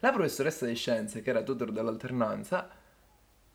[0.00, 2.68] La professoressa di scienze, che era tutor dell'alternanza,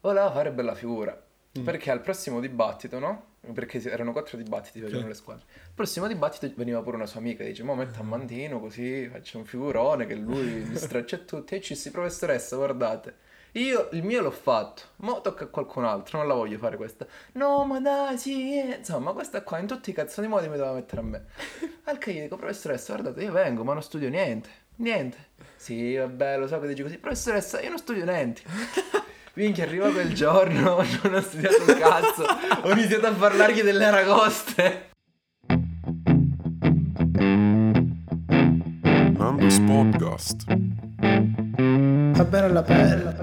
[0.01, 1.19] voleva fare bella figura.
[1.57, 1.63] Mm.
[1.63, 3.33] Perché al prossimo dibattito, no?
[3.53, 5.09] Perché erano quattro dibattiti, facevano Ok.
[5.09, 5.45] le squadre.
[5.65, 9.37] Al prossimo dibattito veniva pure una sua amica, dice, mo metto a Mantino così, faccio
[9.37, 11.55] un figurone che lui mi straccia tutti.
[11.55, 13.23] E ci si, professoressa, guardate.
[13.53, 17.07] Io il mio l'ho fatto, mo tocca a qualcun altro, non la voglio fare questa.
[17.33, 18.75] No, ma dai, sì, eh.
[18.79, 21.25] insomma, questa qua in tutti i cazzoni modi mi doveva mettere a me.
[21.85, 25.17] Al che gli dico, professoressa, guardate, io vengo, ma non studio niente, niente.
[25.55, 28.41] Sì, vabbè, lo so che dici così, professoressa, io non studio niente.
[29.33, 32.23] Minchia, arriva quel giorno, non ho studiato un cazzo,
[32.61, 34.89] ho iniziato a parlargli delle aragoste.
[39.17, 40.45] Nando's Podcast.
[42.13, 43.15] Fa bene alla pelle,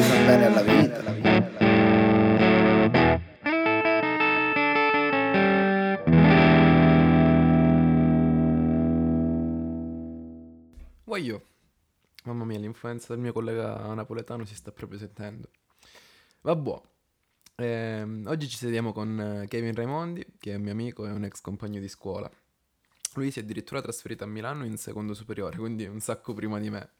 [0.00, 0.93] fa bene alla vita,
[11.14, 11.42] Voglio.
[12.24, 15.48] Mamma mia, l'influenza del mio collega napoletano si sta proprio sentendo.
[16.40, 16.80] Vabbè.
[17.54, 21.22] Ehm, oggi ci sediamo con eh, Kevin Raimondi, che è un mio amico e un
[21.22, 22.28] ex compagno di scuola.
[23.14, 26.68] Lui si è addirittura trasferito a Milano in secondo superiore, quindi un sacco prima di
[26.68, 26.90] me.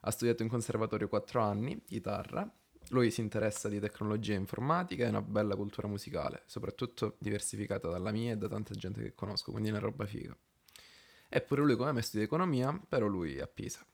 [0.00, 2.50] Ha studiato in conservatorio 4 anni, chitarra.
[2.88, 8.32] Lui si interessa di tecnologia informatica e una bella cultura musicale, soprattutto diversificata dalla mia
[8.32, 10.34] e da tanta gente che conosco, quindi è una roba figa.
[11.36, 13.84] Eppure lui come me studia economia, però lui a Pisa.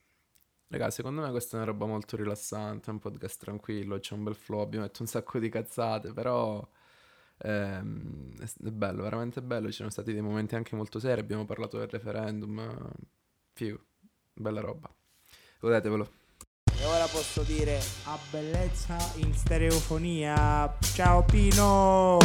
[0.68, 4.34] Raga, secondo me questa è una roba molto rilassante, un podcast tranquillo, c'è un bel
[4.34, 6.62] flow, abbiamo detto un sacco di cazzate, però
[7.38, 11.46] ehm, è, è bello, veramente bello, ci sono stati dei momenti anche molto seri, abbiamo
[11.46, 12.92] parlato del referendum,
[13.54, 13.86] figo,
[14.34, 14.94] bella roba.
[15.60, 16.10] Godetevelo.
[16.78, 20.76] E ora posso dire a bellezza in stereofonia.
[20.92, 22.18] Ciao Pino!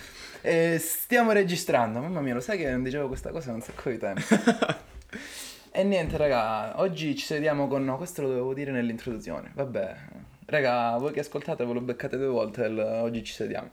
[0.41, 3.89] E stiamo registrando, mamma mia, lo sai che non dicevo questa cosa da un sacco
[3.89, 4.21] di tempo.
[5.71, 7.83] e niente, raga, oggi ci sediamo con...
[7.83, 9.95] No, questo lo dovevo dire nell'introduzione, vabbè.
[10.45, 13.69] Raga, voi che ascoltate ve lo beccate due volte, il- oggi ci sediamo.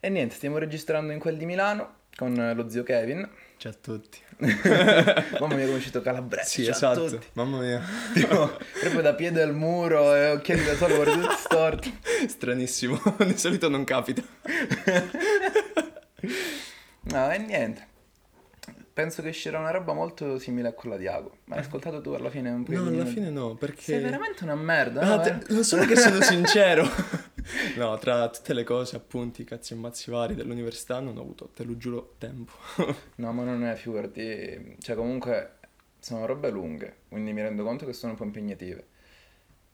[0.00, 3.28] E niente, stiamo registrando in quel di Milano con lo zio Kevin.
[3.56, 4.18] Ciao a tutti.
[4.40, 6.48] Mamma mia, come è uscito Calabrese.
[6.48, 7.26] Sì, esatto, tutti.
[7.32, 7.82] mamma mia.
[8.14, 11.98] Tipo, proprio da piede al muro e occhiali da sole, guardi tutti storti.
[12.28, 14.22] Stranissimo, di solito non capita.
[17.10, 17.86] No, e niente.
[18.92, 21.38] Penso che uscirà una roba molto simile a quella di Ago.
[21.44, 22.72] Ma l'hai ascoltato tu alla fine un po'?
[22.72, 23.80] No, alla fine no, perché...
[23.82, 25.20] Sei veramente una merda, Ah, no?
[25.20, 25.38] te- eh?
[25.54, 26.88] lo so che sono sincero.
[27.76, 31.64] no, tra tutte le cose, appunti, cazzi e mazzi vari dell'università non ho avuto, te
[31.64, 32.52] lo giuro, tempo.
[33.16, 34.76] No, ma non è, figurati.
[34.80, 35.52] Cioè, comunque,
[35.98, 38.86] sono robe lunghe, quindi mi rendo conto che sono un po' impegnative.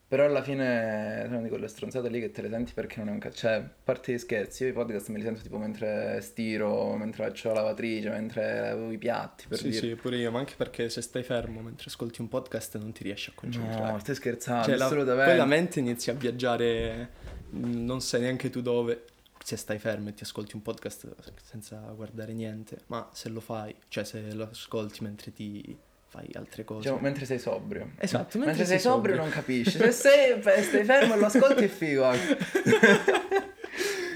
[0.06, 3.10] Però alla fine sono di quelle stronzate lì che te le senti perché non è
[3.12, 3.38] un cazzo.
[3.38, 7.24] Cioè, a parte gli scherzi, io i podcast me li sento tipo mentre stiro, mentre
[7.24, 9.78] faccio la lavatrice, mentre lavo i piatti, per sì, dire.
[9.80, 13.02] sì, pure io, ma anche perché se stai fermo mentre ascolti un podcast non ti
[13.02, 13.92] riesci a concentrare.
[13.92, 15.30] No, stai scherzando, cioè, la- assolutamente.
[15.30, 17.10] poi la mente inizia a viaggiare,
[17.54, 19.04] non sai neanche tu dove.
[19.44, 23.74] Se stai fermo e ti ascolti un podcast senza guardare niente, ma se lo fai,
[23.88, 25.76] cioè se lo ascolti mentre ti
[26.06, 26.80] fai altre cose.
[26.80, 27.90] Diciamo, mentre sei sobrio.
[27.98, 29.22] Esatto, mentre, mentre sei, sei sobrio, sobrio.
[29.22, 29.76] non capisci.
[29.76, 32.38] Se sei, stai fermo e lo ascolti è figo anche.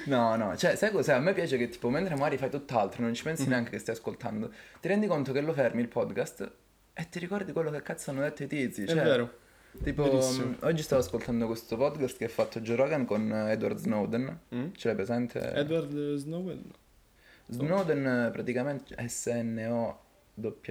[0.06, 1.12] No, no, cioè, sai cos'è?
[1.12, 3.48] A me piace che tipo mentre magari fai tutt'altro, non ci pensi Mhm.
[3.50, 4.50] neanche che stai ascoltando,
[4.80, 6.50] ti rendi conto che lo fermi il podcast
[6.94, 8.84] e ti ricordi quello che cazzo hanno detto i tizi.
[8.84, 9.38] È Cioè, vero.
[9.82, 10.46] Tipo, verissimo.
[10.46, 14.38] mh, oggi stavo ascoltando questo podcast che ha fatto Joe Rogan con Edward Snowden.
[14.54, 14.66] Mm?
[14.74, 15.52] Ce l'hai presente?
[15.52, 16.64] Edward Snowden?
[17.50, 18.94] Snowden praticamente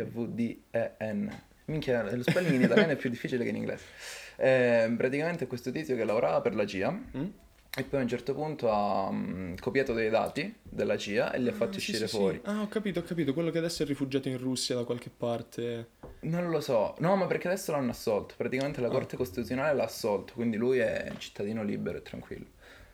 [0.08, 1.42] S-N-O-W-D-E-N.
[1.66, 3.84] Minchia, lo spelling in italiano è più difficile che in inglese.
[4.38, 7.26] Eh, praticamente questo tizio che lavorava per la CIA Mm?
[7.78, 11.50] E poi a un certo punto ha mm, copiato dei dati della CIA e li
[11.50, 12.16] ha fatti Ah, sì, uscire sì, sì.
[12.18, 12.42] fuori.
[12.46, 13.34] Ah, ho capito, ho capito.
[13.34, 15.90] Quello che adesso è rifugiato in Russia da qualche parte.
[16.22, 18.34] Non lo so, no, ma perché adesso l'hanno assolto.
[18.36, 18.92] Praticamente la Ah.
[18.92, 22.48] Corte Costituzionale l'ha assolto, quindi lui è cittadino libero e tranquillo.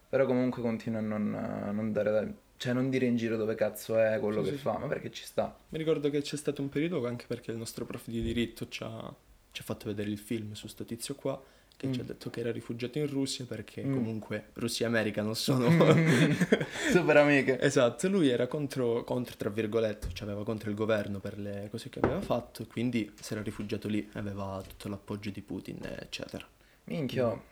[0.10, 3.98] Però comunque continua a non, a non dare, cioè non dire in giro dove cazzo
[3.98, 5.56] è quello Sì, che sì, fa, ma perché ci sta.
[5.70, 8.84] Mi ricordo che c'è stato un periodo anche perché il nostro prof di diritto ci
[8.84, 9.16] ha,
[9.52, 11.42] ci ha fatto vedere il film su sto tizio qua
[11.76, 12.08] che ci ha Mm.
[12.08, 13.94] detto che era rifugiato in Russia perché Mm.
[13.94, 15.70] comunque Russia e America non sono...
[16.92, 17.60] Super amiche.
[17.60, 21.90] esatto, lui era contro, contro, tra virgolette, cioè aveva contro il governo per le cose
[21.90, 26.46] che aveva fatto e quindi si era rifugiato lì, aveva tutto l'appoggio di Putin, eccetera.
[26.86, 27.44] Minchia, oh.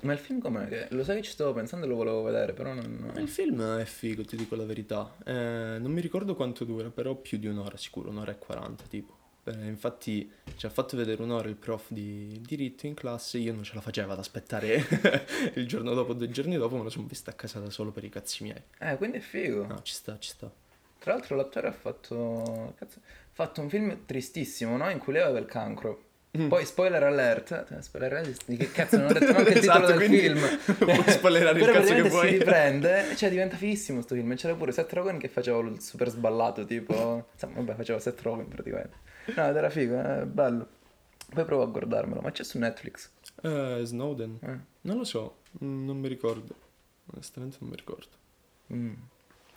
[0.00, 0.66] ma il film com'è?
[0.68, 3.12] Che- Lo sai che ci stavo pensando e lo volevo vedere, però non...
[3.16, 5.14] Il film è figo, ti dico la verità.
[5.24, 9.18] Eh, non mi ricordo quanto dura, però più di un'ora sicuro, un'ora e quaranta tipo.
[9.44, 13.64] Eh, infatti ci ha fatto vedere un'ora il prof di diritto in classe, io non
[13.64, 14.86] ce la facevo ad aspettare
[15.54, 18.04] il giorno dopo, due giorni dopo, me lo sono vista a casa da solo per
[18.04, 18.62] i cazzi miei.
[18.78, 19.66] Eh, quindi è figo.
[19.66, 20.50] No, ci sta, ci sta.
[20.98, 24.88] Tra l'altro l'attore ha fatto, cazzo, ha fatto un film tristissimo, no?
[24.90, 26.04] In cui lei aveva il cancro.
[26.38, 26.48] Mm.
[26.48, 29.84] Poi spoiler alert, eh, spoiler alert di che cazzo non ho detto neanche il titolo
[29.84, 30.58] Esatto, del quindi film.
[30.78, 32.28] puoi spoilerare il cazzo che vuoi.
[32.28, 34.34] si riprende, cioè diventa fighissimo sto film.
[34.36, 38.48] C'era pure Seth Rogen che faceva il super sballato, tipo, insomma, vabbè, faceva Seth Rogen
[38.48, 38.96] praticamente.
[39.36, 40.66] No, ed era figo, è bello.
[41.32, 43.10] Poi provo a guardarmelo, ma c'è su Netflix.
[43.42, 44.38] Eh, Snowden.
[44.42, 44.58] Eh.
[44.82, 46.54] Non lo so, mm, non mi ricordo.
[47.12, 48.20] Onestamente non mi ricordo.
[48.72, 48.92] Mm.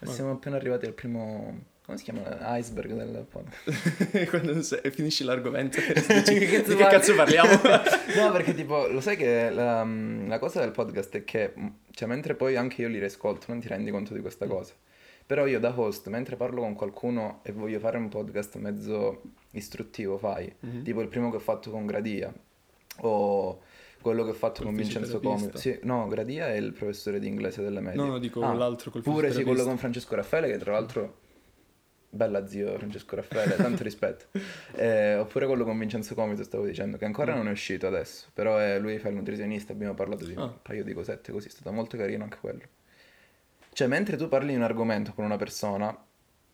[0.04, 2.58] Siamo appena arrivati al primo, come si chiama?
[2.58, 4.26] Iceberg del podcast.
[4.30, 6.98] Quando se- finisci l'argomento, Che di cazzo che parli?
[6.98, 7.50] cazzo parliamo?
[8.16, 12.08] no, perché tipo, lo sai che la, la cosa del podcast è che, mh, cioè,
[12.08, 14.74] mentre poi anche io li riascolto, non ti rendi conto di questa cosa.
[15.26, 19.22] Però io da host, mentre parlo con qualcuno e voglio fare un podcast mezzo
[19.56, 20.54] istruttivo, fai.
[20.60, 20.84] Mhm.
[20.84, 22.34] Tipo il primo che ho fatto con Gradia,
[22.98, 23.62] o
[24.02, 25.36] quello che ho fatto Col con Vincenzo Comi.
[25.36, 25.80] fisioterapista.
[25.80, 28.02] Sì, no, Gradia è il professore di inglese delle medie.
[28.02, 31.24] No, no, dico Ah, l'altro col Pure sì, quello con Francesco Raffaele, che tra l'altro...
[32.16, 34.28] Bella zio Francesco Raffaele, tanto rispetto.
[34.76, 37.38] Eh, oppure quello con Vincenzo Comito, stavo dicendo, che ancora Mm.
[37.38, 38.28] non è uscito adesso.
[38.34, 40.44] Però è- lui fa il nutrizionista, abbiamo parlato di Ah.
[40.46, 42.62] un paio di cosette così, è stato molto carino anche quello.
[43.74, 46.05] Cioè, mentre tu parli di un argomento con una persona,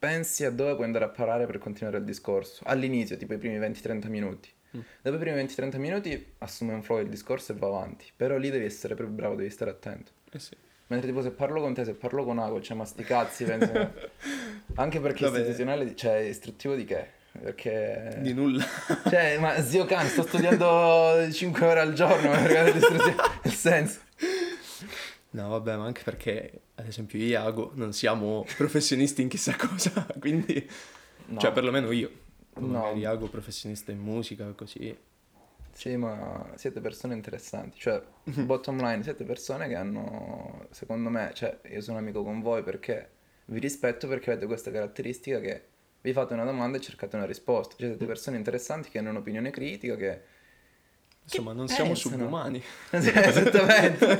[0.01, 2.63] pensi a dove puoi andare a parare per continuare il discorso.
[2.65, 4.49] All'inizio, tipo i primi 20-30 minuti.
[4.75, 4.79] Mm.
[4.99, 8.07] Dopo i primi 20-30 minuti assume un flow il discorso e va avanti.
[8.15, 10.11] Però lì devi essere proprio bravo, devi stare attento.
[10.31, 10.57] Eh sì.
[10.87, 13.93] Mentre tipo se parlo con te, se parlo con Ago, cioè ma sti cazzi, penso...
[14.73, 15.37] Anche perché Vabbè.
[15.37, 17.07] istituzionale, cioè istruttivo di che?
[17.39, 18.17] Perché...
[18.21, 18.65] Di nulla.
[19.07, 23.15] Cioè, ma zio Can, sto studiando 5 ore al giorno, ma perché l'istruzione...
[23.43, 23.99] Nel senso...
[25.33, 29.55] No, vabbè, ma anche perché, ad esempio, io e Iago non siamo professionisti in chissà
[29.55, 30.69] cosa, quindi...
[31.27, 31.39] No.
[31.39, 32.11] Cioè, perlomeno io.
[32.55, 32.67] No.
[32.67, 34.95] Magari Iago professionista in musica, così.
[35.71, 37.79] Sì, ma siete persone interessanti.
[37.79, 38.01] Cioè,
[38.43, 43.09] bottom line, siete persone che hanno, secondo me, cioè, io sono amico con voi perché
[43.45, 45.65] vi rispetto perché avete questa caratteristica che
[46.01, 47.75] vi fate una domanda e cercate una risposta.
[47.77, 50.39] Cioè, siete persone interessanti che hanno un'opinione critica, che...
[51.23, 51.95] Insomma, non pensano?
[51.95, 52.61] siamo subumani.
[52.91, 54.19] Esattamente.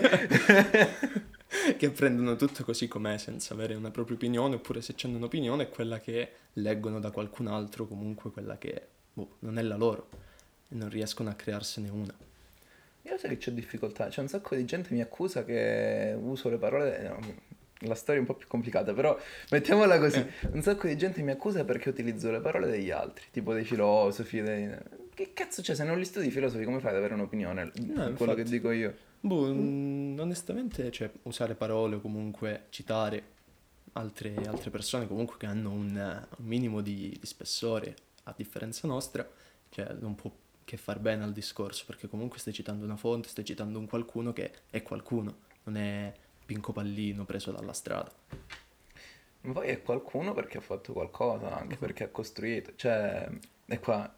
[1.78, 5.70] che prendono tutto così com'è senza avere una propria opinione, oppure se c'hanno un'opinione è
[5.70, 10.10] quella che leggono da qualcun altro, comunque quella che boh, non è la loro
[10.70, 12.14] e non riescono a crearsene una.
[13.04, 16.50] Io sai che c'ho difficoltà, c'è un sacco di gente che mi accusa che uso
[16.50, 17.20] le parole, no,
[17.88, 19.18] la storia è un po' più complicata, però
[19.50, 23.54] mettiamola così, un sacco di gente mi accusa perché utilizzo le parole degli altri, tipo
[23.54, 24.70] dei filosofi, dei...
[25.14, 25.76] Che cazzo c'è?
[25.76, 27.72] Se non li studi filosofi come fai ad avere un'opinione?
[27.74, 28.36] di quello infatti.
[28.36, 28.96] che dico io.
[29.20, 33.40] Boh, mm, onestamente, cioè, usare parole o comunque citare
[33.94, 35.90] altre, altre persone comunque che hanno un,
[36.38, 39.28] un minimo di, di spessore, a differenza nostra,
[39.70, 40.32] cioè non può
[40.64, 44.32] che far bene al discorso, perché comunque stai citando una fonte, stai citando un qualcuno
[44.32, 46.14] che è qualcuno, non è
[46.46, 48.12] Pinco Pallino preso dalla strada.
[49.42, 53.28] Ma poi è qualcuno perché ha fatto qualcosa, anche perché ha costruito, cioè,
[53.66, 54.14] è qua,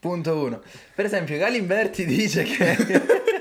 [0.00, 0.62] punto uno.
[0.94, 2.76] Per esempio, Galimberti dice che...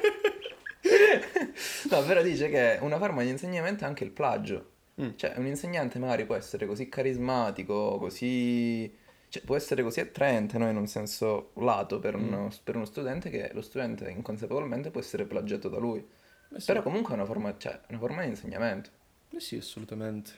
[1.89, 4.71] no, però dice che una forma di insegnamento è anche il plagio.
[5.01, 5.09] Mm.
[5.15, 9.05] Cioè, un insegnante magari può essere così carismatico, così...
[9.29, 10.69] Cioè, può essere così attraente, no?
[10.69, 15.25] In un senso lato per uno, per uno studente che lo studente inconsapevolmente può essere
[15.25, 16.05] plagiato da lui.
[16.49, 16.67] Beh, sì.
[16.67, 18.89] Però comunque è una forma, cioè, una forma di insegnamento.
[19.29, 20.31] Eh sì, assolutamente.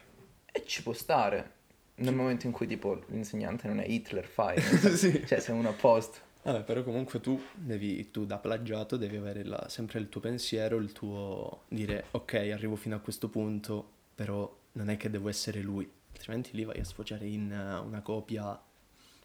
[0.52, 1.58] E ci può stare.
[2.00, 4.60] Nel momento in cui tipo l'insegnante non è Hitler, fai.
[4.62, 5.26] Sì.
[5.26, 6.28] Cioè, sei uno a posto.
[6.42, 10.78] Vabbè, però comunque tu devi, tu da plagiato devi avere la- sempre il tuo pensiero,
[10.78, 15.62] il tuo dire ok, arrivo fino a questo punto, però non è che devo essere
[15.62, 18.60] lui, altrimenti lì vai a sfociare in eh, una copia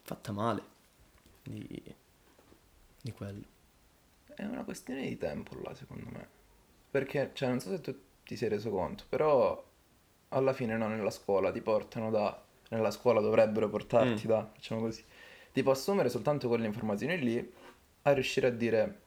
[0.01, 0.61] fatta male
[1.43, 1.81] di,
[3.01, 3.43] di quello.
[4.35, 6.27] È una questione di tempo là, secondo me.
[6.91, 9.63] Perché, cioè, non so se tu ti sei reso conto, però
[10.29, 12.43] alla fine no, nella scuola ti portano da...
[12.69, 14.29] Nella scuola dovrebbero portarti Mm.
[14.29, 15.03] da, facciamo così,
[15.51, 17.53] tipo assumere soltanto quelle informazioni lì
[18.03, 18.99] a riuscire a dire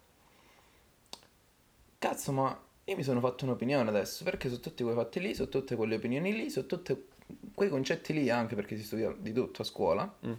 [1.98, 5.48] cazzo ma io mi sono fatto un'opinione adesso perché su tutti quei fatti lì, su
[5.48, 7.06] tutte quelle opinioni lì, su tutti
[7.54, 10.32] quei concetti lì anche perché si studia di tutto a scuola Mm.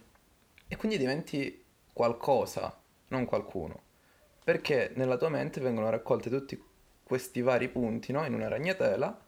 [0.68, 2.76] e quindi diventi qualcosa,
[3.10, 3.84] non qualcuno
[4.44, 6.60] perché nella tua mente vengono raccolti tutti
[7.04, 8.26] questi vari punti no?
[8.26, 9.26] in una ragnatela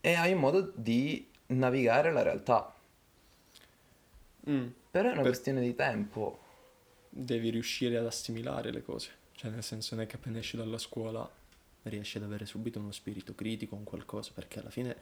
[0.00, 2.72] e hai modo di navigare la realtà
[4.48, 4.66] Mm.
[4.90, 6.38] però è una Per- questione di tempo
[7.08, 10.78] Devi riuscire ad assimilare le cose, cioè nel senso non è che appena esci dalla
[10.78, 11.28] scuola
[11.84, 14.96] riesci ad avere subito uno spirito critico, un qualcosa, perché alla fine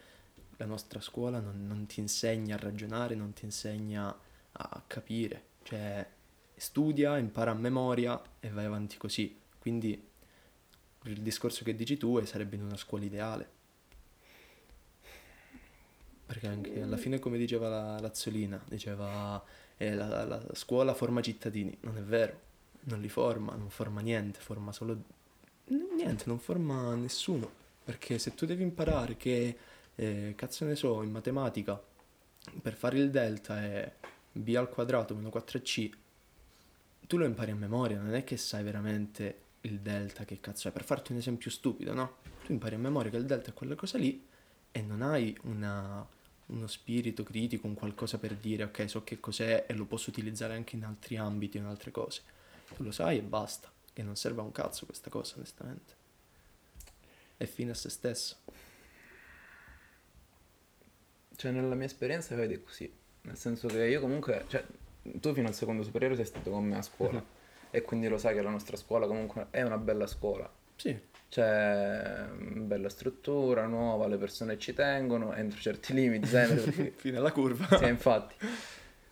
[0.58, 4.16] la nostra scuola non, non ti insegna a ragionare, non ti insegna
[4.52, 6.06] a capire, cioè
[6.54, 9.36] studia, impara a memoria e vai avanti così.
[9.58, 10.08] Quindi
[11.04, 13.48] il discorso che dici tu è- sarebbe in una scuola ideale.
[16.34, 19.42] Perché anche alla fine, come diceva la Lazzolina, diceva
[19.76, 21.76] eh, la, la scuola forma cittadini.
[21.82, 22.40] Non è vero,
[22.84, 25.00] non li forma, non forma niente, forma solo...
[25.66, 27.48] Niente, non forma nessuno.
[27.84, 29.56] Perché se tu devi imparare che,
[29.94, 31.80] eh, cazzo ne so, in matematica,
[32.60, 33.92] per fare il delta è
[34.32, 35.90] b al quadrato meno 4c,
[37.06, 40.72] tu lo impari a memoria, non è che sai veramente il delta che cazzo è.
[40.72, 42.16] Per farti un esempio stupido, no?
[42.44, 44.26] Tu impari a memoria che il delta è quella cosa lì
[44.72, 46.04] e non hai una,
[46.46, 50.54] uno spirito critico, un qualcosa per dire ok, so che cos'è e lo posso utilizzare
[50.54, 52.22] anche in altri ambiti, in altre cose.
[52.74, 56.02] Tu lo sai e basta, che non serve a un cazzo questa cosa, onestamente.
[57.36, 58.36] È fine a se stesso.
[61.36, 62.92] Cioè, nella mia esperienza vedi così.
[63.22, 64.64] Nel senso che io comunque, cioè,
[65.02, 67.22] tu fino al secondo superiore sei stato con me a scuola.
[67.74, 70.48] E quindi lo sai che la nostra scuola comunque è una bella scuola.
[70.76, 70.96] Sì,
[71.34, 76.60] C'è mm, bella struttura, nuova, le persone ci tengono, entro certi limiti, sempre.
[76.60, 77.76] perché- fine alla curva.
[77.76, 78.36] Sì, infatti.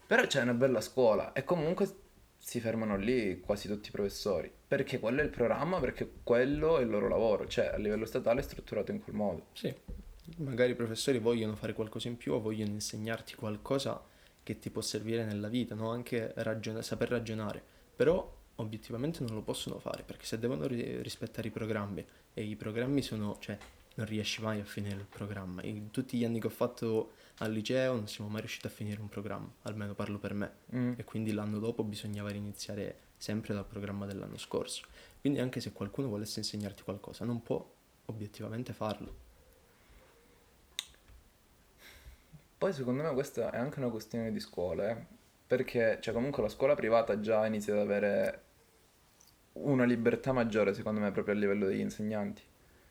[0.06, 1.92] Però c'è una bella scuola e comunque
[2.38, 4.48] si fermano lì quasi tutti i professori.
[4.68, 7.48] Perché quello è il programma, perché quello è il loro lavoro.
[7.48, 9.46] Cioè, a livello statale è strutturato in quel modo.
[9.54, 9.74] Sì,
[10.36, 14.00] magari i professori vogliono fare qualcosa in più o vogliono insegnarti qualcosa
[14.44, 15.90] che ti può servire nella vita, no?
[15.90, 17.60] Anche ragiona- saper ragionare.
[17.96, 22.04] Però obiettivamente non lo possono fare perché se devono ri- rispettare i programmi
[22.34, 23.58] e i programmi sono, cioè,
[23.94, 25.62] non riesci mai a finire il programma.
[25.62, 29.00] In tutti gli anni che ho fatto al liceo non siamo mai riusciti a finire
[29.00, 30.52] un programma, almeno parlo per me.
[30.74, 30.92] Mm.
[30.96, 34.82] E quindi l'anno dopo bisognava riniziare sempre dal programma dell'anno scorso.
[35.20, 37.64] Quindi anche se qualcuno volesse insegnarti qualcosa, non può
[38.06, 39.30] obiettivamente farlo.
[42.58, 44.96] Poi secondo me questa è anche una questione di scuole, eh.
[45.46, 48.42] perché cioè, comunque la scuola privata già inizia ad avere
[49.54, 52.42] una libertà maggiore secondo me proprio a livello degli insegnanti.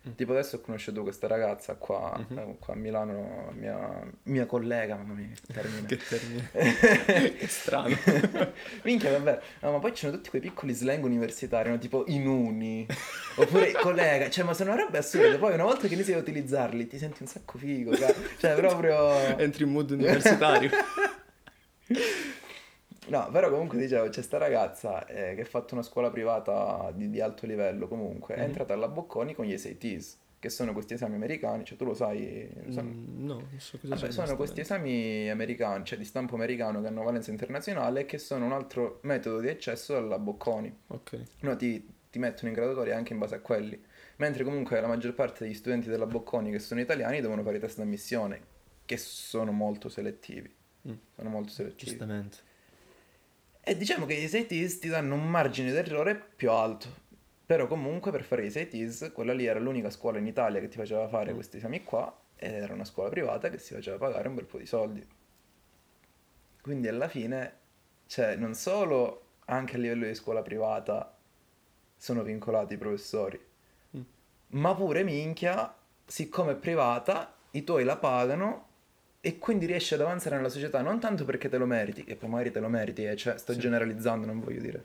[0.07, 0.13] Mm.
[0.15, 2.37] Tipo adesso ho conosciuto questa ragazza qua, Mhm.
[2.39, 5.85] eh, qua a Milano, mia, mia collega, mamma mia, che termine.
[5.85, 6.49] Che termine.
[7.37, 7.95] che strano.
[8.81, 9.39] Minchia, vabbè.
[9.59, 11.77] No, ma poi ci sono tutti quei piccoli slang universitari, no?
[11.77, 12.87] tipo in uni,
[13.35, 15.37] oppure collega, cioè, ma sono robe assurde.
[15.37, 19.37] Poi una volta che inizi a utilizzarli ti senti un sacco figo, ca- cioè, proprio...
[19.37, 20.71] Entri in mood universitario.
[23.07, 27.09] No, però comunque dicevo, c'è sta ragazza eh, che ha fatto una scuola privata di,
[27.09, 28.43] di alto livello comunque, è Mhm.
[28.45, 32.49] entrata alla Bocconi con gli SATs, che sono questi esami americani, cioè tu lo sai...
[32.69, 36.35] sono- Mm, no, non so cosa Vabbè, sono sono questi esami americani, cioè di stampo
[36.35, 40.73] americano che hanno valenza internazionale e che sono un altro metodo di accesso alla Bocconi.
[40.87, 41.19] Ok.
[41.41, 43.79] No, ti, ti mettono in graduatoria anche in base a quelli.
[44.17, 47.59] Mentre comunque la maggior parte degli studenti della Bocconi che sono italiani devono fare i
[47.59, 48.41] test d'ammissione,
[48.85, 50.53] che sono molto selettivi.
[50.87, 50.93] Mm.
[51.15, 51.89] Sono molto selettivi.
[51.91, 52.37] Giustamente.
[53.63, 56.99] E diciamo che gli SATs ti danno un margine d'errore più alto.
[57.45, 60.77] Però comunque per fare gli SATs, quella lì era l'unica scuola in Italia che ti
[60.77, 61.35] faceva fare Mm.
[61.35, 64.57] questi esami qua, ed era una scuola privata che si faceva pagare un bel po'
[64.57, 65.05] di soldi.
[66.61, 67.57] Quindi alla fine,
[68.07, 71.17] cioè, non solo anche a livello di scuola privata
[71.97, 73.39] sono vincolati i professori,
[73.95, 74.01] Mm.
[74.49, 75.75] ma pure minchia,
[76.05, 78.69] siccome è privata, i tuoi la pagano
[79.21, 82.29] e quindi riesci ad avanzare nella società non tanto perché te lo meriti, che poi
[82.29, 83.59] magari te lo meriti, eh, cioè sto Sì.
[83.59, 84.83] generalizzando, non voglio dire,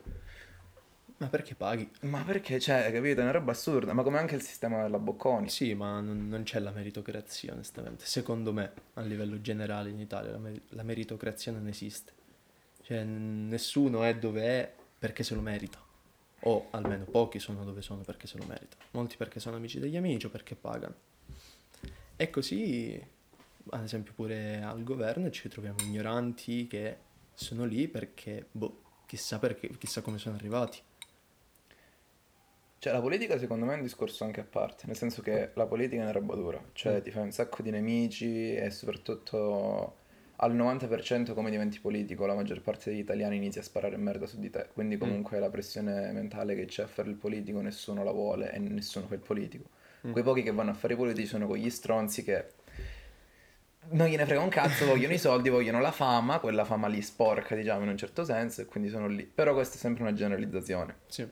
[1.17, 1.89] Ma perché paghi?
[2.01, 5.49] ma perché, cioè, capito, è una roba assurda, ma come anche il sistema della Bocconi.
[5.49, 8.05] Sì, ma non, non c'è la meritocrazia, onestamente.
[8.05, 12.11] Secondo me, a livello generale in Italia, la, mer- la meritocrazia non esiste.
[12.83, 15.83] Cioè, n- nessuno è dove è perché se lo merita.
[16.41, 18.83] O almeno pochi sono dove sono perché se lo meritano.
[18.91, 20.93] Molti perché sono amici degli amici o perché pagano.
[22.15, 23.03] E così,
[23.69, 26.97] ad esempio, pure al governo ci troviamo ignoranti che
[27.33, 30.79] sono lì perché, boh, chissà perché, chissà come sono arrivati.
[32.79, 35.65] Cioè, la politica secondo me è un discorso anche a parte, nel senso che la
[35.65, 37.01] politica è una roba dura, cioè Mm.
[37.01, 39.95] ti fai un sacco di nemici e soprattutto
[40.37, 44.39] al 90% come diventi politico, la maggior parte degli italiani inizia a sparare merda su
[44.39, 48.11] di te, quindi comunque la pressione mentale che c'è a fare il politico nessuno la
[48.11, 49.69] vuole e nessuno fa il politico.
[50.05, 50.11] Mm.
[50.11, 52.45] Quei pochi che vanno a fare i politici sono quegli stronzi che
[53.91, 57.55] non gliene frega un cazzo, vogliono i soldi, vogliono la fama, quella fama lì sporca
[57.55, 59.23] diciamo in un certo senso e quindi sono lì.
[59.23, 60.95] Però questa è sempre una generalizzazione.
[61.07, 61.27] Sì.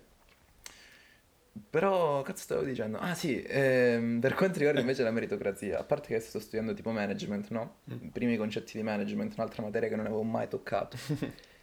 [1.70, 2.98] Però, cazzo stavo dicendo?
[2.98, 6.92] Ah sì, ehm, per quanto riguarda invece la meritocrazia, a parte che sto studiando tipo
[6.92, 7.78] management, no?
[7.86, 10.98] I primi concetti di management, un'altra materia che non avevo mai toccato.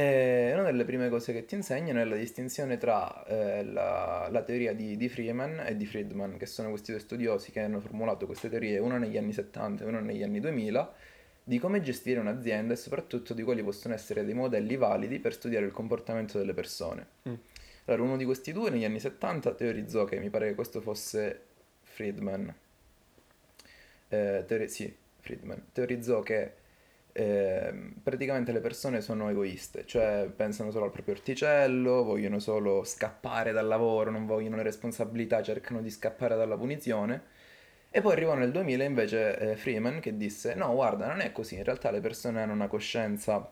[0.00, 4.42] E una delle prime cose che ti insegnano è la distinzione tra eh, la, la
[4.42, 8.24] teoria di, di Freeman e di Friedman, che sono questi due studiosi che hanno formulato
[8.24, 10.94] queste teorie, uno negli anni 70 e uno negli anni 2000,
[11.44, 15.66] di come gestire un'azienda e soprattutto di quali possono essere dei modelli validi per studiare
[15.66, 17.06] il comportamento delle persone.
[17.28, 17.34] Mm.
[17.84, 21.42] Allora, uno di questi due negli anni 70 teorizzò che mi pare che questo fosse
[21.82, 22.54] Friedman.
[24.08, 26.59] Eh, teori- sì, Friedman, teorizzò che
[27.12, 33.52] ehm, praticamente le persone sono egoiste, cioè pensano solo al proprio orticello, vogliono solo scappare
[33.52, 37.38] dal lavoro, non vogliono responsabilità, cercano di scappare dalla punizione.
[37.90, 41.56] E poi arrivò nel 2000 invece eh, Freeman che disse no guarda non è così,
[41.56, 43.50] in realtà le persone hanno una coscienza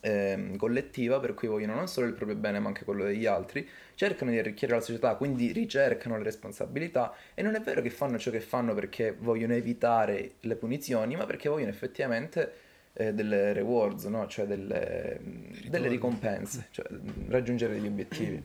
[0.00, 3.68] ehm, collettiva per cui vogliono non solo il proprio bene ma anche quello degli altri,
[3.94, 8.18] cercano di arricchire la società, quindi ricercano le responsabilità e non è vero che fanno
[8.18, 12.65] ciò che fanno perché vogliono evitare le punizioni ma perché vogliono effettivamente
[12.98, 14.26] eh, delle rewards, no?
[14.26, 15.20] cioè delle,
[15.68, 16.86] delle ricompense, cioè
[17.28, 18.42] raggiungere degli obiettivi.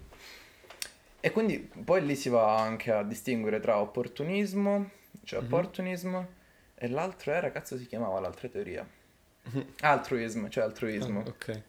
[1.24, 4.90] E quindi poi lì si va anche a distinguere tra opportunismo,
[5.24, 5.46] cioè Mhm.
[5.46, 6.28] opportunismo,
[6.76, 8.86] e l'altro era, cazzo si chiamava l'altra teoria?
[9.82, 11.20] Altruism, cioè altruismo.
[11.22, 11.62] Ah, ok.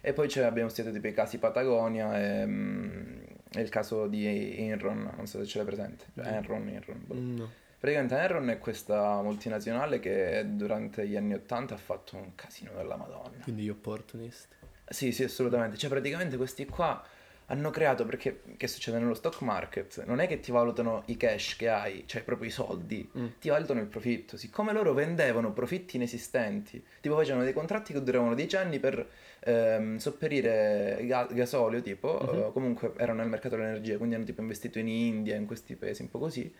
[0.00, 3.20] E poi abbiamo studiato tipo i casi Patagonia e, mm,
[3.52, 4.26] il caso di
[4.58, 6.06] Enron, non so se ce l'hai presente.
[6.14, 6.26] Cioè.
[6.26, 7.02] Enron, Enron.
[7.06, 7.14] boh.
[7.14, 7.50] Mm, No.
[7.82, 12.94] Praticamente Enron è questa multinazionale che durante gli anni 80 ha fatto un casino della
[12.94, 13.42] Madonna.
[13.42, 14.54] Quindi gli opportunist.
[14.88, 15.76] Sì, sì, assolutamente.
[15.76, 17.02] Cioè, praticamente questi qua
[17.46, 20.04] hanno creato, perché che succede nello stock market?
[20.04, 23.26] Non è che ti valutano i cash che hai, cioè proprio i soldi, Mm.
[23.40, 24.36] ti valutano il profitto.
[24.36, 29.04] Siccome loro vendevano profitti inesistenti, tipo facevano dei contratti che duravano 10 anni per
[29.40, 32.38] ehm, sopperire ga- gasolio, tipo, Mhm.
[32.38, 36.02] eh, comunque erano nel mercato dell'energia, quindi hanno tipo investito in India, in questi paesi
[36.02, 36.54] un po' così,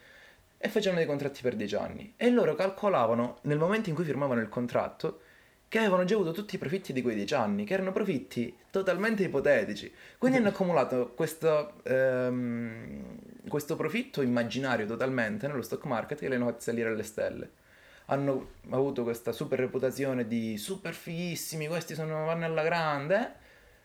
[0.65, 2.15] e facevano dei contratti per 10 anni.
[2.17, 5.23] E loro calcolavano, nel momento in cui firmavano il contratto,
[5.67, 9.25] che avevano già avuto tutti i profitti di quei 10 anni, che erano profitti totalmente
[9.25, 9.93] ipotetici.
[10.19, 16.47] Quindi hanno accumulato questo, ehm, questo profitto immaginario totalmente nello stock market che li hanno
[16.47, 17.51] fatti salire alle stelle.
[18.07, 23.35] Hanno avuto questa super reputazione di super fighissimi, questi sono, vanno alla grande.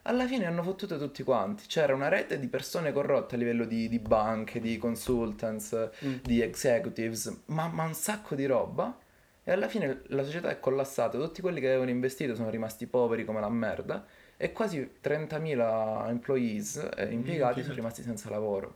[0.09, 1.63] Alla fine hanno fottuto tutti quanti.
[1.67, 6.15] C'era una rete di persone corrotte a livello di, di banche, di consultants, Mm.
[6.23, 8.97] di executives, ma, ma un sacco di roba.
[9.43, 13.23] E alla fine la società è collassata, tutti quelli che avevano investito sono rimasti poveri
[13.25, 18.75] come la merda e quasi 30.000 employees, eh, impiegati, sono rimasti senza lavoro.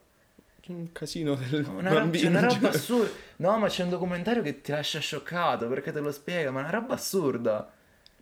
[0.68, 2.70] Un casino del Una, roba, una roba cioè.
[2.70, 3.10] assurda.
[3.38, 6.64] No, ma c'è un documentario che ti lascia scioccato perché te lo spiega, ma è
[6.64, 7.70] una roba assurda.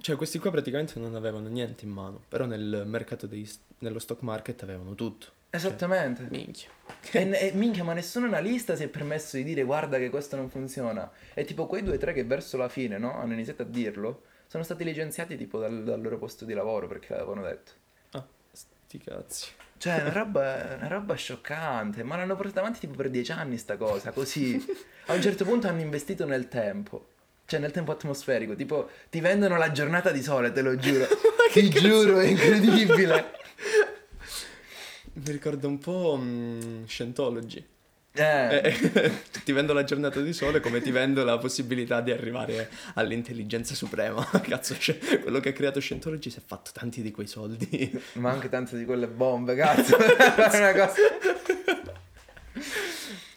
[0.01, 4.21] Cioè, questi qua praticamente non avevano niente in mano, però nel mercato dei, nello stock
[4.21, 5.38] market avevano tutto.
[5.49, 6.27] Esattamente.
[6.29, 6.69] Minchia.
[7.12, 10.49] E, e minchia, ma nessun analista si è permesso di dire guarda che questo non
[10.49, 11.09] funziona.
[11.33, 13.13] E tipo quei due o tre che verso la fine, no?
[13.13, 17.13] Hanno iniziato a dirlo, sono stati licenziati tipo dal, dal loro posto di lavoro perché
[17.13, 17.71] l'avevano detto.
[18.12, 19.51] Ah, sti cazzi.
[19.77, 23.57] Cioè, è una roba, una roba scioccante, ma l'hanno portata avanti tipo per dieci anni
[23.57, 24.63] sta cosa, così.
[25.05, 27.17] A un certo punto hanno investito nel tempo.
[27.49, 31.07] Cioè, nel tempo atmosferico, tipo, ti vendono la giornata di sole, te lo giuro.
[31.51, 33.31] ti giuro, è incredibile.
[35.13, 37.65] Mi ricorda un po' mm, Scientology.
[38.12, 39.12] Eh, Eh,
[39.43, 44.23] ti vendo la giornata di sole come ti vendo la possibilità di arrivare all'intelligenza suprema.
[44.47, 47.99] Cazzo, cioè, quello che ha creato Scientology si è fatto tanti di quei soldi.
[48.13, 49.97] ma anche tante di quelle bombe, cazzo.
[49.97, 51.01] è una cosa...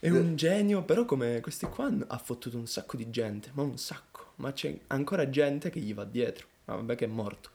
[0.02, 3.78] È un genio, però come questi qua ha fottuto un sacco di gente, ma un
[3.78, 4.32] sacco.
[4.36, 6.48] Ma c'è ancora gente che gli va dietro.
[6.64, 7.50] Ma vabbè che è morto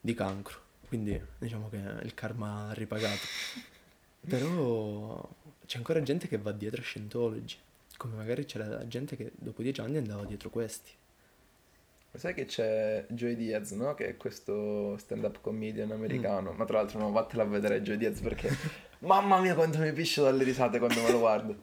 [0.00, 0.58] di cancro.
[0.88, 3.20] Quindi diciamo che il karma ha ripagato.
[4.26, 5.28] Però
[5.66, 7.58] c'è ancora gente che va dietro a Scientology.
[7.98, 10.90] Come magari c'era gente che dopo dieci anni andava dietro questi.
[12.14, 13.92] Sai che c'è Joey Diaz, no?
[13.92, 16.52] Che è questo stand-up comedian americano.
[16.52, 18.48] Ma tra l'altro non vattela a vedere Joey Diaz perché...
[19.02, 21.56] Mamma mia quanto mi piscio dalle risate quando me lo guardo.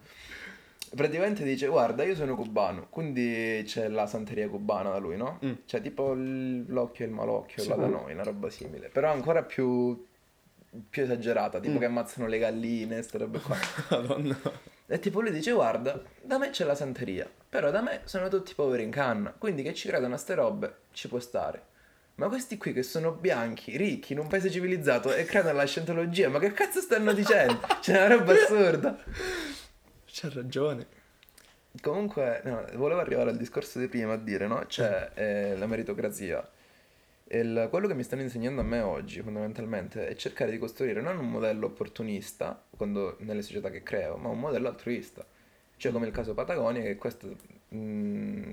[0.95, 5.39] Praticamente dice, guarda, io sono cubano, quindi c'è la santeria cubana da lui, no?
[5.45, 5.52] Mm.
[5.65, 8.89] Cioè tipo l'occhio e il malocchio là da noi, una roba simile.
[8.89, 10.04] Però ancora più,
[10.89, 11.80] più esagerata, tipo Mm.
[11.80, 13.56] che ammazzano le galline, ste robe qua.
[13.91, 14.38] Madonna.
[14.88, 18.56] E tipo lui dice guarda, da me c'è la santeria, però da me sono tutti
[18.56, 21.67] poveri in canna, quindi che ci credono a ste robe ci può stare.
[22.19, 26.27] Ma questi qui che sono bianchi, ricchi, in un paese civilizzato e credono alla scientologia,
[26.27, 27.62] ma che cazzo stanno dicendo?
[27.79, 29.01] C'è una roba assurda.
[30.05, 30.86] C'ha ragione.
[31.82, 34.65] Comunque, no, volevo arrivare al discorso di prima a dire, no?
[34.67, 36.45] C'è eh, la meritocrazia.
[37.29, 41.17] Il- quello che mi stanno insegnando a me oggi, fondamentalmente, è cercare di costruire non
[41.19, 45.25] un modello opportunista, quando, nelle società che creo, ma un modello altruista.
[45.77, 47.34] Cioè, come il caso Patagonia, che questo,
[47.73, 48.51] mm,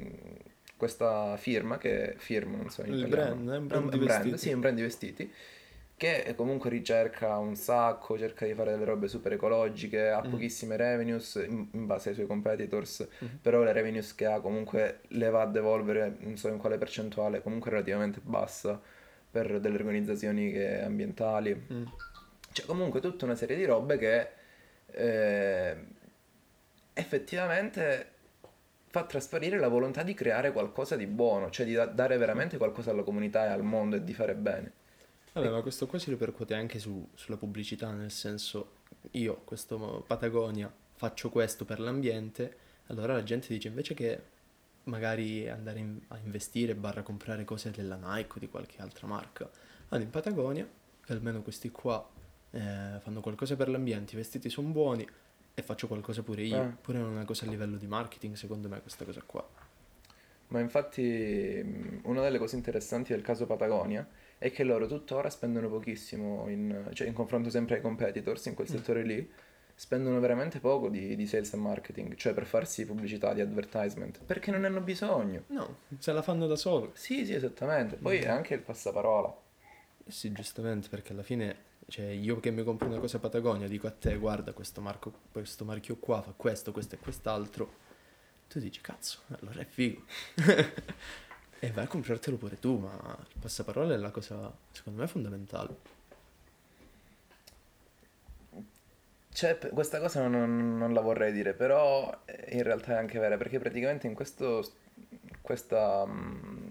[0.76, 4.38] questa firma, che firma, non so in Il brand, un brand un di brand, vestiti.
[4.38, 5.32] sì, un brand di vestiti
[5.96, 10.30] che comunque ricerca un sacco, cerca di fare delle robe super ecologiche, ha Mm.
[10.30, 13.38] pochissime revenues in, in base ai suoi competitors, Mhm.
[13.40, 17.40] però le revenues che ha comunque le va a devolvere, non so in quale percentuale,
[17.42, 18.78] comunque relativamente bassa
[19.30, 21.54] per delle organizzazioni che- ambientali.
[21.72, 21.84] Mm.
[22.52, 24.28] Cioè comunque tutta una serie di robe che
[24.92, 25.76] eh,
[26.92, 28.12] effettivamente
[28.96, 32.92] fa trasparire la volontà di creare qualcosa di buono, cioè di da- dare veramente qualcosa
[32.92, 34.72] alla comunità e al mondo e di fare bene.
[35.34, 38.76] Vabbè, ma questo qua si ripercuote anche su- sulla pubblicità, nel senso,
[39.10, 42.56] io, questo Patagonia, faccio questo per l'ambiente,
[42.86, 44.22] allora la gente dice invece che
[44.84, 49.50] magari andare in- a investire barra comprare cose della Nike o di qualche altra marca,
[49.90, 50.66] vado in Patagonia,
[51.04, 52.02] che almeno questi qua
[52.52, 55.06] eh, fanno qualcosa per l'ambiente, i vestiti sono buoni
[55.58, 56.68] e faccio qualcosa pure io, Eh.
[56.82, 59.42] pure è una cosa a livello di marketing, secondo me, questa cosa qua.
[60.48, 61.02] Ma infatti
[61.64, 66.90] mh, una delle cose interessanti del caso Patagonia è che loro tuttora spendono pochissimo, in,
[66.92, 69.30] cioè in confronto sempre ai competitors in quel settore lì,
[69.74, 74.50] spendono veramente poco di, di sales e marketing, cioè per farsi pubblicità, di advertisement, perché
[74.50, 75.44] non ne hanno bisogno.
[75.46, 76.90] No, se la fanno da solo.
[76.92, 77.96] Sì, sì, esattamente.
[77.96, 79.34] Poi è anche il passaparola.
[80.06, 81.56] Sì, giustamente, perché alla fine,
[81.88, 85.64] cioè, io che mi compro una cosa Patagonia, dico a te, guarda, questo, marco, questo
[85.64, 87.84] marchio qua fa questo, questo e quest'altro.
[88.48, 90.02] Tu dici, cazzo, allora è figo.
[91.60, 95.94] e vai a comprartelo pure tu, ma il passaparola è la cosa, secondo me, fondamentale.
[99.32, 103.36] Cioè, questa cosa non, non la vorrei dire, però eh, in realtà è anche vera,
[103.36, 104.64] perché praticamente in questo
[105.40, 106.70] questa, mm,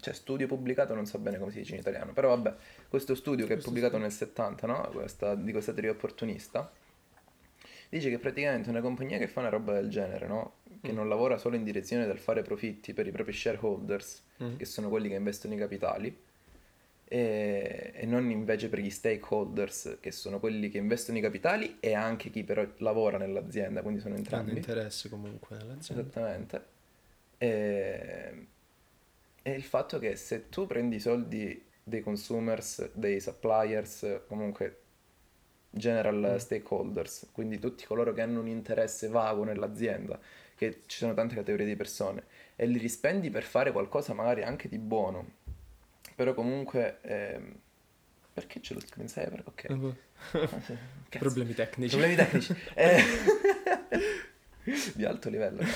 [0.00, 2.56] cioè, studio pubblicato, non so bene come si dice in italiano, però vabbè,
[2.92, 4.86] questo studio che è pubblicato nel 70, no?
[4.92, 6.70] Questa- di questa teoria opportunista,
[7.88, 10.56] dice che praticamente una compagnia che fa una roba del genere, no?
[10.82, 14.56] Che non lavora solo in direzione del fare profitti per i propri shareholders, Mhm.
[14.58, 16.14] che sono quelli che investono i capitali,
[17.04, 21.94] e, e non invece per gli stakeholders, che sono quelli che investono i capitali e
[21.94, 24.52] anche chi però lavora nell'azienda, quindi sono Hanno entrambi.
[24.52, 26.02] interesse comunque nell'azienda.
[26.02, 26.64] Esattamente.
[27.38, 28.46] E,
[29.42, 34.78] e il fatto che se tu prendi i soldi dei consumers, dei suppliers, comunque
[35.70, 40.18] general stakeholders, quindi tutti coloro che hanno un interesse vago nell'azienda,
[40.54, 42.24] che ci sono tante categorie di persone,
[42.56, 45.26] e li rispendi per fare qualcosa magari anche di buono,
[46.14, 46.98] però comunque...
[47.02, 47.60] ehm,
[48.34, 49.42] perché c'è lo screensaver?
[49.44, 49.64] Ok.
[49.68, 49.96] Eh, boh.
[51.18, 51.90] Problemi tecnici.
[51.96, 52.56] Problemi tecnici.
[52.74, 53.02] Eh,
[54.94, 55.60] di alto livello.
[55.62, 55.68] no?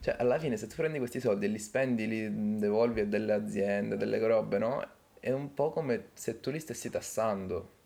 [0.00, 3.32] Cioè, alla fine, se tu prendi questi soldi e li spendi, li devolvi a delle
[3.32, 4.86] aziende, delle robe, no?
[5.18, 7.76] È un po' come se tu li stessi tassando.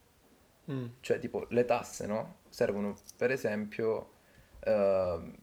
[0.70, 0.86] Mm.
[1.00, 2.36] Cioè, tipo, le tasse, no?
[2.48, 4.12] Servono, per esempio,
[4.60, 5.34] ehm,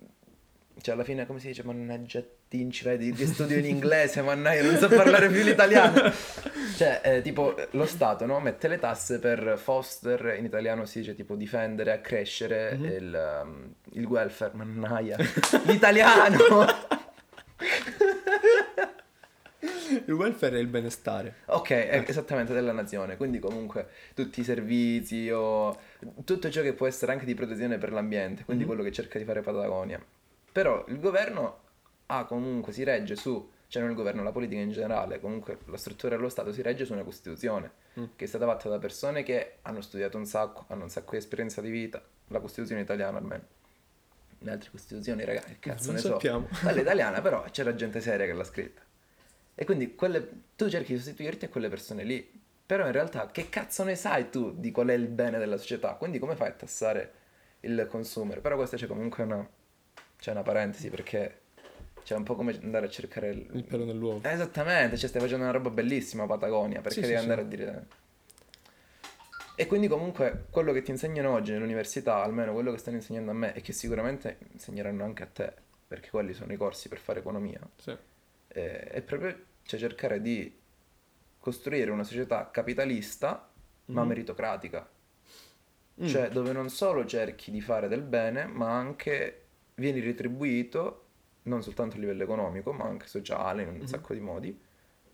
[0.82, 1.64] cioè, alla fine, come si dice?
[1.64, 6.12] Mannaggia, Tinci, vedi, ti studio in inglese, mannaggia, non so parlare più l'italiano.
[6.80, 8.40] Cioè, eh, tipo, lo Stato, no?
[8.40, 12.86] Mette le tasse per foster, in italiano si dice tipo difendere, accrescere Mhm.
[12.86, 15.18] il, um, il welfare, mannaia.
[15.66, 16.38] L'italiano!
[20.06, 21.36] Il welfare è il benestare.
[21.48, 21.72] Ok,
[22.08, 25.78] esattamente della nazione, quindi comunque tutti i servizi o
[26.24, 28.70] tutto ciò che può essere anche di protezione per l'ambiente, quindi Mhm.
[28.70, 30.02] quello che cerca di fare Patagonia.
[30.52, 31.60] Però il governo
[32.12, 35.78] ha comunque, si regge su, cioè non il governo, la politica in generale, comunque la
[35.78, 38.04] struttura dello Stato si regge su una Costituzione, Mm.
[38.16, 41.18] che è stata fatta da persone che hanno studiato un sacco, hanno un sacco di
[41.18, 43.44] esperienza di vita, la Costituzione italiana almeno.
[44.40, 46.08] Le altre Costituzioni, raga, che cazzo Non ne so.
[46.10, 46.48] sappiamo.
[46.62, 48.82] Quella italiana però c'era gente seria che l'ha scritta.
[49.56, 52.38] E quindi quelle- tu cerchi di sostituirti a quelle persone lì.
[52.66, 55.94] Però in realtà che cazzo ne sai tu di qual è il bene della società?
[55.96, 57.14] Quindi come fai a tassare
[57.62, 58.40] il consumer?
[58.40, 59.46] Però questa c'è comunque una,
[60.18, 61.40] c'è una parentesi perché
[62.10, 63.48] c'è un po' come andare a cercare il...
[63.54, 64.28] Il pelo nell'uovo.
[64.28, 67.46] Eh, Esattamente, cioè stai facendo una roba bellissima Patagonia, perché Sì, devi sì, andare sì.
[67.46, 67.86] a dire...
[69.54, 73.36] E quindi comunque quello che ti insegnano oggi nell'università, almeno quello che stanno insegnando a
[73.36, 75.54] me e che sicuramente insegneranno anche a te,
[75.86, 77.96] perché quelli sono i corsi per fare economia, Sì.
[78.48, 80.52] eh, è proprio cioè, cercare di
[81.38, 83.52] costruire una società capitalista
[83.86, 84.08] ma Mhm.
[84.08, 84.90] meritocratica.
[86.02, 86.08] Mm.
[86.08, 89.44] Cioè dove non solo cerchi di fare del bene, ma anche
[89.76, 91.04] vieni retribuito
[91.44, 93.86] non soltanto a livello economico, ma anche sociale, in un Mhm.
[93.86, 94.60] sacco di modi,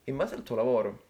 [0.06, 1.04] in base al tuo lavoro.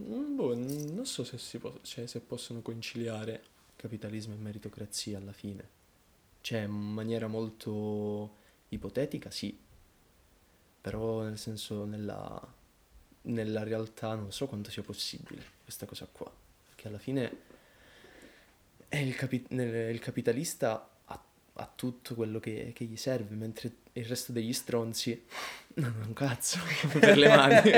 [0.00, 3.42] Mm, Boh, non so se, si può- cioè, se possono conciliare
[3.76, 5.68] capitalismo e meritocrazia alla fine.
[6.40, 8.36] Cioè, in maniera molto
[8.68, 9.58] ipotetica, sì.
[10.80, 12.40] Però, nel senso, nella,
[13.22, 16.30] nella realtà non so quanto sia possibile questa cosa qua.
[16.66, 17.38] Perché alla fine
[18.88, 20.88] è il, capi- nel- il capitalista
[21.60, 25.24] ha, tutto quello che, che gli serve, mentre il resto degli stronzi
[25.74, 26.58] non ha un cazzo
[26.98, 27.70] per le mani.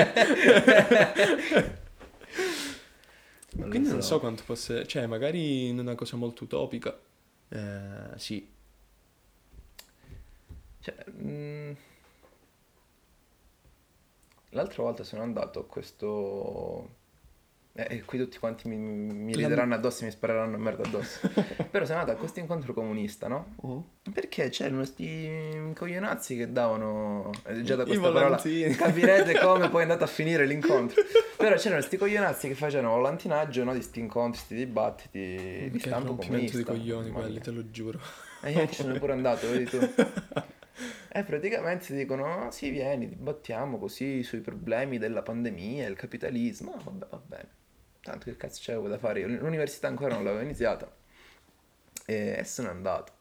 [3.53, 4.21] Non Quindi non so.
[4.21, 6.99] quanto fosse, cioè magari in una cosa molto utopica,
[7.49, 8.49] eh, sì,
[10.81, 11.73] Cioè, mm,
[14.51, 16.97] L'altra volta sono andato a questo
[17.75, 21.21] Eh, E qui tutti quanti mi, mi rideranno addosso e mi spareranno merda addosso.
[21.71, 23.55] Però sono andato a questo incontro comunista, no?
[23.63, 23.85] Oh.
[24.13, 27.31] Perché c'erano sti coglionazzi che davano...
[27.47, 31.01] eh, Già da questa parola capirete come poi è andato a finire l'incontro.
[31.37, 33.73] Però c'erano sti coglionazzi che facevano volantinaggio, no?
[33.73, 36.59] Di sti incontri, sti dibattiti di Che stampo comunista.
[36.59, 37.99] di coglioni Mamma quelli, te lo giuro.
[38.43, 39.79] E io ci sono pure andato, vedi tu.
[41.15, 46.73] E praticamente ti dicono, "Ah, sì, vieni, dibattiamo così sui problemi della pandemia, il capitalismo.
[46.73, 47.49] Ah, vabbè, va bene.
[48.03, 49.29] Tanto che cazzo c'avevo da fare io?
[49.29, 50.91] L'università ancora non l'avevo iniziata.
[52.05, 53.13] E, sono andato.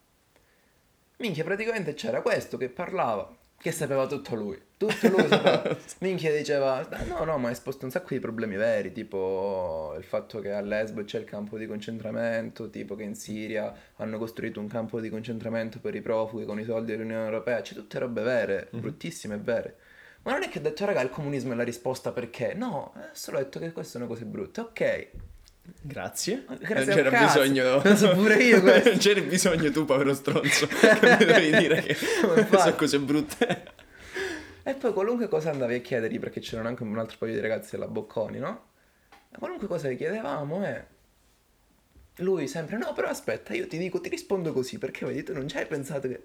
[1.17, 4.59] Minchia, praticamente c'era questo che parlava, che sapeva tutto lui.
[4.77, 5.77] Tutto lui sapeva.
[5.99, 10.03] Minchia diceva, "Ah, no, no, ma ha esposto un sacco di problemi veri, tipo il
[10.03, 14.59] fatto che a Lesbo c'è il campo di concentramento, tipo che in Siria hanno costruito
[14.59, 18.23] un campo di concentramento per i profughi con i soldi dell'Unione Europea, c'è tutte robe
[18.23, 19.75] vere, bruttissime e vere.
[20.23, 22.53] Ma non è che ho detto, raga, il comunismo è la risposta perché?
[22.53, 24.61] No, ho solo detto che queste sono cose brutte.
[24.61, 25.09] Ok,
[25.79, 26.43] Grazie.
[26.59, 27.39] Grazie non c'era cazzo.
[27.41, 27.81] bisogno.
[27.83, 28.89] Lo so pure io questo.
[28.89, 30.67] non c'era bisogno tu, povero stronzo.
[30.67, 33.63] che mi devi dire che sono cose brutte.
[34.63, 37.71] E poi qualunque cosa andavi a chiedergli, perché c'erano anche un altro paio di ragazzi
[37.71, 38.69] della Bocconi, no?
[39.31, 40.85] E qualunque cosa gli chiedevamo, eh.
[42.17, 45.47] Lui sempre, no, però aspetta, io ti dico, ti rispondo così, perché vedi, tu non
[45.47, 46.21] ci hai pensato che...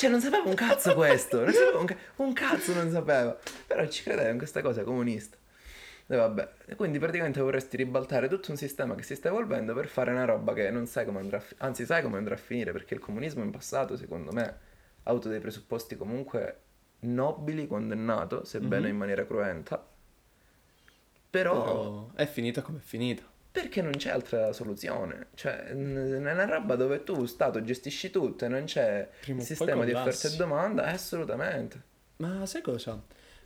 [0.00, 3.38] Cioè, non sapeva un cazzo questo, non sapeva un, ca- un cazzo non sapeva.
[3.66, 5.36] Però ci credeva in questa cosa comunista.
[6.06, 10.10] E vabbè, quindi praticamente vorresti ribaltare tutto un sistema che si sta evolvendo per fare
[10.10, 12.72] una roba che non sai come andrà a finire, anzi sai come andrà a finire,
[12.72, 14.42] perché il comunismo in passato, secondo me,
[15.02, 16.60] ha avuto dei presupposti comunque
[17.00, 19.86] nobili quando è nato, sebbene in maniera cruenta.
[21.30, 23.22] Però Però è finita come è finita.
[23.50, 25.28] Perché non c'è altra soluzione?
[25.34, 29.92] Cioè, è una roba dove tu, Stato, gestisci tutto e non c'è Prima sistema di
[29.92, 31.82] offerta e domanda, eh, assolutamente.
[32.18, 33.00] Ma sai cosa?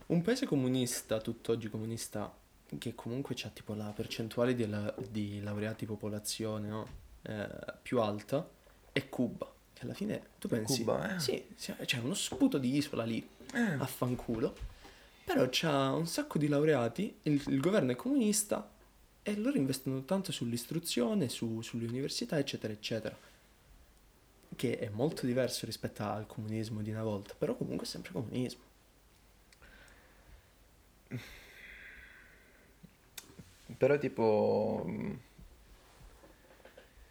[0.07, 2.33] Un paese comunista, tutt'oggi comunista,
[2.77, 6.88] che comunque ha tipo la percentuale di, la- di laureati popolazione no?
[7.23, 7.49] Eh,
[7.81, 8.47] più alta,
[8.93, 9.51] è Cuba.
[9.73, 10.79] Che alla fine tu pensi...
[10.79, 11.21] Cuba, eh?
[11.21, 14.55] Sì, sì, c'è uno sputo di isola lì, a fanculo.
[15.25, 18.71] Però c'ha un sacco di laureati, il, il governo è comunista
[19.27, 23.17] e loro investono tanto sull'istruzione, su- sulle università, eccetera, eccetera.
[24.55, 28.61] Che è molto diverso rispetto al comunismo di una volta, però comunque è sempre comunismo.
[33.79, 34.87] Però tipo...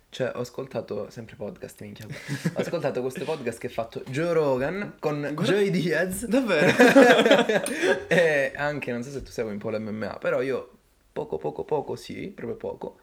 [0.10, 2.06] Cioè, ho ascoltato sempre podcast, minchia.
[2.06, 6.28] Ho ascoltato questo podcast che ha fatto Joe Rogan con Joey Diaz.
[6.28, 6.68] Davvero?
[8.08, 10.73] e anche, non so se tu segui un po' l'MMA, però io
[11.14, 13.00] poco, poco, poco, sì, proprio poco,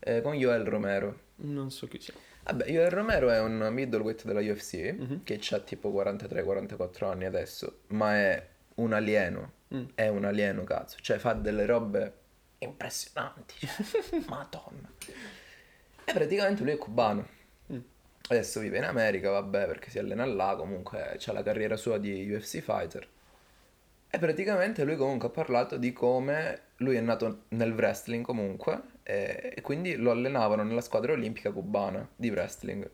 [0.00, 1.28] eh, con Joel Romero.
[1.42, 2.14] non so chi sia.
[2.44, 5.22] Vabbè, Joel Romero è un middleweight della UFC Mhm.
[5.24, 8.46] che ha tipo 43-44 anni adesso, ma è
[8.76, 9.52] un alieno.
[9.74, 9.84] Mm.
[9.94, 10.96] È un alieno, cazzo.
[11.00, 12.12] Cioè, fa delle robe
[12.58, 13.54] impressionanti.
[13.58, 14.90] Cioè, Madonna.
[16.04, 17.26] E praticamente lui è cubano.
[17.72, 17.78] Mm.
[18.28, 22.30] Adesso vive in America, vabbè, perché si allena là, comunque c'ha la carriera sua di
[22.32, 23.06] UFC fighter.
[24.10, 29.52] E praticamente lui comunque ha parlato di come lui è nato nel wrestling comunque e,
[29.56, 32.90] e quindi lo allenavano nella squadra olimpica cubana di wrestling.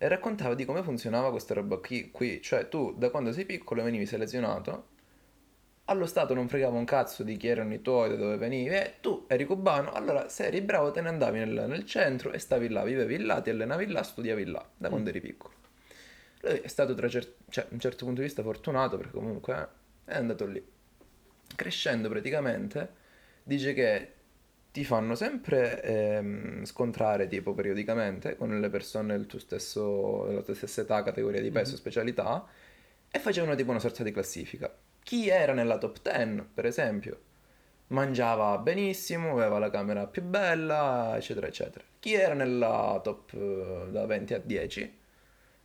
[0.00, 2.40] E raccontava di come funzionava questa roba qui, qui.
[2.40, 4.96] Cioè tu da quando sei piccolo venivi selezionato,
[5.86, 8.94] allo Stato non fregava un cazzo di chi erano i tuoi, da dove venivi, e
[9.00, 12.68] tu eri cubano, allora se eri bravo te ne andavi nel, nel centro e stavi
[12.68, 15.54] là, vivevi là, ti allenavi là, studiavi là, da quando eri piccolo.
[16.42, 19.68] Lui è stato tra cer- cioè, un certo punto di vista fortunato perché comunque
[20.04, 20.62] è andato lì.
[21.56, 23.06] Crescendo praticamente
[23.42, 24.12] dice che
[24.70, 30.54] ti fanno sempre ehm, scontrare tipo periodicamente con le persone del tuo stesso, della tua
[30.54, 32.46] stessa età, categoria di peso, specialità
[33.10, 34.72] e facevano tipo una sorta di classifica.
[35.02, 37.20] Chi era nella top 10, per esempio,
[37.88, 41.84] mangiava benissimo, aveva la camera più bella, eccetera, eccetera.
[41.98, 44.97] Chi era nella top eh, da 20 a 10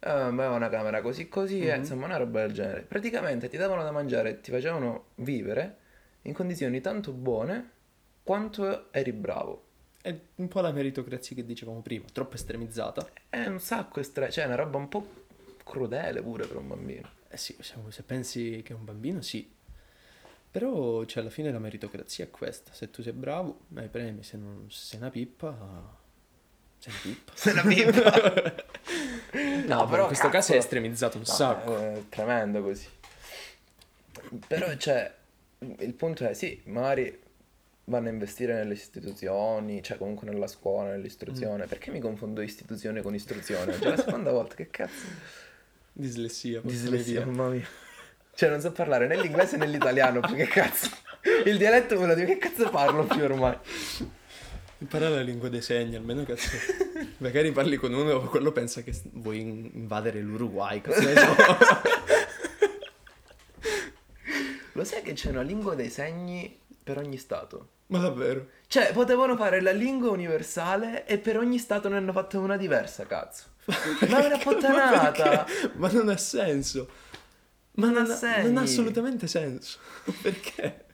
[0.05, 2.81] eh, aveva una camera così così, eh, insomma una roba del genere.
[2.81, 5.77] Praticamente ti davano da mangiare ti facevano vivere
[6.23, 7.71] in condizioni tanto buone
[8.23, 9.63] quanto eri bravo.
[10.01, 13.07] È un po' la meritocrazia che dicevamo prima, troppo estremizzata.
[13.29, 14.29] È un sacco estre...
[14.29, 15.07] cioè è una roba un po'
[15.63, 17.09] crudele pure per un bambino.
[17.29, 19.49] Eh sì, se, se pensi che è un bambino, sì.
[20.51, 22.73] Però, cioè, alla fine la meritocrazia è questa.
[22.73, 24.23] Se tu sei bravo, hai premi.
[24.23, 25.97] Se, non, se sei una pippa,
[26.83, 27.31] sei una pippa.
[27.35, 28.71] Se la pippa.
[29.65, 31.77] No, però in questo caso cazzo, è estremizzato un no, sacco.
[31.77, 32.87] È tremendo così.
[34.47, 35.11] Però, cioè,
[35.79, 37.19] il punto è, sì, magari
[37.85, 41.65] vanno a investire nelle istituzioni, cioè comunque nella scuola, nell'istruzione.
[41.65, 43.79] Perché mi confondo istituzione con istruzione?
[43.79, 45.05] Già la seconda volta, che cazzo?
[45.93, 47.67] Dislessia, Dislessia, mamma mia.
[48.35, 50.89] Cioè, non so parlare né l'inglese né l'italiano, più che cazzo.
[51.45, 53.57] Il dialetto me lo dico, che cazzo parlo più ormai?
[54.83, 56.49] Impara la lingua dei segni, almeno cazzo.
[57.19, 60.99] Magari parli con uno e quello pensa che vuoi in- invadere l'Uruguay, cazzo.
[64.73, 67.69] Lo sai che c'è una lingua dei segni per ogni stato?
[67.87, 68.47] Ma davvero?
[68.67, 73.05] Cioè, potevano fare la lingua universale e per ogni stato ne hanno fatto una diversa,
[73.05, 73.45] cazzo.
[74.09, 75.43] Ma è una Ma puttanata!
[75.45, 75.71] perché?
[75.75, 76.89] Ma non ha senso.
[77.75, 78.43] Ma Non non, ha segni.
[78.47, 79.77] non ha assolutamente senso.
[80.21, 80.85] Perché?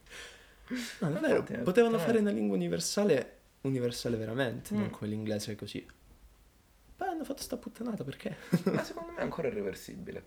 [1.00, 4.90] No, davvero, potevano fare una lingua universale, universale veramente, non Mm.
[4.90, 5.86] come l'inglese così.
[6.98, 8.36] Beh, hanno fatto sta puttanata, perché?
[8.66, 10.24] Ma secondo me è ancora irreversibile.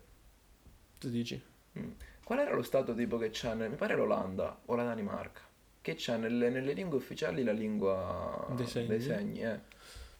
[0.99, 1.41] Tu dici?
[1.77, 1.91] Mm.
[2.23, 5.41] Qual era lo stato tipo che c'ha, nel- mi pare l'Olanda o la Danimarca,
[5.81, 9.41] che c'ha nelle, nelle lingue ufficiali la lingua Dei segni?
[9.43, 9.59] eh.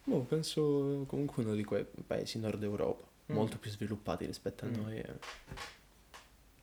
[0.03, 3.35] Boh, penso comunque uno di quei paesi nord Europa, Mm.
[3.35, 4.73] molto più sviluppati rispetto a Mm.
[4.73, 4.97] noi.
[4.99, 5.13] eh.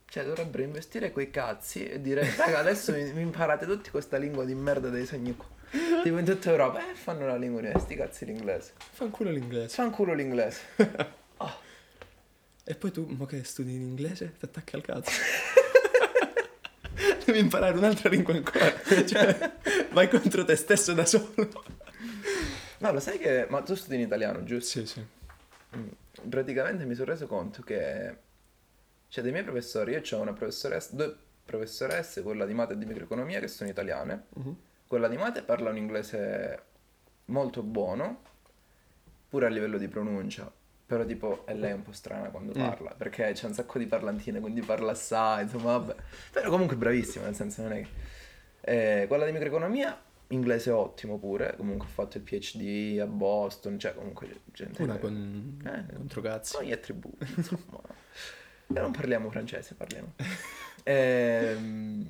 [0.05, 4.43] Cioè dovrebbero investire quei cazzi e dire, raga, adesso mi, mi imparate tutti questa lingua
[4.45, 5.47] di merda dei segni qua.
[6.03, 8.73] Tipo in tutta Europa, eh, fanno la lingua di sti cazzi l'inglese.
[8.91, 9.75] Fanculo l'inglese.
[9.75, 10.59] Fanculo l'inglese.
[12.63, 15.11] E poi tu, mo che studi in inglese, ti attacchi al cazzo.
[17.25, 18.71] Devi imparare un'altra lingua ancora.
[19.05, 19.57] Cioè,
[19.91, 21.33] vai contro te stesso da solo.
[22.77, 23.47] No, lo sai che...
[23.49, 24.79] Ma tu studi in italiano, giusto?
[24.79, 25.05] Sì, sì.
[25.75, 26.29] Mm.
[26.29, 28.15] Praticamente mi sono reso conto che,
[29.09, 32.85] cioè, dei miei professori, io ho una professoressa, due professoresse, quella di mate e di
[32.85, 34.25] microeconomia, che sono italiane.
[34.35, 34.55] Mhm.
[34.91, 36.63] Quella di mate parla un inglese
[37.27, 38.23] molto buono,
[39.29, 40.51] pure a livello di pronuncia.
[40.85, 42.61] Però tipo è lei un po' strana quando Mm.
[42.61, 45.95] parla, perché c'è un sacco di parlantine, quindi parla assai, insomma, vabbè.
[46.33, 49.01] Però comunque bravissima, nel senso non è che...
[49.03, 53.93] Eh, quella di microeconomia, inglese ottimo pure, comunque ho fatto il PhD a Boston, cioè
[53.93, 54.83] comunque gente...
[54.83, 55.61] Una con...
[55.65, 56.57] Eh, contro cazzo.
[56.57, 57.79] con gli attributi, insomma.
[58.67, 60.15] E non parliamo francese, parliamo.
[60.83, 62.09] Ehm,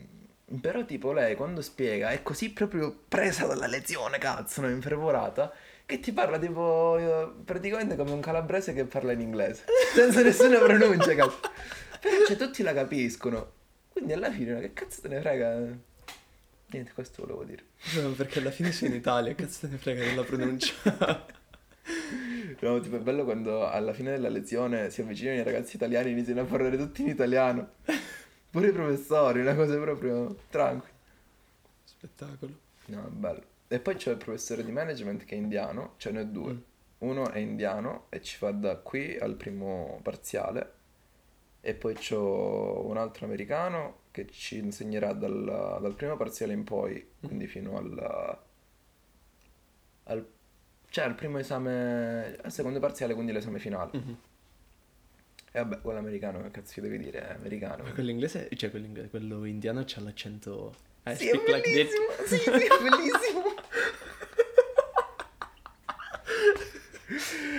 [0.60, 5.54] però tipo lei quando spiega è così proprio presa dalla lezione, cazzo, no, infervorata,
[5.86, 10.60] che ti parla tipo eh, praticamente come un calabrese che parla in inglese, senza nessuna
[10.60, 11.40] pronuncia, cazzo.
[12.00, 13.60] Però cioè, tutti la capiscono.
[13.92, 15.60] Quindi alla fine, che cazzo te ne frega?
[16.68, 17.64] Niente, questo volevo dire.
[18.02, 20.74] No, perché alla fine sei in Italia, cazzo te ne frega della pronuncia.
[22.60, 26.12] No, tipo è bello quando alla fine della lezione si avvicinano i ragazzi italiani e
[26.12, 27.72] iniziano a parlare tutti in italiano.
[28.52, 30.94] Pure i professori, una cosa proprio tranquilla.
[31.86, 32.54] Spettacolo.
[32.88, 33.44] No, è bello.
[33.70, 36.52] E poi c'è il professore di management che è indiano, ce ne due.
[36.52, 36.60] Mm.
[37.00, 40.74] Uno è indiano e ci fa da qui al primo parziale.
[41.62, 47.08] E poi c'ho un altro americano che ci insegnerà dal, dal primo parziale in poi,
[47.22, 48.40] quindi fino al,
[50.04, 50.28] al
[50.90, 53.92] cioè al primo esame, al secondo parziale, quindi l'esame finale.
[53.94, 54.18] Mhm.
[55.54, 57.28] E vabbè, quello americano, che cazzo devi dire?
[57.28, 57.84] È americano.
[57.84, 60.74] Ma quello inglese, cioè quello, inglese, quello indiano c'ha l'accento...
[61.04, 62.06] I Sì, è speak like bellissimo.
[62.26, 63.44] Sì, sì, è bellissimo.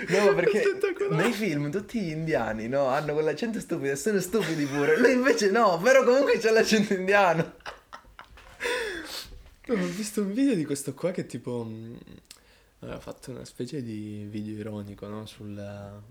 [0.07, 0.63] No, perché
[1.09, 4.97] nei film tutti gli indiani, no, hanno quell'accento stupido e sono stupidi pure.
[4.97, 7.55] Lui invece no, però comunque c'ha l'accento indiano.
[9.65, 11.69] No, ho visto un video di questo qua che tipo
[12.79, 15.25] aveva fatto una specie di video ironico, no?
[15.25, 16.01] Sul,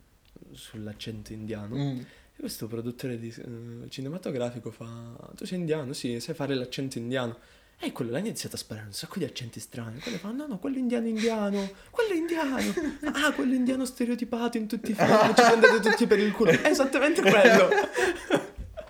[0.52, 1.76] sull'accento indiano.
[1.76, 1.98] Mm.
[1.98, 5.92] E questo produttore di, eh, cinematografico fa: Tu sei indiano?
[5.92, 7.38] Sì, sai fare l'accento indiano.
[7.78, 9.98] E quello là ha iniziato a sparare un sacco di accenti strani.
[9.98, 12.72] Quello fa: No, no, quello indiano indiano, quello indiano.
[13.12, 15.34] Ah, quello indiano stereotipato in tutti i film.
[15.34, 16.50] Ci prendete tutti per il culo.
[16.50, 17.68] È esattamente quello.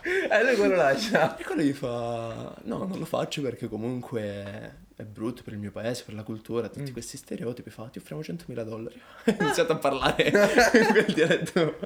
[0.03, 1.37] E lui quello lascia.
[1.37, 5.71] E quello gli fa: No, non lo faccio perché comunque è brutto per il mio
[5.71, 6.93] paese, per la cultura, tutti Mm.
[6.95, 7.71] questi stereotipi.
[7.71, 9.01] Fa: Ti offriamo 100.000 dollari.
[9.25, 11.79] Ha iniziato a parlare in quel dialetto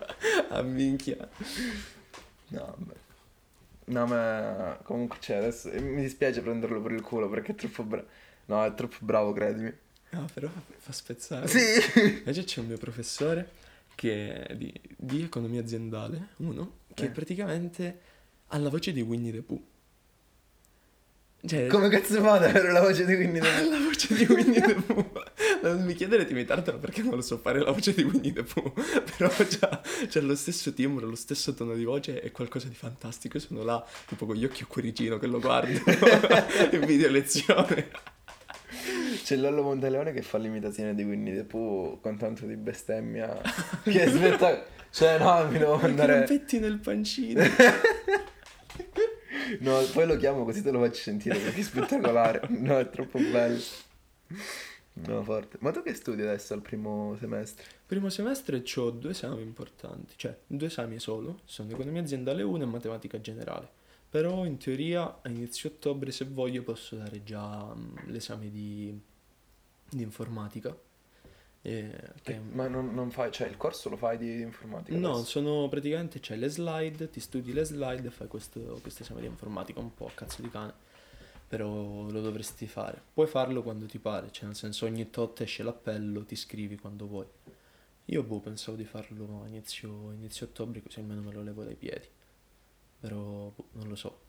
[0.50, 1.16] a minchia.
[2.48, 2.94] No, vabbè.
[3.86, 8.06] No, ma comunque, cioè, adesso mi dispiace prenderlo per il culo perché è troppo bravo.
[8.46, 9.72] No, è troppo bravo, credimi.
[10.10, 10.48] No, però
[10.78, 11.46] fa spezzare.
[11.48, 11.58] Sì.
[12.18, 13.50] Invece c'è un mio professore
[13.94, 17.10] che è di, di economia aziendale, uno, che Eh.
[17.10, 18.00] praticamente
[18.48, 19.62] ha la voce di Winnie the Pooh.
[21.44, 23.70] Cioè, Come cazzo fa ad avere la voce di Winnie the Pooh?
[23.70, 25.12] la voce di Winnie the Pooh.
[25.62, 28.42] Non mi chiedere di imitartelo perché non lo so fare la voce di Winnie the
[28.42, 28.72] Pooh.
[29.16, 33.36] Però c'ha, c'ha lo stesso timbro, lo stesso tono di voce e qualcosa di fantastico.
[33.36, 35.70] Io sono là, tipo con gli occhi a cuoricino che lo guardo
[36.72, 37.90] in video lezione.
[39.22, 43.40] C'è Lollo Monteleone che fa l'imitazione di Winnie the Pooh con tanto di bestemmia.
[43.84, 44.64] Che è spettacolo.
[44.90, 46.22] Cioè, no, mi devo andare.
[46.24, 47.42] petti nel pancino.
[49.60, 52.46] No, poi lo chiamo così te lo faccio sentire perché è spettacolare.
[52.48, 53.60] No, è troppo bello.
[54.94, 55.58] No, forte.
[55.60, 57.64] Ma tu che studi adesso al primo semestre?
[57.84, 62.66] Primo semestre ho due esami importanti, cioè due esami solo, sono economia aziendale 1 e
[62.66, 63.68] matematica generale.
[64.08, 68.98] Però in teoria a inizio ottobre, se voglio, posso dare già mm, l'esame di,
[69.90, 70.74] di informatica.
[71.62, 74.96] Eh, che- Ma non, non fai, cioè il corso lo fai di, di informatica?
[74.98, 75.24] No, adesso?
[75.24, 79.26] sono praticamente c'hai le slide, ti studi le slide e fai questo, questo esame di
[79.26, 80.72] informatica un po' a cazzo di cane.
[81.48, 83.00] Però lo dovresti fare.
[83.12, 87.06] Puoi farlo quando ti pare, cioè nel senso ogni tot esce l'appello, ti iscrivi quando
[87.06, 87.26] vuoi.
[88.06, 91.74] Io boh, pensavo di farlo a inizio, inizio ottobre così almeno me lo levo dai
[91.76, 92.06] piedi.
[93.00, 94.20] Però boh, non lo so.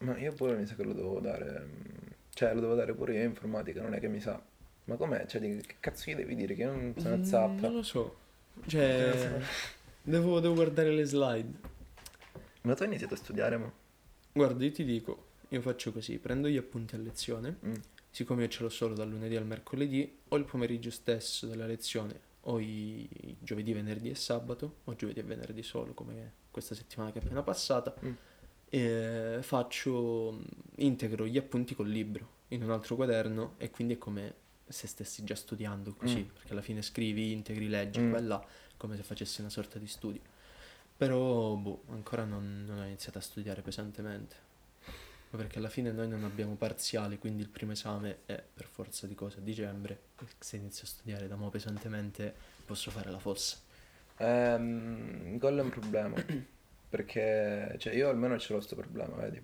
[0.00, 1.60] Ma io pure mi sa che lo devo dare.
[1.66, 4.40] mm, Cioè, lo devo dare pure io in informatica, non è che mi sa.
[4.86, 5.26] Ma com'è?
[5.26, 6.54] Cioè, di- che cazzo gli devi dire?
[6.54, 7.60] Che non sono Mm, zappa.
[7.62, 8.16] Non lo so.
[8.66, 9.40] Cioè,
[10.02, 11.58] devo, devo guardare le slide.
[12.62, 13.72] Ma tu hai iniziato a studiare, ma?
[14.32, 17.56] Guarda, io ti dico, io faccio così, prendo gli appunti a lezione.
[17.64, 17.74] Mm.
[18.10, 22.18] siccome io ce l'ho solo dal lunedì al mercoledì, o il pomeriggio stesso della lezione,
[22.42, 27.12] o i i giovedì, venerdì e sabato, o giovedì e venerdì solo, come questa settimana
[27.12, 28.12] che è appena passata, Mm.
[28.70, 30.42] e faccio, mm,
[30.76, 34.34] integro gli appunti col libro in un altro quaderno e quindi è come
[34.68, 36.34] se stessi già studiando così, Mm.
[36.34, 38.10] perché alla fine scrivi, integri, leggi, Mm.
[38.10, 38.46] qua là,
[38.76, 40.20] come se facessi una sorta di studio.
[40.96, 44.44] Però, boh, ancora non, non ho iniziato a studiare pesantemente.
[45.30, 49.06] Ma perché alla fine noi non abbiamo parziali, quindi il primo esame è per forza
[49.06, 50.00] di cose a dicembre.
[50.38, 52.32] Se inizio a studiare da mo' pesantemente
[52.64, 53.56] posso fare la fossa.
[54.18, 56.14] Ehm, quello è un problema.
[56.88, 59.42] Perché, cioè, io almeno ce l'ho sto problema, vedi?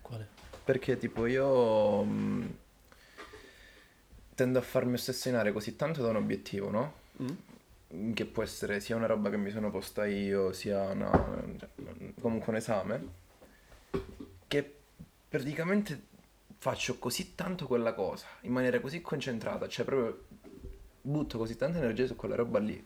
[0.00, 0.28] Quale?
[0.64, 2.46] Perché, tipo, io mm,
[4.38, 6.92] tendo a farmi ossessionare così tanto da un obiettivo, no?
[7.20, 8.12] Mm?
[8.12, 11.10] Che può essere sia una roba che mi sono posta io, sia una,
[12.20, 13.08] comunque un esame,
[14.46, 14.74] che
[15.28, 16.00] praticamente
[16.58, 20.26] faccio così tanto quella cosa, in maniera così concentrata, cioè proprio
[21.00, 22.80] butto così tanta energia su quella roba lì,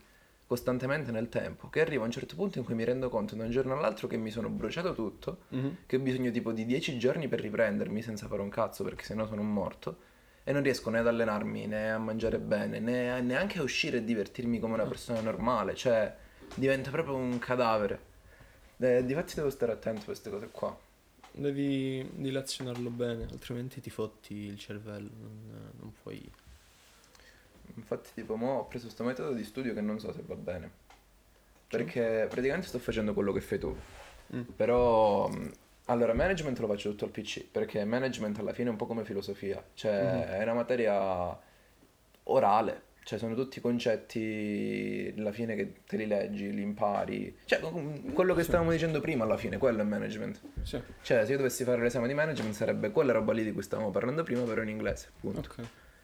[0.46, 3.44] costantemente nel tempo, che arrivo a un certo punto in cui mi rendo conto da
[3.44, 5.76] un giorno all'altro che mi sono bruciato tutto, Mhm.
[5.84, 9.26] che ho bisogno tipo di 10 giorni per riprendermi senza fare un cazzo perché sennò
[9.26, 10.08] sono morto
[10.44, 14.04] e non riesco né ad allenarmi né a mangiare bene né neanche a uscire e
[14.04, 16.14] divertirmi come una persona normale, cioè
[16.54, 18.10] diventa proprio un cadavere.
[18.78, 20.76] Eh, difatti devo stare attento a queste cose qua.
[21.30, 26.30] Devi dilazionarlo bene, altrimenti ti fotti il cervello, non, non puoi...
[27.74, 30.70] Infatti tipo mo ho preso questo metodo di studio che non so se va bene.
[31.68, 33.74] Perché praticamente sto facendo quello che fai tu.
[34.34, 34.42] Mm.
[34.56, 35.52] Però mh,
[35.86, 39.04] allora management lo faccio tutto al PC, perché management alla fine è un po' come
[39.04, 40.22] filosofia, cioè Mhm.
[40.38, 41.38] è una materia
[42.24, 47.36] orale, cioè sono tutti concetti alla fine che te li leggi, li impari.
[47.44, 50.40] Cioè com- quello che stavamo dicendo prima alla fine, quello è management.
[50.62, 53.62] Sì, Cioè se io dovessi fare l'esame di management sarebbe quella roba lì di cui
[53.62, 55.40] stavamo parlando prima, però in inglese, appunto.
[55.40, 55.62] ok.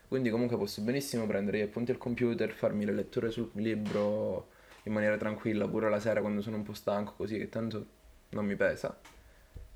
[0.08, 4.48] Quindi comunque posso benissimo prendere gli appunti al computer, farmi le letture sul libro
[4.84, 7.86] in maniera tranquilla, pure la sera quando sono un po' stanco, così che tanto
[8.30, 8.98] non mi pesa.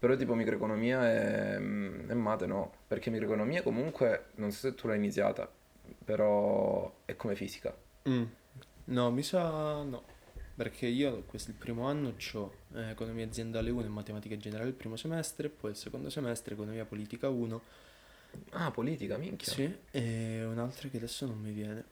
[0.03, 1.55] Però tipo microeconomia e,
[2.09, 5.49] e mate no, perché microeconomia comunque, non so se tu l'hai iniziata,
[6.05, 7.73] però è come fisica.
[8.09, 8.25] Mm.
[8.87, 10.03] No, mi sa no.
[10.57, 12.53] Perché io questo il primo anno ho
[12.91, 17.29] economia aziendale 1 e matematica generale il primo semestre, poi il secondo semestre economia politica
[17.29, 17.61] 1,
[18.51, 19.53] Ah, politica, minchia.
[19.53, 21.85] sì, e un'altra che adesso non mi viene.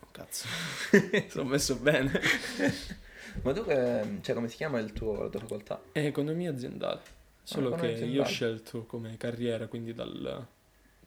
[0.00, 0.46] Oh, cazzo,
[1.28, 2.12] sono messo bene.
[3.42, 5.80] Ma tu che, cioè come si chiama il tuo, la tua facoltà?
[5.92, 7.00] È economia aziendale,
[7.46, 10.44] solo che io ho scelto come carriera, quindi dal,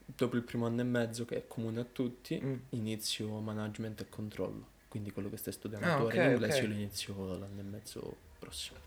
[0.05, 2.55] dopo il primo anno e mezzo che è comune a tutti, Mm.
[2.69, 4.77] inizio management e controllo.
[4.87, 6.61] Quindi quello che stai studiando Ah, tu ora ok, in inglese ok.
[6.63, 8.79] io lo inizio l'anno e mezzo prossimo.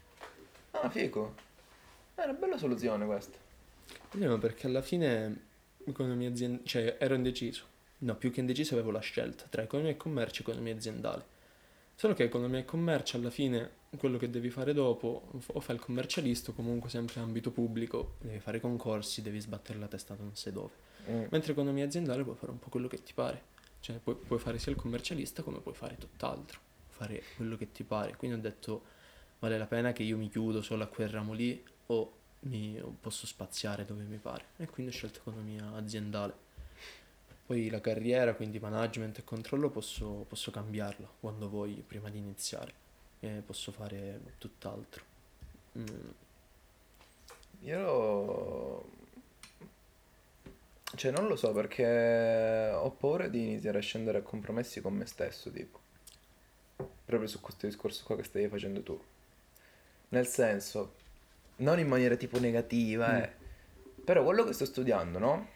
[0.72, 1.34] Ah, figo.
[2.14, 3.36] È una bella soluzione questa.
[4.12, 5.40] No, perché alla fine
[5.84, 7.64] economia aziendale, cioè ero indeciso.
[7.98, 11.24] No, più che indeciso avevo la scelta tra economia e commercio e economia aziendale.
[11.95, 15.80] Solo che economia e commercio alla fine quello che devi fare dopo o fai il
[15.80, 20.34] commercialista o comunque sempre in ambito pubblico, devi fare concorsi, devi sbattere la testa non
[20.34, 20.72] sai dove.
[21.11, 21.24] Mm.
[21.30, 23.51] Mentre economia aziendale puoi fare un po' quello che ti pare.
[23.80, 26.61] Cioè puoi, puoi fare sia il commercialista come puoi fare tutt'altro.
[26.88, 28.16] Fare quello che ti pare.
[28.16, 28.82] Quindi ho detto
[29.40, 32.97] vale la pena che io mi chiudo solo a quel ramo lì o mi o
[33.01, 34.47] posso spaziare dove mi pare.
[34.57, 36.51] E quindi ho scelto economia aziendale.
[37.53, 42.72] Poi la carriera, quindi management e controllo, posso, posso cambiarla quando vuoi prima di iniziare.
[43.20, 45.05] E posso fare tutt'altro.
[45.76, 46.09] Mm,
[47.64, 48.90] Io...
[50.94, 55.05] Cioè, non lo so perché ho paura di iniziare a scendere a compromessi con me
[55.05, 55.78] stesso, tipo.
[57.05, 58.98] Proprio su questo discorso qua che stai facendo tu.
[60.09, 60.94] Nel senso,
[61.57, 63.30] non in maniera tipo negativa, eh.
[64.03, 65.51] Però quello che sto studiando, no?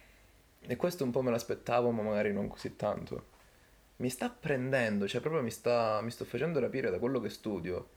[0.69, 3.35] E questo un po' me l'aspettavo, ma magari non così tanto.
[3.97, 7.91] Mi sta prendendo, cioè proprio mi sta, mi sto facendo rapire da quello che studio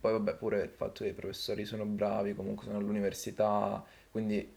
[0.00, 4.56] Poi vabbè, pure il fatto che i professori sono bravi, comunque sono all'università, quindi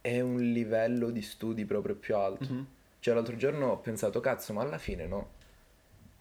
[0.00, 2.52] è un livello di studi proprio più alto.
[2.52, 2.68] Mhm.
[3.00, 5.34] Cioè l'altro giorno ho pensato, cazzo, ma alla fine no?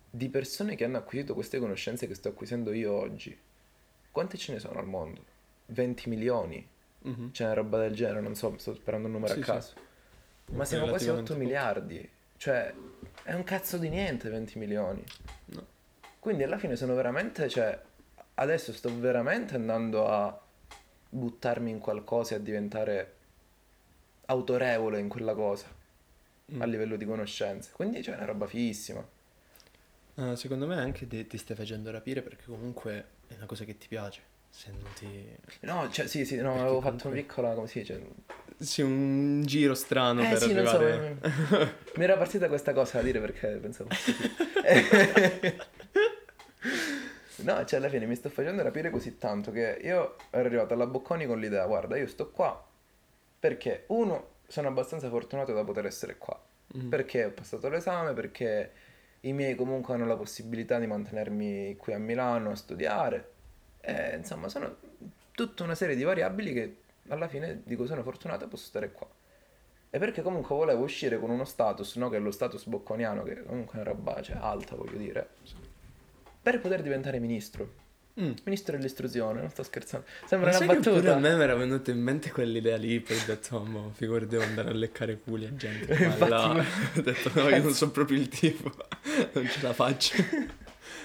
[0.10, 3.38] Di persone che hanno acquisito queste conoscenze che sto acquisendo io oggi,
[4.12, 5.26] quante ce ne sono al mondo?
[5.68, 6.68] 20 milioni?
[7.00, 7.32] Mhm.
[7.32, 9.74] C'è una roba del genere, non so, sto sperando un numero Sì, a sì.
[10.52, 11.40] Ma siamo quasi 8 Relativamente poco.
[11.40, 12.10] miliardi.
[12.38, 12.74] Cioè,
[13.24, 15.04] è un cazzo di niente 20 milioni.
[15.46, 15.66] No.
[16.20, 17.80] Quindi alla fine sono veramente, cioè,
[18.36, 20.40] adesso sto veramente andando a
[21.10, 23.14] buttarmi in qualcosa e a diventare
[24.26, 25.82] autorevole in quella cosa
[26.52, 26.62] Mm.
[26.62, 27.72] a livello di conoscenze.
[27.72, 29.02] Quindi c'è una roba fighissima.
[30.16, 33.78] Eh, secondo me anche ti, ti stai facendo rapire perché comunque è una cosa che
[33.78, 34.22] ti piace.
[34.56, 35.36] Se non ti...
[35.62, 38.06] No, cioè, sì, sì, no, Perché avevo fatto una piccola, come si dice?
[38.60, 41.18] Sì, un giro strano Eh per sì, non so, arrivare...
[41.96, 43.90] mi- era partita questa cosa da dire perché pensavo.
[47.38, 50.86] No, cioè alla fine mi sto facendo rapire così tanto che io ero arrivato alla
[50.86, 52.64] Bocconi con l'idea, guarda, io sto qua
[53.40, 56.40] perché uno, sono abbastanza fortunato da poter essere qua,
[56.78, 56.90] Mm.
[56.90, 58.72] perché ho passato l'esame, perché
[59.22, 63.32] i miei comunque hanno la possibilità di mantenermi qui a Milano a studiare,
[63.86, 64.78] e, insomma sono
[65.32, 66.78] tutta una serie di variabili che
[67.10, 69.08] alla fine dico sono fortunato e posso stare qua.
[69.90, 72.10] E perché comunque volevo uscire con uno status, no?
[72.10, 75.30] Che è lo status bocconiano, che comunque è una roba cioè, alta, voglio dire.
[76.42, 77.82] Per poter diventare ministro.
[78.20, 78.32] Mm.
[78.44, 80.06] Ministro dell'istruzione, non sto scherzando.
[80.26, 81.16] Sembra Ma una sai che pure battuta.
[81.16, 84.28] a me mi era venuta in mente quell'idea lì, poi ho detto, oh, mo, figurati,
[84.28, 85.94] devo andare a leccare culi a gente.
[86.04, 86.66] Infatti, là.
[86.96, 88.72] ho detto, no, io non sono proprio il tipo,
[89.34, 90.16] non ce la faccio.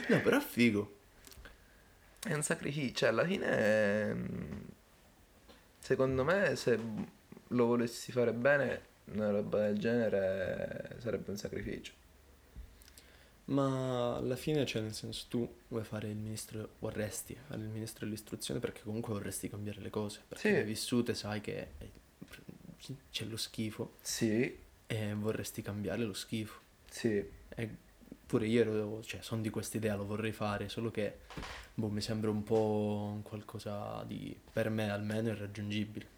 [0.09, 0.98] No, però figo.
[2.21, 3.47] È un sacrificio, cioè alla fine
[4.09, 4.63] ehm,
[5.79, 6.79] secondo me se
[7.49, 11.93] lo volessi fare bene una roba del genere sarebbe un sacrificio.
[13.47, 18.05] Ma alla fine, cioè, nel senso, tu vuoi fare il ministro, vorresti fare il ministro
[18.05, 20.23] dell'istruzione perché comunque vorresti cambiare le cose.
[20.29, 20.53] Perché Sì.
[20.53, 21.69] le hai vissute, sai che
[23.11, 26.61] c'è lo schifo Sì, e vorresti cambiare lo schifo.
[26.91, 27.77] sì, E
[28.29, 31.21] pure io ero, cioè, sono di questa idea, lo vorrei fare, solo che,
[31.73, 36.17] boh, mi sembra un po' qualcosa di, per me almeno, irraggiungibile.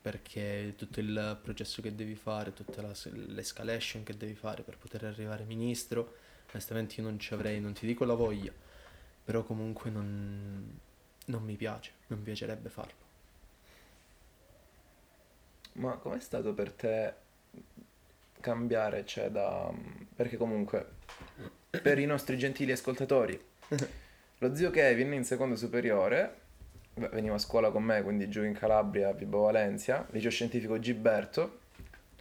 [0.00, 2.92] Perché tutto il processo che devi fare, tutta la,
[3.26, 6.14] l'escalation che devi fare per poter arrivare ministro,
[6.52, 8.52] onestamente io non ci avrei, non ti dico la voglia,
[9.24, 10.78] però comunque non,
[11.26, 13.00] non mi piace, non mi piacerebbe farlo.
[15.72, 17.14] Ma com'è stato per te
[18.42, 19.72] cambiare, cioè da...
[20.14, 20.86] Perché comunque,
[21.82, 23.40] per i nostri gentili ascoltatori,
[24.38, 26.34] lo zio Kevin in secondo superiore,
[26.92, 30.78] beh, veniva a scuola con me, quindi giù in Calabria, a Vibo Valencia, liceo scientifico
[30.78, 31.60] Giberto,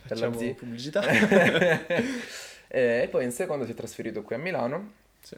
[0.05, 0.53] Facciamo zia.
[0.53, 1.01] pubblicità?
[2.67, 5.35] e poi in secondo si è trasferito qui a Milano, Sì.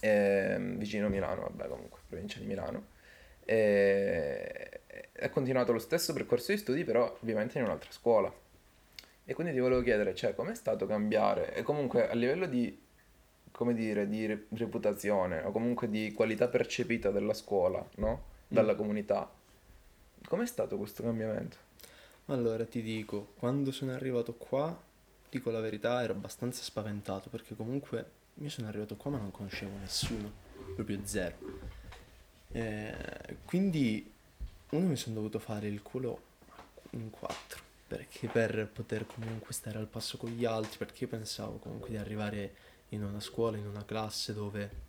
[0.00, 2.92] ehm, vicino Milano, vabbè comunque, provincia di Milano.
[3.46, 4.80] E
[5.20, 8.32] ha continuato lo stesso percorso di studi, però ovviamente in un'altra scuola.
[9.24, 11.54] E quindi ti volevo chiedere, cioè, com'è stato cambiare?
[11.54, 12.78] E comunque a livello di,
[13.50, 18.32] come dire, di re- reputazione o comunque di qualità percepita della scuola, no?
[18.48, 19.30] Dalla comunità.
[20.26, 21.56] Com'è stato questo cambiamento?
[22.26, 24.78] Allora ti dico, quando sono arrivato qua,
[25.28, 29.76] dico la verità, ero abbastanza spaventato perché comunque io sono arrivato qua ma non conoscevo
[29.78, 30.30] nessuno,
[30.74, 31.36] proprio zero.
[32.52, 34.10] Eh, quindi
[34.70, 36.20] uno mi sono dovuto fare il culo
[36.90, 37.62] in quattro,
[37.96, 41.96] perché per poter comunque stare al passo con gli altri, perché io pensavo comunque di
[41.96, 42.54] arrivare
[42.88, 44.82] in una scuola, in una classe dove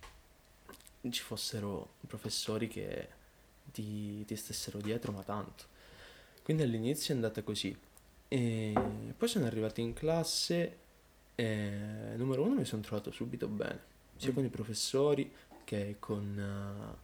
[1.08, 3.08] ci fossero professori che
[3.70, 5.64] ti, ti stessero dietro, ma tanto.
[6.42, 7.76] Quindi all'inizio è andata così.
[8.28, 8.72] E
[9.16, 10.78] poi sono arrivato in classe
[11.36, 13.80] e numero uno mi sono trovato subito bene,
[14.16, 14.34] sia Mm.
[14.34, 15.32] con i professori
[15.62, 16.96] che con, eh,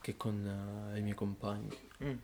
[0.00, 1.76] che con eh, i miei compagni.
[2.02, 2.16] Mm.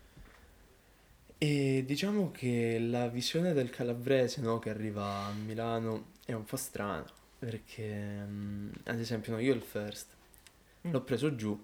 [1.39, 6.57] E diciamo che la visione del calabrese, no, che arriva a Milano è un po'
[6.57, 7.05] strana,
[7.39, 7.87] perché
[8.26, 10.12] mm, ad esempio no, io il first
[10.87, 10.93] Mm.
[10.93, 11.59] l'ho preso giù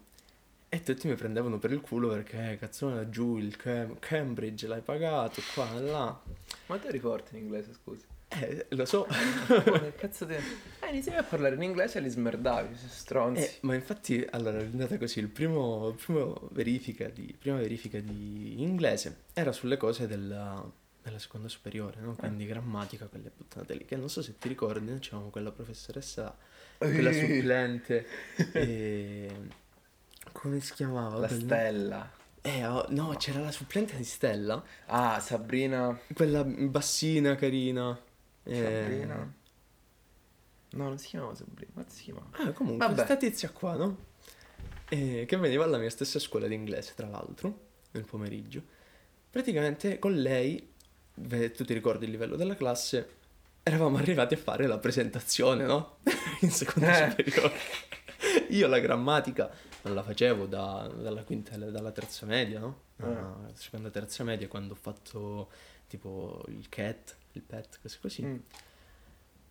[0.70, 4.80] e tutti mi prendevano per il culo perché eh, cazzone giù il Cam- Cambridge l'hai
[4.80, 6.20] pagato qua e là.
[6.66, 8.06] Ma te eri forte in inglese, scusa?
[8.28, 9.06] Eh, lo so.
[9.46, 10.34] che cazzo ti...
[10.90, 13.42] Eh, iniziavi a parlare in inglese e li smerdavi, stronzi.
[13.42, 18.00] Eh, ma infatti, allora è andata così, il primo, il primo verifica di, prima verifica
[18.00, 20.68] di inglese era sulle cose della,
[21.02, 22.14] della seconda superiore, no?
[22.16, 26.36] Quindi grammatica, quelle buttate lì, che non so se ti ricordi, noi c'avevamo quella professoressa,
[26.78, 28.06] quella supplente,
[28.52, 29.30] e...
[30.32, 31.18] come si chiamava?
[31.18, 32.10] La Quel- stella.
[32.42, 35.96] Eh, oh, no, c'era la supplente di Stella, Ah, Sabrina.
[36.14, 37.96] quella bassina, carina.
[38.44, 39.34] eh, Sabrina.
[40.72, 41.70] No, non si chiamava Sabrina.
[41.74, 42.28] Ma si chiamava?
[42.32, 42.94] Ah, comunque, Vabbè.
[42.94, 44.08] questa tizia qua, no?
[44.92, 47.58] e che veniva alla mia stessa scuola di inglese, tra l'altro,
[47.92, 48.60] nel pomeriggio.
[49.30, 50.68] Praticamente con lei,
[51.14, 53.08] beh, tu ti ricordi il livello della classe,
[53.62, 55.98] eravamo arrivati a fare la presentazione, no?
[56.42, 57.10] In seconda Eh.
[57.10, 57.52] superiore.
[58.48, 59.48] Io la grammatica
[59.82, 62.80] non la facevo da- dalla quinta dalla terza media, no?
[62.96, 65.50] Ah, seconda terza media quando ho fatto
[65.86, 68.22] tipo il CAT, il PET, cose così.
[68.24, 68.36] Mm.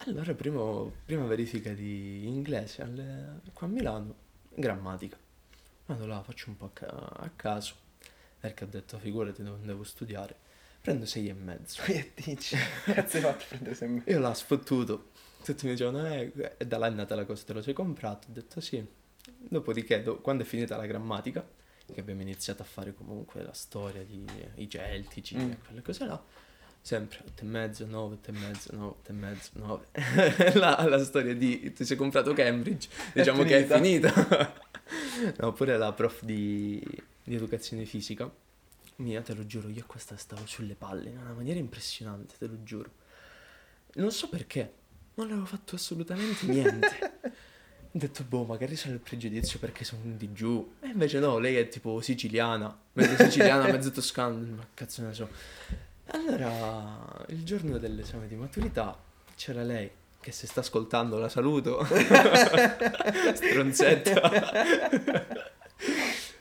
[0.05, 4.15] Allora, primo- prima verifica di inglese alle- qua a Milano,
[4.53, 5.17] grammatica.
[5.85, 7.73] Vado là, faccio un po' a, ca- a caso,
[8.39, 10.35] perché ho detto, figurati, non devo studiare.
[10.81, 11.81] Prendo sei e mezzo.
[11.83, 12.55] Che dici?
[12.85, 14.11] Cazzo hai fatto a prendere sempre?
[14.11, 15.09] Io l'ho sfottuto.
[15.43, 18.27] Tutti mi dicevano, eh, e da là è nata la cosa, te lo sei comprato?
[18.29, 18.85] Ho detto sì.
[19.37, 21.45] Dopodiché, do- quando è finita la grammatica,
[21.91, 24.23] che abbiamo iniziato a fare comunque la storia di
[24.55, 25.51] i celtici Mm.
[25.51, 26.23] e quelle cose là,
[26.81, 29.85] sempre 8 e mezzo, 9, 8 e mezzo, 9, 8 e mezzo, 9.
[30.59, 34.13] la, la storia di ti sei comprato Cambridge, diciamo che è finita.
[35.37, 36.83] no, pure la prof di,
[37.23, 38.29] di educazione fisica,
[38.97, 42.47] mia, te lo giuro, io a questa stavo sulle palle in una maniera impressionante, te
[42.47, 42.91] lo giuro.
[43.95, 44.73] Non so perché,
[45.15, 47.17] non avevo fatto assolutamente niente.
[47.91, 50.75] Ho detto, boh, magari sono il pregiudizio perché sono di giù.
[50.79, 55.27] E invece no, lei è tipo siciliana, mezzo siciliana, mezzo toscana, ma cazzo ne so.
[56.11, 58.97] Allora, il giorno dell'esame di maturità
[59.35, 59.89] c'era lei,
[60.19, 61.85] che se sta ascoltando la saluto.
[63.33, 64.31] Stronzetta.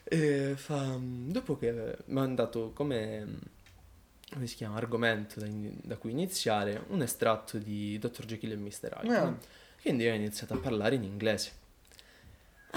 [0.05, 3.27] e fa, dopo che mi ha dato come,
[4.33, 8.25] come si chiama, argomento da, in- da cui iniziare, un estratto di Dr.
[8.25, 8.99] Jekyll e Mr.
[9.03, 9.17] Hyde.
[9.17, 9.25] Ah.
[9.25, 9.39] no?
[9.81, 11.53] Quindi ho iniziato a parlare in inglese.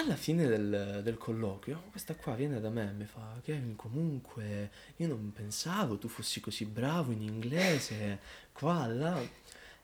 [0.03, 4.71] Alla fine del, del colloquio, questa qua viene da me e mi fa: Kevin, comunque,
[4.95, 8.19] io non pensavo tu fossi così bravo in inglese,
[8.51, 9.21] qua, là.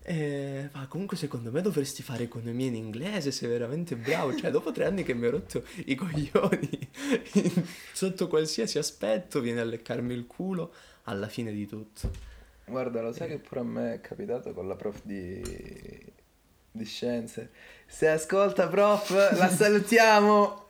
[0.02, 4.36] E fa, comunque, secondo me dovresti fare economia in inglese, sei veramente bravo.
[4.36, 6.90] Cioè, dopo tre anni che mi ho rotto i coglioni
[7.94, 12.12] sotto qualsiasi aspetto, viene a leccarmi il culo alla fine di tutto.
[12.66, 15.44] Guarda, lo sai che pure a me è capitato con la prof di,
[16.72, 17.52] di scienze.
[17.90, 20.68] Se ascolta, prof, la salutiamo!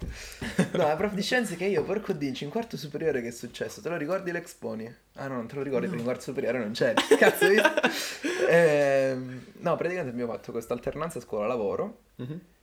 [0.74, 3.82] No, la prof di scienze che io, porco dinci, in quarto superiore che è successo?
[3.82, 4.94] Te lo ricordi l'exponi?
[5.16, 7.02] Ah no, non te lo ricordi perché in quarto superiore non c'eri.
[7.18, 7.72] Cazzo, visto?
[8.50, 12.02] Ehm, no, praticamente abbiamo fatto questa alternanza scuola-lavoro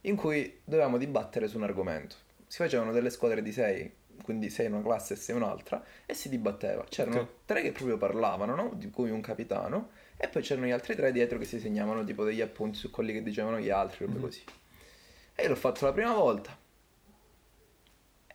[0.03, 2.17] in cui dovevamo dibattere su un argomento.
[2.47, 3.93] Si facevano delle squadre di sei,
[4.23, 6.85] quindi sei in una classe e sei in un'altra, e si dibatteva.
[6.89, 7.29] C'erano Ok.
[7.47, 8.73] tre che proprio parlavano, no?
[8.75, 12.25] Di cui un capitano, e poi c'erano gli altri tre dietro che si segnavano tipo
[12.25, 14.43] degli appunti su quelli che dicevano gli altri, robe così.
[15.35, 16.57] E io l'ho fatto la prima volta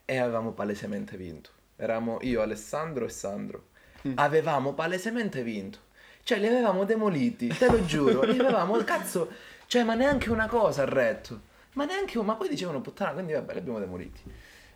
[0.05, 1.51] e avevamo palesemente vinto.
[1.75, 3.67] Eravamo io, Alessandro e Sandro.
[4.15, 5.79] Avevamo palesemente vinto.
[6.23, 8.23] Cioè, li avevamo demoliti, te lo giuro.
[8.23, 9.31] li avevamo, cazzo,
[9.67, 11.47] cioè, ma neanche una cosa ha retto.
[11.73, 12.25] Ma neanche un...
[12.25, 14.21] Ma poi dicevano puttana, quindi vabbè, li abbiamo demoliti.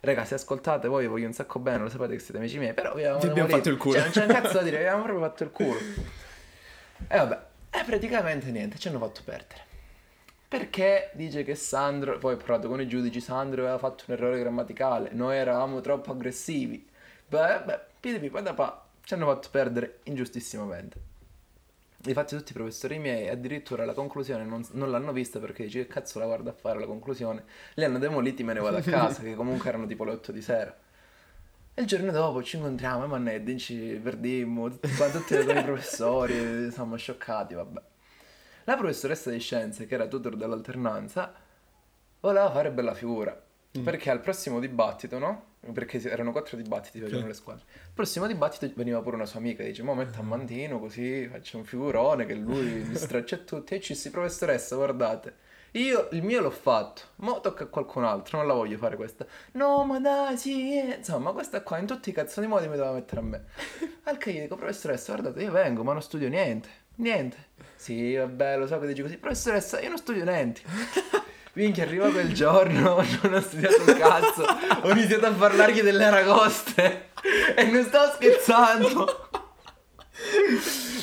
[0.00, 2.74] Raga, se ascoltate voi, vi voglio un sacco bene, lo sapete che siete amici miei,
[2.74, 3.94] però vi avevamo abbiamo fatto il culo.
[3.94, 5.78] Cioè, non c'è un cazzo da dire, vi avevamo proprio fatto il culo.
[7.08, 7.38] E vabbè,
[7.70, 9.72] e praticamente niente, ci hanno fatto perdere.
[10.46, 14.38] Perché dice che Sandro, poi ho parlato con i giudici, Sandro aveva fatto un errore
[14.38, 16.88] grammaticale, noi eravamo troppo aggressivi.
[17.26, 21.12] Beh, beh, da pa, ci hanno fatto perdere ingiustissimamente.
[22.06, 25.92] Infatti tutti i professori miei addirittura la conclusione non, non l'hanno vista perché dice che
[25.92, 27.44] cazzo la guarda a fare la conclusione.
[27.74, 30.42] Li hanno demoliti, me ne vado a casa, che comunque erano tipo le 8 di
[30.42, 30.76] sera.
[31.76, 36.96] E il giorno dopo ci incontriamo, e Manneddi, ci perdimmo, tutti, tutti i professori, siamo
[36.96, 37.82] scioccati, vabbè.
[38.64, 41.34] La professoressa di scienze, che era tutor dell'alternanza,
[42.20, 43.42] voleva fare bella figura.
[43.82, 45.46] Perché al prossimo dibattito, no?
[45.72, 47.64] Perché erano quattro dibattiti facevano le squadre.
[47.86, 51.56] Al prossimo dibattito veniva pure una sua amica, dice, mo metto a Mantino così faccio
[51.56, 53.74] un figurone che lui mi straccia tutti.
[53.74, 55.34] E ci si, professoressa, guardate.
[55.76, 59.26] Io il mio l'ho fatto, mo tocca a qualcun altro, non la voglio fare questa.
[59.52, 60.94] No, ma dai, sì, eh.
[60.98, 63.44] insomma, questa qua in tutti i cazzoni modi mi doveva mettere a me.
[64.04, 67.48] Al che gli dico, professoressa, guardate, io vengo, ma non studio niente, niente.
[67.74, 70.60] Sì, vabbè, lo so che dici così, professoressa, io non studio niente.
[71.54, 74.44] Minchia, arriva quel giorno, non ho studiato un cazzo,
[74.80, 77.08] ho iniziato a parlargli delle aragoste
[77.56, 79.28] e non sto scherzando.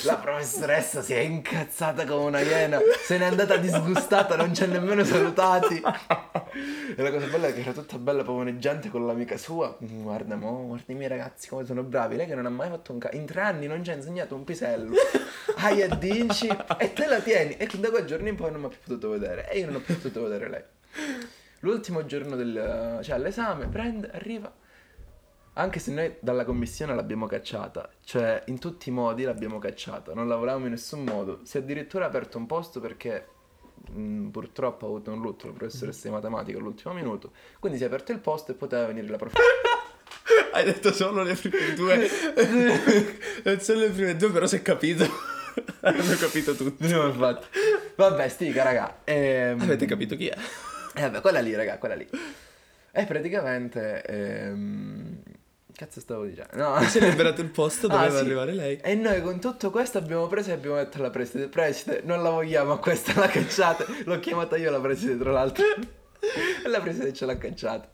[0.04, 4.68] La professoressa si è incazzata come una iena, se n'è andata disgustata, non ci ha
[4.68, 5.82] nemmeno salutati.
[6.93, 9.78] E la cosa bella è che era tutta bella pavoneggiante con l'amica sua.
[9.80, 12.18] Guarda, mo, guarda i miei ragazzi come sono bravi.
[12.18, 14.36] Lei che non ha mai fatto un cazzo, in tre anni non ci ha insegnato
[14.36, 14.93] un pisello.
[15.56, 17.56] Ai e dinci, e te la tieni.
[17.56, 19.49] E da quel giorno in poi non mi ha più potuto vedere.
[19.49, 20.64] E io non ho più potuto vedere lei.
[21.60, 24.52] L'ultimo giorno del, cioè all'esame, prende, arriva.
[25.54, 30.30] Anche se noi dalla commissione l'abbiamo cacciata, cioè in tutti i modi l'abbiamo cacciata, non
[30.30, 31.41] lavoravamo in nessun modo.
[31.43, 33.28] Si è addirittura aperto un posto perché
[33.91, 37.88] mm, purtroppo ha avuto un lutto la professoressa di matematica all'ultimo minuto, quindi si è
[37.88, 39.60] aperto il posto e poteva venire la professoressa.
[40.54, 42.08] Hai detto solo le prime due.
[43.60, 45.04] solo le prime due, però si è capito.
[45.82, 46.89] Hanno capito tutti.
[46.89, 47.47] infatti.
[47.95, 48.99] Vabbè, stica, raga.
[49.04, 50.38] Ehm, Avete capito chi è?
[50.95, 52.08] Eh, vabbè, quella lì, raga, quella lì.
[52.93, 54.02] E praticamente...
[54.04, 55.20] ehm,
[55.82, 56.52] Cazzo stavo dicendo?
[56.58, 56.80] No.
[56.84, 58.24] Si è liberato il posto, Ah, doveva sì.
[58.24, 58.78] arrivare lei.
[58.84, 62.30] E noi con tutto questo abbiamo preso e abbiamo detto alla preside, preside, non la
[62.30, 64.04] vogliamo questa, la cacciate.
[64.06, 65.66] L'ho chiamata io la preside, tra l'altro.
[65.66, 67.90] e la preside ce l'ha cacciata.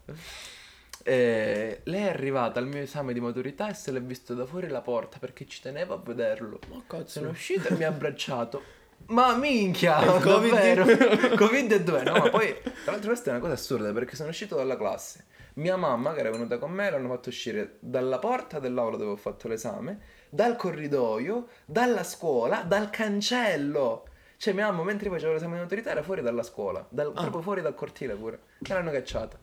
[1.02, 4.68] E lei è arrivata al mio esame di maturità e se l'è visto da fuori
[4.68, 6.60] la porta perché ci teneva a vederlo.
[6.70, 7.20] Ma cazzo.
[7.20, 8.62] Sono uscito e mi ha abbracciato.
[9.06, 10.52] Ma minchia, Il Covid?
[10.52, 11.36] davvero?
[11.38, 12.04] Covid e dove?
[12.04, 15.24] No, ma poi, tra l'altro questa è una cosa assurda perché sono uscito dalla classe.
[15.58, 19.16] Mia mamma, che era venuta con me, l'hanno fatto uscire dalla porta dell'aula dove ho
[19.16, 19.99] fatto l'esame,
[20.30, 24.08] dal corridoio, dalla scuola, dal cancello.
[24.38, 27.62] Cioè mia mamma mentre facevo l'esame di maturità era fuori dalla scuola, dal- proprio fuori
[27.62, 28.39] dal cortile pure.
[28.60, 29.39] Me l'hanno cacciata.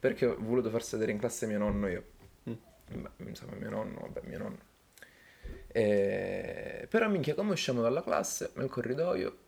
[0.00, 2.04] Perché ho voluto far sedere in classe mio nonno io.
[2.42, 4.58] Beh, insomma mio nonno, vabbè mio nonno.
[5.68, 6.88] E...
[6.90, 9.38] Però minchia, come usciamo dalla classe, nel corridoio,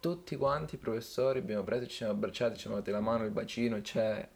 [0.00, 3.30] tutti quanti i professori abbiamo preso, ci siamo abbracciati, ci siamo dati la mano, il
[3.30, 4.28] bacino, cioè...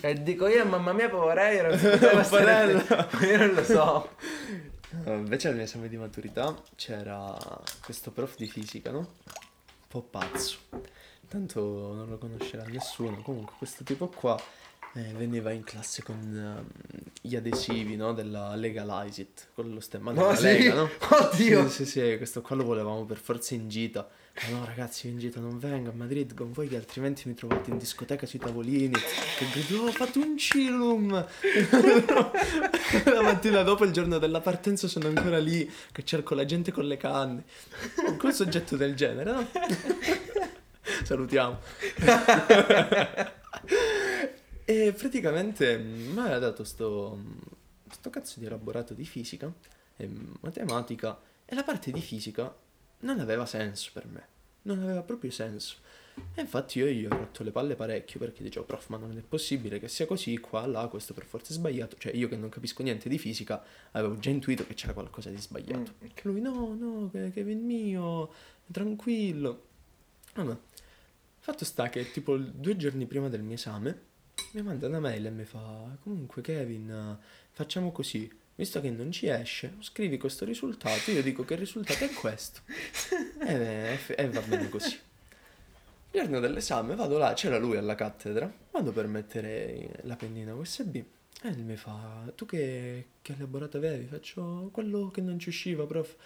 [0.00, 1.74] e dico io, mamma mia, Poverello.
[3.24, 4.10] Io non lo so.
[5.04, 7.36] Uh, invece al mio esame di maturità c'era
[7.82, 8.98] questo prof di fisica, no?
[8.98, 9.06] Un
[9.88, 10.58] po' pazzo.
[11.28, 11.60] Tanto
[11.94, 13.20] non lo conoscerà nessuno.
[13.22, 14.40] Comunque questo tipo qua
[14.94, 16.66] eh, veniva in classe con ehm,
[17.20, 18.12] gli adesivi, no?
[18.12, 20.42] Della Legalize It, con lo stemma della No, sì?
[20.42, 20.90] Lega, no?
[21.10, 21.68] Oddio!
[21.68, 24.08] Sì, sì, sì, questo qua lo volevamo per forza in gita.
[24.36, 27.70] Ma no, ragazzi, in gita non vengo a Madrid con voi che altrimenti mi trovate
[27.70, 28.92] in discoteca sui tavolini.
[28.92, 31.12] Che grido, oh, fate un chillum!
[33.04, 36.84] la mattina dopo, il giorno della partenza, sono ancora lì che cerco la gente con
[36.84, 37.44] le canne.
[38.18, 39.46] Col soggetto del genere, no?
[41.04, 41.60] Salutiamo.
[44.64, 47.16] e praticamente mm, mi aveva dato sto,
[47.88, 49.52] sto cazzo di elaborato di fisica
[49.96, 50.10] e
[50.40, 52.52] matematica e la parte di fisica
[53.04, 54.26] non aveva senso per me,
[54.62, 55.76] non aveva proprio senso.
[56.34, 59.20] E infatti io gli ho rotto le palle parecchio perché dicevo, prof, ma non è
[59.20, 61.96] possibile che sia così, qua, là, questo per forza è sbagliato.
[61.98, 65.38] Cioè io che non capisco niente di fisica avevo già intuito che c'era qualcosa di
[65.38, 65.92] sbagliato.
[66.04, 68.30] Mm, Che lui, no, no, Kevin mio,
[68.70, 69.66] tranquillo.
[70.34, 70.56] Vabbè,
[71.40, 74.12] fatto sta che tipo due giorni prima del mio esame
[74.52, 77.18] mi manda una mail e mi fa, comunque Kevin,
[77.50, 82.04] facciamo così, visto che non ci esce, scrivi questo risultato, io dico che il risultato
[82.04, 82.60] è questo.
[83.46, 84.98] e, e- e va bene così.
[86.10, 91.02] Il giorno dell'esame vado là, c'era lui alla cattedra, vado per mettere la pennina USB
[91.42, 94.06] e lui mi fa, tu che, che elaborato avevi?
[94.06, 96.16] Faccio quello che non ci usciva, prof.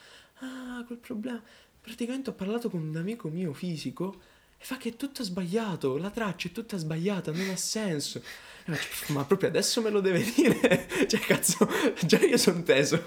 [0.41, 1.43] Ah, quel problema.
[1.81, 4.21] Praticamente ho parlato con un amico mio fisico
[4.61, 8.19] e fa che è tutto sbagliato, la traccia è tutta sbagliata, non ha senso.
[8.19, 10.89] E faccio, "Pff, ma proprio adesso me lo deve dire?
[11.09, 11.69] Cioè, cazzo,
[12.05, 13.01] già io sono teso.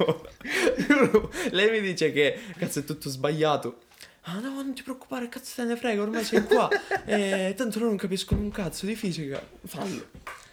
[1.52, 3.82] Lei mi dice che, cazzo, è tutto sbagliato.
[4.26, 6.70] Ah no, non ti preoccupare, cazzo te ne frega, ormai sei qua.
[7.06, 9.46] Eh, tanto loro non capiscono un cazzo di fisica.
[9.66, 10.08] Fallo.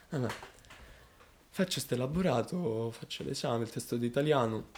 [0.09, 0.33] Vabbè.
[1.51, 4.71] Faccio sto elaborato, faccio l'esame, il testo di italiano.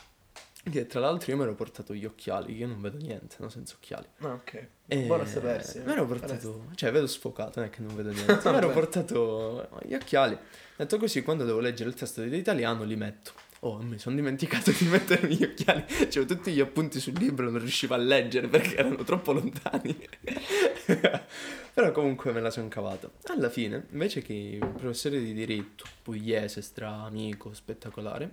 [0.62, 3.74] Che tra l'altro io mi ero portato gli occhiali, io non vedo niente, no, senza
[3.76, 4.06] occhiali.
[4.18, 4.66] Ah, ok.
[4.86, 5.80] E Buono a sapersi.
[5.80, 8.40] Mi ero portato, cioè vedo sfocato, non è che non vedo niente.
[8.50, 10.36] mi ero portato gli occhiali.
[10.76, 13.32] Detto così, quando devo leggere il testo di italiano li metto.
[13.60, 15.84] Oh, mi sono dimenticato di mettermi gli occhiali.
[15.86, 19.96] C'avevo tutti gli appunti sul libro, non riuscivo a leggere perché erano troppo lontani.
[21.72, 23.10] Però comunque me la sono cavata.
[23.24, 28.30] Alla fine, invece che il professore di diritto, pugliese, stra amico, spettacolare,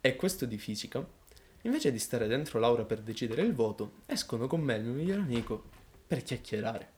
[0.00, 1.04] e questo di fisica,
[1.66, 5.20] invece di stare dentro l'aula per decidere il voto, escono con me il mio migliore
[5.20, 5.64] amico
[6.06, 6.88] per chiacchierare.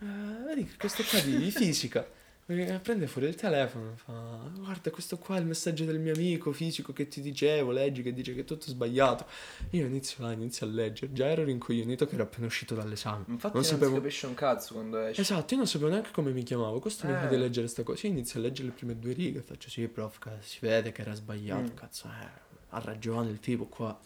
[0.00, 0.04] Eh,
[0.46, 2.06] vedi che questo qua di, di fisica
[2.46, 6.14] eh, prende fuori il telefono e fa guarda questo qua è il messaggio del mio
[6.14, 9.26] amico fisico che ti dicevo leggi che dice che è tutto sbagliato
[9.70, 13.54] io inizio là inizio a leggere già ero rincoglionito che ero appena uscito dall'esame Infatti
[13.54, 15.20] non non, sapevo capisce un cazzo quando esce.
[15.20, 17.18] esatto io non sapevo neanche come mi chiamavo questo mi Eh.
[17.18, 19.86] fa di leggere sta cosa io inizio a leggere le prime due righe faccio sì
[19.86, 21.74] prof si vede che era sbagliato Mm.
[21.74, 23.98] cazzo eh, ha ragione il tipo qua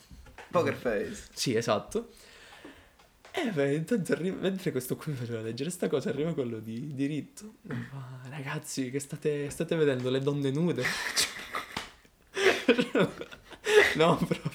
[0.50, 1.28] Poker face.
[1.32, 2.10] sì, esatto.
[3.34, 7.54] E beh, intanto arri- mentre questo qui faceva leggere sta cosa, arriva quello di diritto.
[7.66, 10.84] Fa, ragazzi, che state, state vedendo le donne nude?
[13.96, 14.51] no, prof.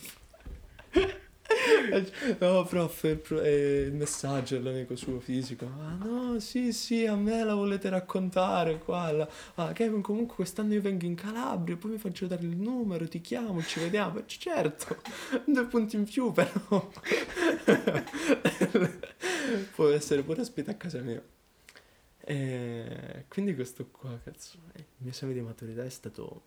[2.40, 3.48] No, prof, è
[3.86, 5.66] il, messaggio dell'amico suo fisico.
[5.66, 9.12] Ah, no, sì, sì, a me la volete raccontare qua.
[9.12, 9.30] là.
[9.56, 13.22] Ah, Kevin, comunque quest'anno io vengo in Calabria, poi mi faccio dare il numero, ti
[13.22, 14.24] chiamo, ci vediamo.
[14.26, 15.02] Certo,
[15.46, 16.56] due punti in più, però.
[19.74, 21.24] Può essere pure ospite a casa mia.
[22.30, 26.42] E quindi questo qua, cazzo, eh, il mio esame di maturità è stato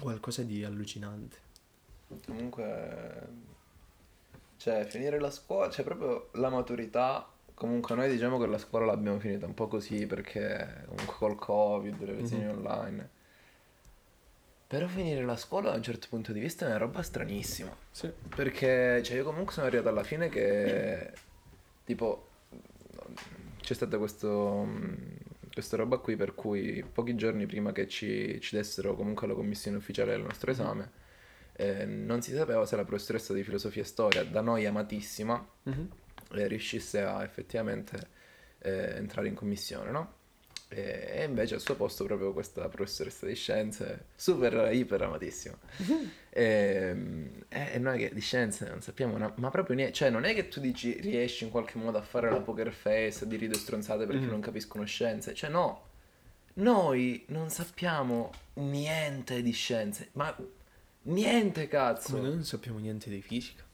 [0.00, 1.46] qualcosa di allucinante.
[2.26, 3.28] Comunque,
[4.58, 7.26] cioè, finire la scuola, cioè proprio la maturità.
[7.54, 12.00] Comunque noi diciamo che la scuola l'abbiamo finita un po' così perché comunque col Covid,
[12.04, 12.50] le lezioni Mhm.
[12.50, 13.08] online.
[14.68, 17.74] Però finire la scuola da un certo punto di vista è una roba stranissima.
[17.90, 18.12] Sì.
[18.36, 21.10] Perché, cioè, io comunque sono arrivato alla fine che,
[21.84, 22.26] tipo,
[23.62, 24.68] c'è stata questo,
[25.52, 29.78] questa roba qui per cui pochi giorni prima che ci, ci dessero comunque la commissione
[29.78, 30.90] ufficiale del nostro esame,
[31.60, 35.88] eh, non si sapeva se la professoressa di filosofia e storia, da noi amatissima, Mhm.
[36.34, 38.16] eh, riuscisse a effettivamente
[38.60, 40.12] eh, entrare in commissione, no?
[40.68, 45.56] E, e invece al suo posto proprio questa professoressa di scienze, super iper amatissima.
[46.30, 46.96] E,
[47.48, 50.34] e- e noi che di scienze non sappiamo, una- ma proprio niente, cioè non è
[50.34, 53.56] che tu dici riesci in qualche modo a fare la poker face, a dire due
[53.58, 54.30] stronzate perché Mhm.
[54.30, 55.86] non capiscono scienze, cioè no,
[56.54, 60.36] noi non sappiamo niente di scienze, ma
[61.02, 62.12] niente cazzo.
[62.12, 63.64] Come noi non sappiamo niente di fisica.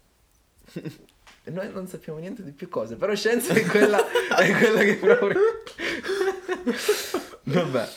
[1.47, 4.03] Noi non sappiamo niente di più cose, però scienza è quella,
[4.35, 5.41] è quella che proprio...
[7.45, 7.89] vabbè.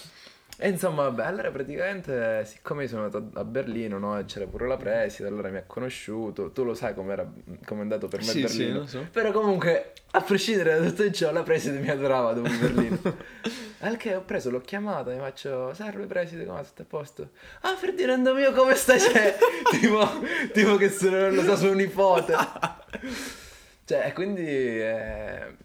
[0.59, 4.67] E insomma, vabbè, allora praticamente, siccome io sono andato a Berlino, no, e c'era pure
[4.67, 7.29] la preside, allora mi ha conosciuto, tu lo sai com'era,
[7.63, 8.79] com'è andato per me Sì, sì, Berlino.
[8.79, 9.07] lo so.
[9.11, 12.97] Però comunque, a prescindere da tutto ciò, la preside mi adorava dopo Berlino.
[13.81, 17.29] Al che ho preso, l'ho chiamata, mi faccio, salve preside, come stai a posto?
[17.61, 18.97] Ah, Ferdinando mio, come stai?
[18.99, 19.37] Cioè,
[19.69, 20.09] tipo,
[20.53, 22.33] tipo che sono, lo so, suo nipote.
[23.85, 25.55] Cioè, quindi eh,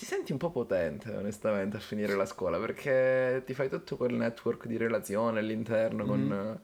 [0.00, 4.14] ti senti un po' potente, onestamente, a finire la scuola, perché ti fai tutto quel
[4.14, 6.58] network di relazione all'interno con,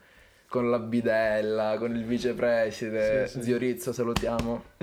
[0.48, 3.42] con la bidella, con il vicepreside, Sì, sì.
[3.42, 4.64] zio Rizzo, salutiamo.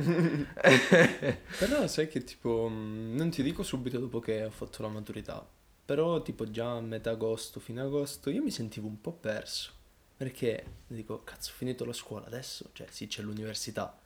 [1.58, 5.44] Però sai che tipo, mh, non ti dico subito dopo che ho fatto la maturità,
[5.84, 9.72] però tipo già a metà agosto, fine agosto, io mi sentivo un po' perso.
[10.16, 13.98] Perché dico, cazzo, ho finito la scuola adesso, cioè sì, c'è l'università,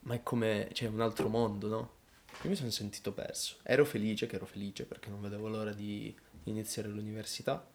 [0.00, 1.90] ma è come, c'è un altro mondo, no?
[2.42, 3.56] Io mi sono sentito perso.
[3.62, 6.14] Ero felice, che ero felice perché non vedevo l'ora di
[6.44, 7.66] iniziare l'università,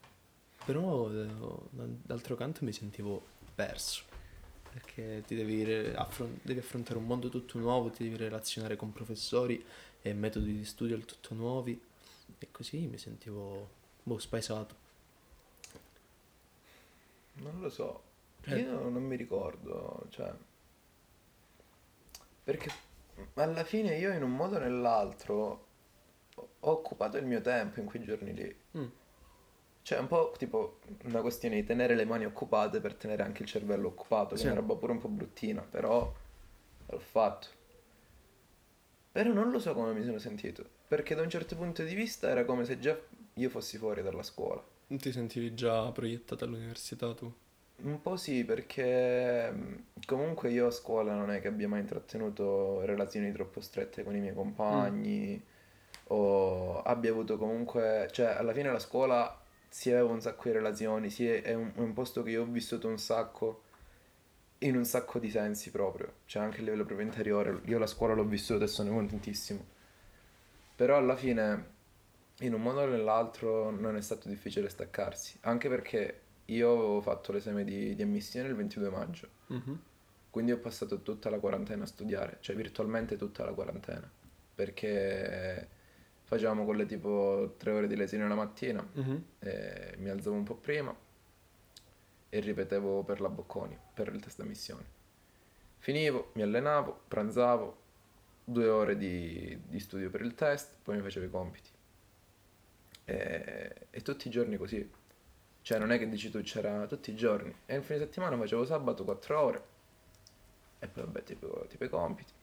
[0.65, 1.27] però eh,
[1.71, 4.03] d'altro canto mi sentivo perso.
[4.71, 5.63] Perché ti devi,
[5.95, 9.61] affron- devi affrontare un mondo tutto nuovo, ti devi relazionare con professori
[10.01, 11.79] e metodi di studio tutto nuovi.
[12.39, 13.69] E così mi sentivo,
[14.03, 14.75] boh, spaesato.
[17.33, 18.03] Non lo so,
[18.43, 18.59] Eh.
[18.59, 20.33] io non mi ricordo, cioè...
[22.43, 22.71] Perché
[23.35, 25.65] alla fine io in un modo o nell'altro
[26.35, 28.55] ho occupato il mio tempo in quei giorni lì.
[28.77, 28.87] Mm.
[29.83, 33.41] Cioè, è un po' tipo una questione di tenere le mani occupate per tenere anche
[33.41, 34.47] il cervello occupato, che Sì.
[34.47, 36.13] è una roba pure un po' bruttina, però
[36.85, 37.47] l'ho fatto.
[39.11, 42.29] Però non lo so come mi sono sentito, perché da un certo punto di vista
[42.29, 42.97] era come se già
[43.33, 44.63] io fossi fuori dalla scuola.
[44.87, 47.33] Non ti sentivi già proiettato all'università tu?
[47.83, 53.31] Un po' sì, perché comunque io a scuola non è che abbia mai intrattenuto relazioni
[53.31, 55.41] troppo strette con i miei compagni
[56.07, 59.35] o abbia avuto comunque, cioè alla fine la scuola
[59.67, 62.43] si aveva un sacco di relazioni, si è, è un, è un posto che io
[62.43, 63.63] ho vissuto un sacco
[64.59, 68.13] in un sacco di sensi proprio, cioè anche a livello proprio interiore, io la scuola
[68.13, 69.65] l'ho vissuta e sono contentissimo.
[70.75, 71.79] Però alla fine
[72.39, 76.20] in un modo o nell'altro non è stato difficile staccarsi, anche perché
[76.53, 79.79] io avevo fatto l'esame di, di ammissione il 22 maggio, Mhm.
[80.29, 84.09] quindi ho passato tutta la quarantena a studiare, cioè virtualmente tutta la quarantena,
[84.55, 85.67] perché
[86.23, 89.23] facevamo quelle tipo tre ore di lezione la mattina, Mhm.
[89.39, 90.95] e mi alzavo un po' prima
[92.33, 94.99] e ripetevo per la Bocconi, per il test ammissione.
[95.79, 97.79] Finivo, mi allenavo, pranzavo,
[98.43, 101.69] due ore di, di studio per il test, poi mi facevo i compiti.
[103.05, 104.89] E, e tutti i giorni così.
[105.61, 107.55] Cioè non è che dici tu c'era tutti i giorni.
[107.65, 109.63] E il fine settimana facevo sabato 4 ore.
[110.79, 112.33] E poi vabbè tipo, tipo i compiti.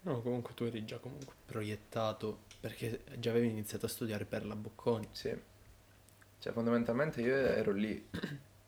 [0.00, 4.56] No, comunque tu eri già comunque proiettato perché già avevi iniziato a studiare per la
[4.56, 5.08] Bocconi.
[5.10, 5.36] Sì.
[6.38, 8.08] Cioè, fondamentalmente io ero lì.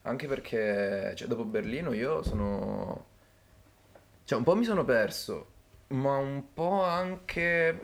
[0.02, 3.06] Anche perché, cioè, dopo Berlino io sono...
[4.24, 5.46] Cioè, un po' mi sono perso,
[5.88, 7.80] ma un po' anche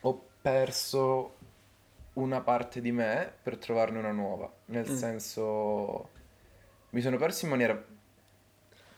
[0.00, 1.36] ho perso
[2.20, 4.50] una parte di me per trovarne una nuova.
[4.66, 4.94] Nel Mm.
[4.96, 6.08] senso...
[6.90, 7.84] Mi sono perso in maniera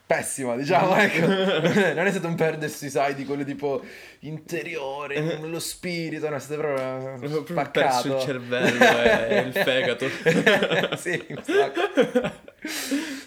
[0.07, 1.27] pessima, diciamo, ecco.
[1.95, 3.83] non è stato un perdersi, sai, di quello tipo
[4.21, 7.81] interiore, nello spirito, no, è stato proprio proprio spaccato.
[7.81, 8.85] perso il cervello
[9.29, 10.97] e il fegato.
[10.97, 11.27] sì.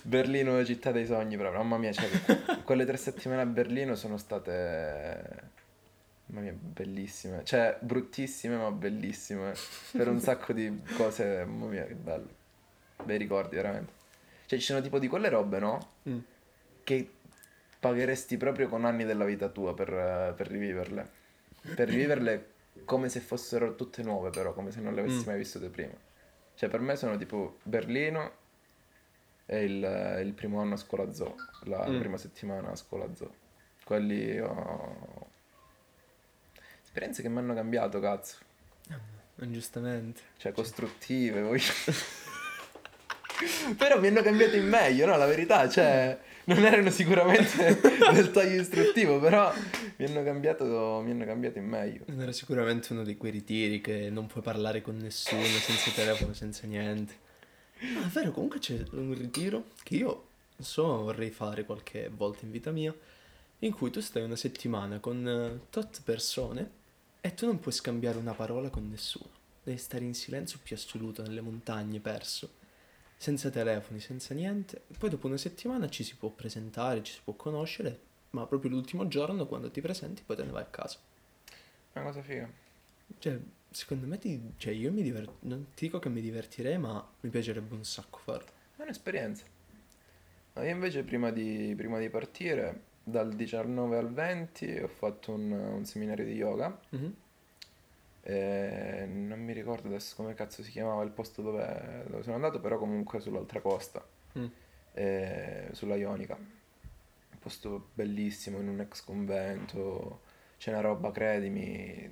[0.01, 1.61] Berlino, città dei sogni, proprio.
[1.61, 2.07] Mamma mia, cioè,
[2.63, 5.51] quelle tre settimane a Berlino sono state
[6.34, 7.43] Mamma mia, bellissime.
[7.43, 9.53] Cioè, bruttissime ma bellissime.
[9.91, 12.27] Per un sacco di cose, mamma mia, che bello.
[13.03, 13.91] Bei ricordi, veramente.
[14.47, 15.89] Cioè, ci sono tipo di quelle robe, no?
[16.09, 16.19] Mm.
[16.84, 17.09] Che
[17.79, 21.09] pagheresti proprio con anni della vita tua per, per riviverle.
[21.75, 22.51] Per riviverle
[22.86, 25.27] come se fossero tutte nuove, però, come se non le avessi Mm.
[25.27, 25.93] mai vissute prima.
[26.55, 28.31] Cioè, per me sono tipo Berlino
[29.45, 31.99] e il, il primo anno a scuola zoo, la Mm.
[31.99, 33.31] prima settimana a scuola zoo.
[33.84, 35.27] Quelli ho...
[36.93, 38.35] Esperienze che mi hanno cambiato, cazzo.
[39.33, 40.21] Giustamente.
[40.37, 41.63] Cioè, costruttive, voglio...
[43.75, 45.17] Però mi hanno cambiato in meglio, no?
[45.17, 46.19] La verità, cioè...
[46.43, 47.79] Non erano sicuramente
[48.13, 49.51] del taglio istruttivo, però
[49.95, 52.03] mi hanno cambiato, mi hanno cambiato in meglio.
[52.07, 56.33] Non era sicuramente uno di quei ritiri che non puoi parlare con nessuno, senza telefono,
[56.33, 57.17] senza niente.
[57.95, 60.27] Ma è vero, comunque c'è un ritiro che io,
[60.57, 62.93] non so, vorrei fare qualche volta in vita mia,
[63.59, 66.81] in cui tu stai una settimana con eh, tot persone
[67.26, 69.30] e tu non puoi scambiare una parola con nessuno.
[69.63, 72.55] Devi stare in silenzio più assoluto nelle montagne, perso.
[73.15, 74.82] Senza telefoni, senza niente.
[74.97, 77.97] Poi dopo una settimana ci si può presentare, ci si può conoscere,
[78.32, 80.97] ma proprio l'ultimo giorno, quando ti presenti, poi te ne vai a casa.
[81.93, 82.51] Una cosa figa.
[83.17, 87.09] Cioè, secondo me ti, cioè io mi diverto, non ti dico che mi divertirei, ma
[87.21, 88.51] mi piacerebbe un sacco farlo.
[88.76, 89.45] È un'esperienza.
[90.55, 95.51] Ma io invece prima di, prima di partire, dal 19 al 20, ho fatto un,
[95.51, 96.78] un seminario di yoga.
[98.26, 102.60] E non mi ricordo adesso come cazzo si chiamava il posto dove, dove sono andato,
[102.62, 104.06] però comunque sull'altra costa,
[104.39, 104.45] Mm.
[104.93, 106.36] eh, sulla Ionica.
[106.36, 110.22] Un posto bellissimo, in un ex convento,
[110.58, 112.10] c'è una roba, credimi,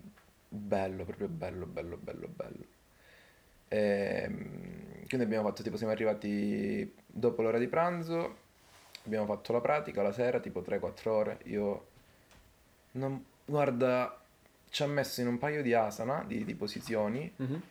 [0.49, 2.65] bello, proprio bello, bello, bello, bello.
[3.69, 8.37] Ehm, quindi abbiamo fatto tipo, siamo arrivati dopo l'ora di pranzo,
[9.05, 11.39] abbiamo fatto la pratica la sera, tipo 3-4 ore.
[11.45, 11.85] Io,
[12.93, 14.19] non, guarda,
[14.69, 17.61] ci ha messo in un paio di asana, di, di posizioni, Mhm.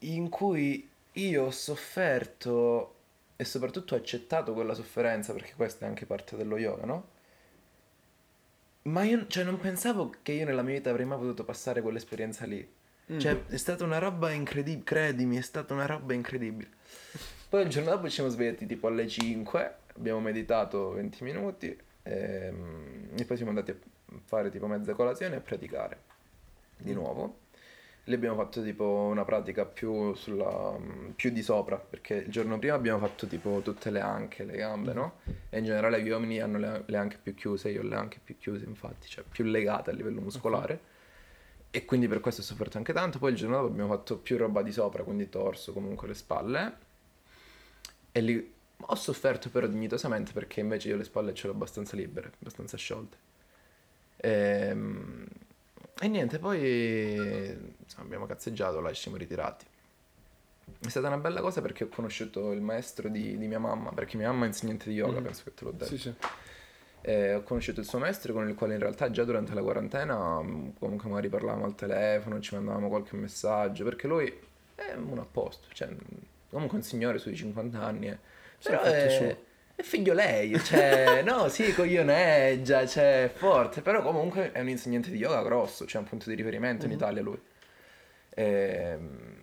[0.00, 2.94] in cui io ho sofferto
[3.36, 7.08] e soprattutto ho accettato quella sofferenza, perché questa è anche parte dello yoga, no?
[8.82, 12.46] Ma io, cioè, non pensavo che io nella mia vita avrei mai potuto passare quell'esperienza
[12.46, 12.66] lì.
[13.12, 13.18] Mm.
[13.18, 16.70] Cioè, è stata una roba incredibile, credimi, è stata una roba incredibile.
[17.48, 23.08] Poi il giorno dopo ci siamo svegliati tipo alle 5, abbiamo meditato 20 minuti ehm,
[23.16, 23.76] e poi siamo andati a
[24.24, 25.98] fare tipo mezza colazione e a praticare
[26.78, 27.46] di nuovo.
[28.04, 30.74] Lì abbiamo fatto tipo una pratica più sulla
[31.14, 34.94] più di sopra, perché il giorno prima abbiamo fatto tipo tutte le anche, le gambe,
[34.94, 35.18] no?
[35.50, 38.18] E in generale gli uomini hanno le, le anche più chiuse, io ho le anche
[38.24, 40.80] più chiuse, infatti, cioè più legate a livello muscolare.
[41.70, 43.18] E quindi per questo ho sofferto anche tanto.
[43.18, 46.76] Poi il giorno dopo abbiamo fatto più roba di sopra, quindi torso, comunque le spalle.
[48.10, 51.96] E lì ho sofferto però dignitosamente perché invece io le spalle ce le ho abbastanza
[51.96, 53.16] libere, abbastanza sciolte.
[54.16, 55.26] Ehm,
[56.00, 59.66] E, niente, poi insomma, abbiamo cazzeggiato, là ci siamo ritirati.
[60.80, 64.16] È stata una bella cosa perché ho conosciuto il maestro di, di mia mamma, perché
[64.16, 65.24] mia mamma è insegnante di yoga, Mhm.
[65.24, 65.86] penso che te l'ho detto.
[65.86, 66.14] Sì, sì.
[67.00, 70.40] E ho conosciuto il suo maestro con il quale in realtà già durante la quarantena
[70.40, 74.32] mh, comunque magari parlavamo al telefono, ci mandavamo qualche messaggio, perché lui
[74.76, 75.88] è uno a posto, cioè
[76.50, 78.18] comunque un signore sui 50 anni, eh.
[78.62, 79.36] Però è,
[79.74, 85.10] è figlio lei, cioè no, sì, coglioneggia, cioè è forte, però comunque è un insegnante
[85.10, 86.96] di yoga grosso, c'è un punto di riferimento in Mhm.
[86.98, 87.40] Italia lui.
[88.30, 89.36] Ehm,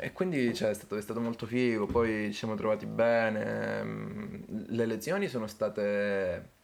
[0.00, 3.82] E, quindi cioè, è, stato, è stato molto figo, poi ci siamo trovati bene.
[3.82, 6.58] mm, Le lezioni sono state...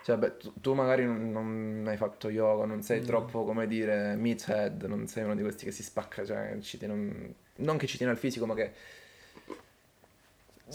[0.00, 3.06] Cioè, beh, tu, tu magari non, non hai fatto yoga, non sei No.
[3.06, 6.92] troppo, come dire, meathead, non sei uno di questi che si spacca, cioè, ci tiene
[6.94, 8.72] un- non che ci tiene al fisico, ma che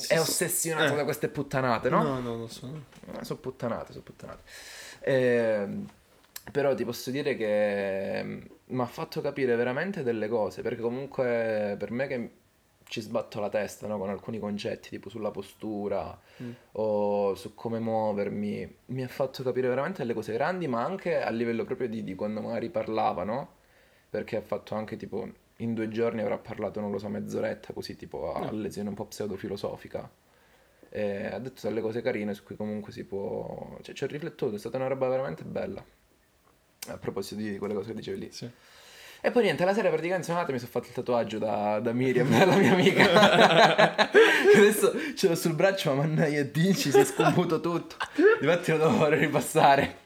[0.07, 0.95] è ossessionato Eh.
[0.95, 2.01] da queste puttanate, no?
[2.03, 2.67] No, no, lo so.
[3.19, 4.41] Eh, sono puttanate, sono puttanate.
[5.01, 5.87] Ehm,
[6.51, 8.23] però ti posso dire che
[8.65, 12.31] mi ha fatto capire veramente delle cose, perché comunque per me che
[12.85, 16.51] ci sbatto la testa, no, con alcuni concetti, tipo sulla postura Mm.
[16.73, 21.29] o su come muovermi, mi ha fatto capire veramente delle cose grandi, ma anche a
[21.29, 23.49] livello proprio di, di quando magari parlava, no?
[24.09, 25.27] Perché ha fatto anche tipo,
[25.63, 28.61] in due giorni avrà parlato, non lo so, mezz'oretta così, tipo a Mm.
[28.61, 30.09] lezione un po' pseudofilosofica.
[30.89, 33.77] E ha detto delle cose carine su cui comunque si può...
[33.81, 35.83] Cioè, ci ho riflettuto, è stata una roba veramente bella.
[36.89, 38.31] A proposito di quelle cose che dicevi lì.
[38.31, 38.47] Sì.
[39.25, 41.79] E poi niente, la sera praticamente sono andato e mi sono fatto il tatuaggio da,
[41.79, 44.11] da Miriam, la mia amica.
[44.55, 47.95] Adesso ce l'ho sul braccio, ma mannaia dici, si è scomputo tutto.
[48.41, 50.01] Infatti lo devo ripassare.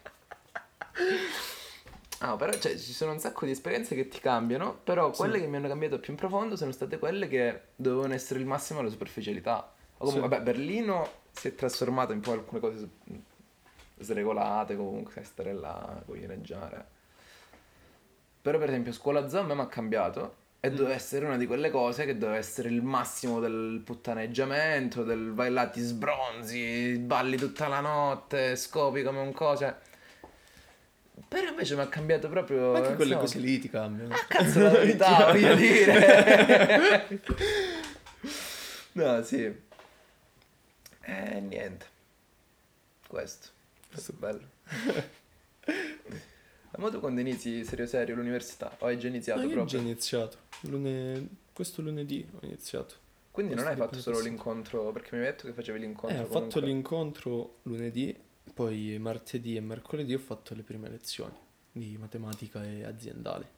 [2.19, 5.41] Ah, però cioè, ci sono un sacco di esperienze che ti cambiano, però quelle Sì.
[5.41, 8.79] che mi hanno cambiato più in profondo sono state quelle che dovevano essere il massimo
[8.79, 9.71] della superficialità.
[9.99, 10.27] O comunque, Sì.
[10.29, 16.85] vabbè, Berlino si è trasformato in poi alcune cose s- sregolate, comunque, stare là, coglioneggiare.
[18.41, 21.45] Però per esempio scuola zoo a me mi ha cambiato e doveva essere una di
[21.45, 27.37] quelle cose che doveva essere il massimo del puttaneggiamento, del vai là ti sbronzi, balli
[27.37, 29.77] tutta la notte, scopi come un cosa.
[31.27, 32.71] Però invece mi ha cambiato proprio...
[32.73, 33.19] Ma anche quelle so.
[33.19, 34.13] cose lì ti cambiano.
[34.13, 37.07] Ah, cazzo la verità, voglio dire.
[38.93, 39.43] no, sì.
[41.01, 41.85] Eh, niente.
[43.07, 43.47] Questo.
[43.91, 44.47] Questo è bello.
[46.77, 48.75] Ma tu quando inizi serio serio l'università?
[48.79, 49.79] O hai già iniziato No, io ho proprio?
[49.79, 50.37] già iniziato.
[50.61, 52.95] Lune- Questo lunedì ho iniziato.
[53.31, 56.21] Quindi non hai questo fatto solo l'incontro, perché mi hai detto che facevi l'incontro Eh,
[56.21, 56.51] ho comunque.
[56.51, 58.15] fatto l'incontro lunedì,
[58.53, 61.35] poi martedì e mercoledì ho fatto le prime lezioni
[61.71, 63.55] di matematica e aziendale.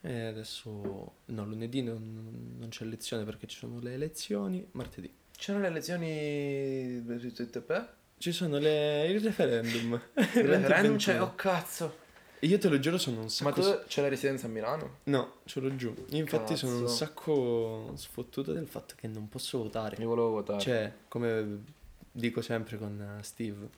[0.00, 5.12] E adesso, no, lunedì non, non c'è lezione perché ci sono le elezioni, martedì.
[5.36, 7.88] C'erano le lezioni su TTP?
[8.18, 10.00] Ci sono le, il referendum.
[10.16, 11.22] Il referendum c'è, 2021.
[11.24, 12.06] oh cazzo.
[12.40, 13.60] Io te lo giuro sono un Ma sacco...
[13.60, 14.98] tu c'è la residenza a Milano?
[15.04, 15.92] No, ce l'ho giù.
[16.10, 16.94] Io infatti sono un Cazzo.
[16.94, 19.96] sacco sfottuto del fatto che non posso votare.
[19.98, 20.60] Mi volevo votare.
[20.60, 21.64] Cioè, come
[22.12, 23.68] dico sempre con Steve,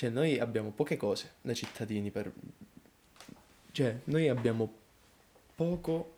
[0.00, 2.32] cioè noi abbiamo poche cose da cittadini per...
[3.70, 4.72] Cioè, noi abbiamo
[5.54, 6.16] poco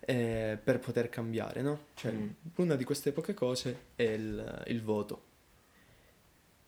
[0.00, 1.84] eh, per poter cambiare, no?
[1.94, 2.30] Cioè, Mm.
[2.56, 5.22] una di queste poche cose è il, il voto.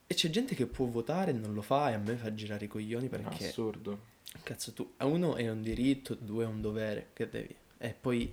[0.07, 2.67] E c'è gente che può votare e non lo fa e a me fa girare
[2.67, 3.49] i coglioni perché...
[3.49, 3.99] Assurdo.
[4.45, 8.33] Cazzo, tu, a uno è un diritto, due è un dovere che devi, e poi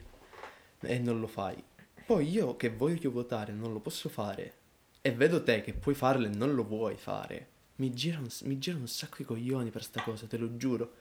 [0.82, 1.64] e non lo fai.
[2.06, 4.54] Poi io che voglio votare non lo posso fare,
[5.02, 7.50] e vedo te che puoi farlo e non lo vuoi fare.
[7.82, 10.98] Mi gira un, mi gira un sacco i coglioni per sta cosa, te lo giuro.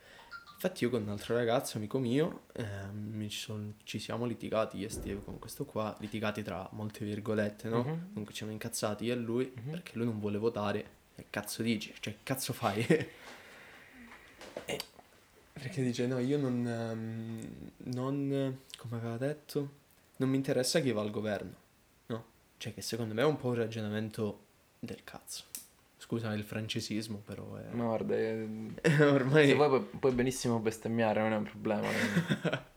[0.54, 4.90] Infatti io con un altro ragazzo, amico mio, ehm, son- ci siamo litigati, io e
[4.90, 7.82] Steve con questo qua, litigati tra molte virgolette, no?
[7.82, 7.84] Mhm.
[8.08, 10.98] Comunque ci siamo incazzati io e lui, perché lui non vuole votare.
[11.16, 11.92] E cazzo dici?
[12.00, 12.86] Cioè, che cazzo fai?
[14.64, 14.80] E-
[15.52, 19.70] perché dice, no, io non, ehm, non, come aveva detto,
[20.16, 21.54] non mi interessa chi va al governo,
[22.06, 22.24] no?
[22.56, 24.44] Cioè che secondo me è un po' un ragionamento
[24.78, 25.44] del cazzo.
[26.10, 27.72] Scusa il francesismo, però è...
[27.72, 28.44] Ma guarda, eh,
[29.00, 29.46] ormai...
[29.46, 31.86] se vuoi puoi, puoi benissimo bestemmiare, non è un problema.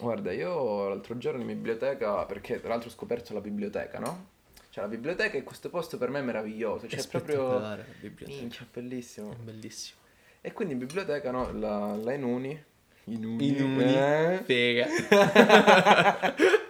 [0.00, 4.28] Guarda, io l'altro giorno in biblioteca, perché tra l'altro ho scoperto la biblioteca, no?
[4.70, 7.58] Cioè la biblioteca in questo posto per me è meraviglioso, cioè è proprio...
[7.58, 8.40] la biblioteca.
[8.40, 9.32] Minchia, bellissimo.
[9.32, 10.00] È bellissimo.
[10.40, 12.64] E quindi in biblioteca, no, la, la Inuni...
[13.04, 13.48] Inuni...
[13.48, 13.94] Inuni.
[13.94, 14.40] eh?
[14.42, 14.86] Fega.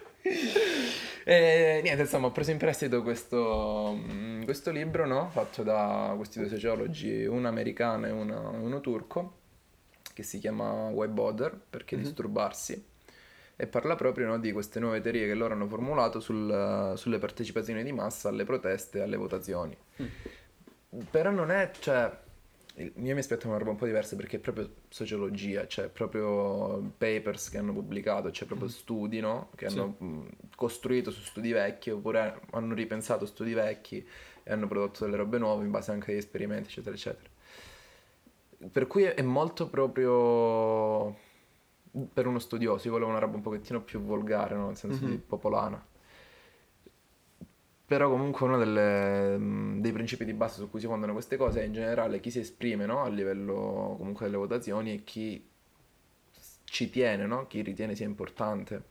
[1.25, 5.29] E niente, insomma, ho preso in prestito questo, mm, questo libro, no?
[5.31, 9.39] Fatto da questi due sociologi, uno americano e uno, uno turco,
[10.15, 12.03] che si chiama Why Bother, perché Mhm.
[12.03, 12.85] disturbarsi,
[13.55, 17.83] e parla proprio no, di queste nuove teorie che loro hanno formulato sul- sulle partecipazioni
[17.85, 19.77] di massa alle proteste e alle votazioni.
[21.11, 22.11] Però non è, cioè,
[22.77, 27.51] io mi aspetto una roba un po' diversa perché è proprio sociologia, cioè proprio papers
[27.51, 29.51] che hanno pubblicato, cioè proprio studi, no?
[29.55, 29.79] Che Sì.
[29.79, 34.07] hanno mh, costruito su studi vecchi oppure hanno ripensato studi vecchi
[34.43, 37.29] e hanno prodotto delle robe nuove in base anche agli esperimenti, eccetera, eccetera.
[38.71, 41.15] Per cui è, molto proprio
[42.13, 44.67] per uno studioso, io volevo una roba un pochettino più volgare, no?
[44.69, 45.23] Nel senso di Mhm.
[45.27, 45.85] popolana.
[47.93, 51.61] Però comunque uno delle- mh, dei principi di base su cui si fondano queste cose
[51.61, 53.03] è in generale chi si esprime no?
[53.03, 55.47] a livello comunque delle votazioni e chi
[56.65, 57.47] ci tiene, no?
[57.47, 58.83] chi ritiene sia importante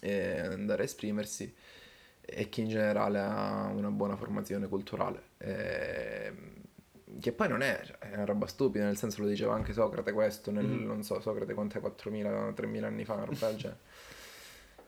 [0.00, 1.54] eh, andare a esprimersi
[2.20, 5.22] e chi in generale ha una buona formazione culturale.
[5.38, 6.54] Ehm,
[7.20, 10.12] che poi non è, cioè, è una roba stupida, nel senso lo diceva anche Socrate
[10.12, 10.86] questo, nel, Mhm.
[10.86, 13.80] non so, Socrate quant'è, 4.000, 3.000 anni fa, una roba del genere.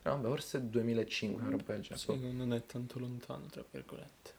[0.03, 1.99] No, beh, forse 2005, una roba del genere.
[2.01, 4.37] Sì, non è tanto lontano, tra virgolette.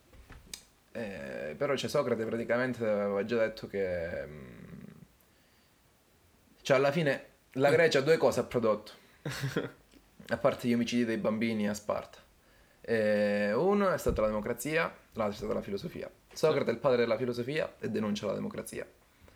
[0.91, 4.25] Eh, però c'è Socrate praticamente aveva già detto che...
[4.25, 4.83] mm,
[6.61, 8.91] Cioè alla fine la Grecia due cose ha prodotto.
[10.31, 12.19] A parte gli omicidi dei bambini a Sparta.
[12.81, 14.81] Eh, uno è stata la democrazia,
[15.13, 16.09] l'altro è stata la filosofia.
[16.31, 18.87] Socrate è il padre della filosofia e denuncia la democrazia.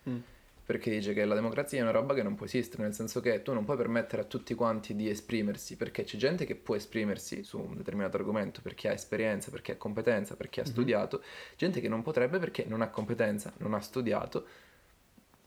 [0.07, 0.19] Mm.
[0.65, 3.41] Perché dice che la democrazia è una roba che non può esistere, nel senso che
[3.41, 7.43] tu non puoi permettere a tutti quanti di esprimersi, perché c'è gente che può esprimersi
[7.43, 11.21] su un determinato argomento perché ha esperienza, perché ha competenza, perché ha studiato,
[11.57, 14.45] gente che non potrebbe perché non ha competenza, non ha studiato.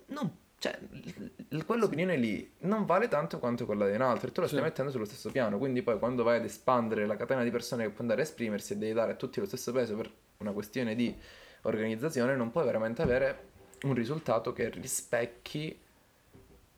[0.08, 0.78] Non, cioè,
[1.64, 4.64] quell'opinione lì non vale tanto quanto quella di un altro e tu la stai Sì.
[4.66, 7.90] mettendo sullo stesso piano, quindi poi quando vai ad espandere la catena di persone che
[7.90, 10.94] può andare a esprimersi e devi dare a tutti lo stesso peso per una questione
[10.94, 11.16] di
[11.62, 15.78] organizzazione, non puoi veramente avere un risultato che rispecchi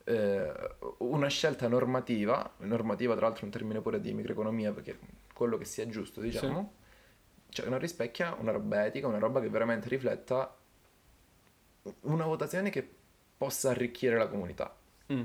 [0.05, 0.53] eh,
[0.99, 4.99] una scelta normativa, normativa tra l'altro è un termine pure di microeconomia perché
[5.35, 6.73] quello che sia giusto diciamo,
[7.51, 10.57] cioè non rispecchia una roba etica, una roba che veramente rifletta
[12.03, 12.89] una votazione che
[13.37, 14.75] possa arricchire la comunità.
[15.12, 15.23] Mm.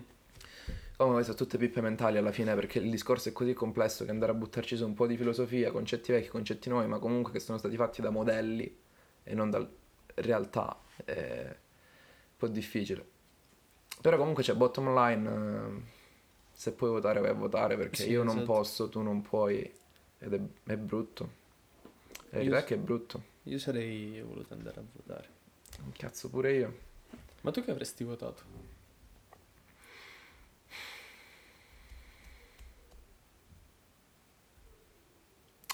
[0.96, 4.32] Comunque sono tutte pippe mentali alla fine perché il discorso è così complesso che andare
[4.32, 7.58] a buttarci su un po' di filosofia, concetti vecchi, concetti nuovi, ma comunque che sono
[7.58, 8.80] stati fatti da modelli
[9.24, 9.68] e non da
[10.16, 11.56] realtà un
[12.48, 13.06] po' difficile.
[14.02, 15.82] Però comunque c'è bottom line, eh,
[16.52, 18.52] se puoi votare vai a votare perché Sì, io non esatto.
[18.52, 19.72] posso, tu non puoi
[20.20, 20.40] ed è,
[20.72, 21.42] è brutto.
[22.30, 23.32] La verità è che è brutto.
[23.44, 25.30] Io sarei voluto andare a votare.
[25.94, 26.78] Cazzo pure io.
[27.42, 28.63] Ma tu che avresti votato?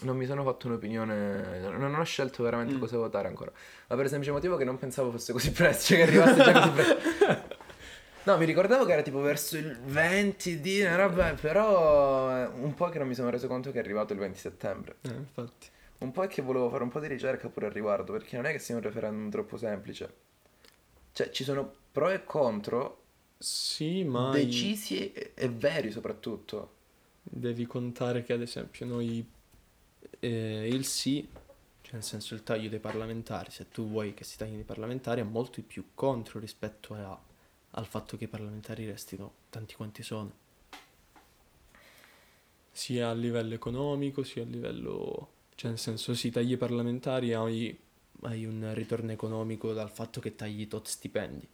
[0.01, 2.79] Non mi sono fatto un'opinione, non ho scelto veramente Mm.
[2.79, 3.51] cosa votare ancora.
[3.87, 6.51] Ma per il semplice motivo che non pensavo fosse così presto, cioè che arrivasse già
[6.53, 7.57] così presto.
[8.23, 12.89] No, mi ricordavo che era tipo verso il 20 di una roba, però un po'
[12.89, 14.97] che non mi sono reso conto che è arrivato il 20 settembre.
[15.01, 15.67] Eh, infatti.
[15.99, 18.45] Un po' è che volevo fare un po' di ricerca pure al riguardo, perché non
[18.45, 20.13] è che sia un referendum troppo semplice.
[21.13, 23.03] Cioè, ci sono pro e contro,
[23.37, 26.73] Sì, ma decisi e, e veri soprattutto.
[27.23, 29.27] devi contare che ad esempio noi
[30.19, 31.27] eh, il sì,
[31.81, 35.21] cioè nel senso il taglio dei parlamentari, se tu vuoi che si taglino i parlamentari,
[35.21, 37.19] è molto più contro rispetto a-
[37.71, 40.31] al fatto che i parlamentari restino tanti quanti sono.
[42.71, 45.29] Sia a livello economico, sia a livello...
[45.55, 47.77] Cioè nel senso si tagli i parlamentari hai,
[48.21, 51.47] hai un ritorno economico dal fatto che tagli tot stipendi.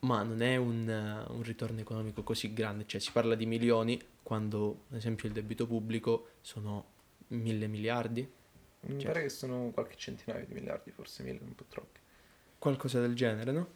[0.00, 4.82] Ma non è un, un ritorno economico così grande, cioè si parla di milioni quando
[4.90, 6.96] ad esempio il debito pubblico sono
[7.28, 8.28] mille miliardi,
[8.80, 11.98] Mi Cioè- pare che sono qualche centinaio di miliardi, forse mille, un po' troppi.
[12.58, 13.68] qualcosa del genere, no?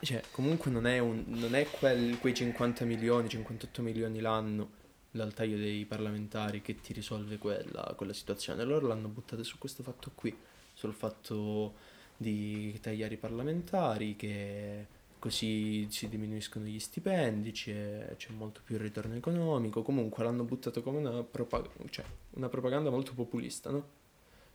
[0.00, 4.70] Cioè comunque non è, un, non è quel- quei 50 milioni, 58 milioni l'anno
[5.10, 8.62] dal taglio dei parlamentari che ti risolve quella, quella situazione.
[8.64, 10.36] Loro l'hanno buttata su questo fatto qui,
[10.74, 11.74] sul fatto
[12.16, 14.86] di tagliare i parlamentari, che
[15.18, 19.82] così si diminuiscono gli stipendi, c'è, c'è molto più ritorno economico.
[19.82, 23.96] Comunque l'hanno buttato come una, propa- cioè, una propaganda molto populista, no?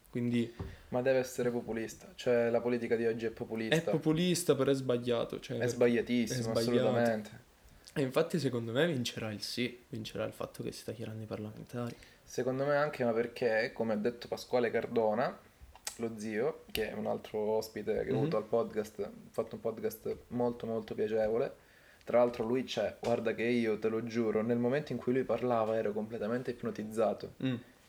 [0.10, 0.53] Quindi
[0.90, 3.76] Ma deve essere populista, cioè la politica di oggi è populista.
[3.76, 5.40] è populista, però è sbagliato.
[5.40, 7.41] Cioè, È sbagliatissimo, È assolutamente.
[7.95, 11.95] E infatti secondo me vincerà il sì, vincerà il fatto che si taglieranno i parlamentari.
[12.23, 15.35] Secondo me anche, ma perché, come ha detto Pasquale Cardona,
[15.98, 18.20] lo zio, che è un altro ospite che ho Mhm.
[18.20, 21.61] avuto al podcast, ha fatto un podcast molto molto piacevole.
[22.03, 25.24] Tra l'altro lui c'è, guarda che io te lo giuro, nel momento in cui lui
[25.24, 27.34] parlava ero completamente ipnotizzato.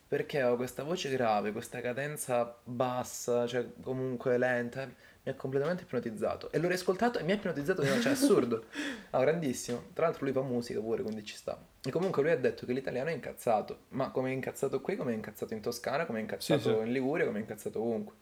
[0.07, 6.53] Perché ho questa voce grave, questa cadenza bassa, cioè comunque lenta, mi ha completamente ipnotizzato.
[6.53, 8.65] E l'ho riascoltato e mi ha ipnotizzato cioè assurdo.
[9.11, 9.85] Ah, grandissimo.
[9.93, 11.59] Tra l'altro lui fa musica pure, quindi ci sta.
[11.87, 15.13] E comunque lui ha detto che l'italiano è incazzato, ma come è incazzato qui, come
[15.13, 16.87] è incazzato in Toscana, come è incazzato Sì, sì.
[16.87, 18.15] in Liguria, come è incazzato ovunque.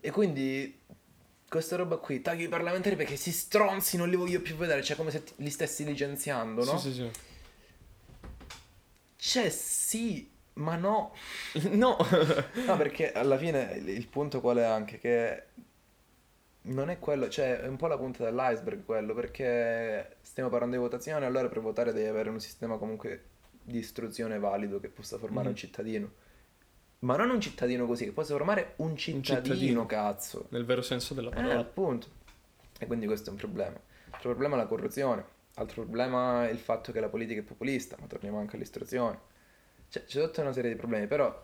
[0.00, 0.80] E quindi
[1.48, 4.96] questa roba qui, tagli i parlamentari perché si stronzi, non li voglio più vedere, cioè
[4.96, 6.76] come se li stessi licenziando, no?
[6.78, 7.10] Sì, sì,
[9.16, 11.14] Cioè sì, ma no.
[11.52, 11.68] sì.
[11.76, 11.96] no!
[12.66, 15.44] No, perché alla fine il, il punto qual è anche che
[16.62, 20.82] non è quello, cioè è un po' la punta dell'iceberg quello, perché stiamo parlando di
[20.82, 23.22] votazione, allora per votare devi avere un sistema comunque
[23.62, 25.52] di istruzione valido che possa formare Mhm.
[25.52, 26.12] un cittadino.
[27.00, 29.86] Ma non un cittadino così, che possa formare un cittadino, cittadino.
[29.86, 30.46] cazzo.
[30.50, 31.58] Nel vero senso della Eh, parola.
[31.58, 32.08] appunto.
[32.78, 33.80] E quindi questo è un problema.
[34.10, 35.24] Altro problema è la corruzione.
[35.54, 39.18] Altro problema è il fatto che la politica è populista, ma torniamo anche all'istruzione.
[39.88, 41.34] Cioè, c'è tutta una serie di problemi, però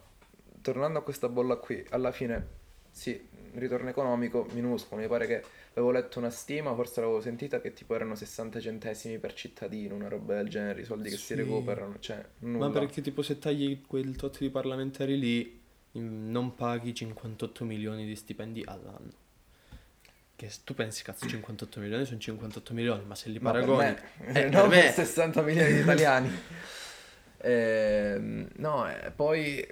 [0.60, 2.46] tornando a questa bolla qui, alla fine
[2.92, 3.20] sì,
[3.54, 5.42] ritorno economico minuscolo, mi pare che
[5.72, 10.08] avevo letto una stima, forse l'avevo sentita che tipo erano 60 centesimi per cittadino, una
[10.08, 12.68] roba del genere, i soldi che si recuperano, cioè nulla.
[12.68, 15.60] Ma perché tipo se tagli quel tot di parlamentari lì
[15.92, 19.20] non paghi 58 milioni di stipendi all'anno.
[20.36, 23.84] Che tu pensi, cazzo, 58 milioni sono 58 milioni, ma se li Ma per paragoni...
[23.84, 24.02] me,
[24.40, 26.30] Eh, non per me- per 60 milioni di italiani.
[27.44, 29.66] Ehm, no, eh, poi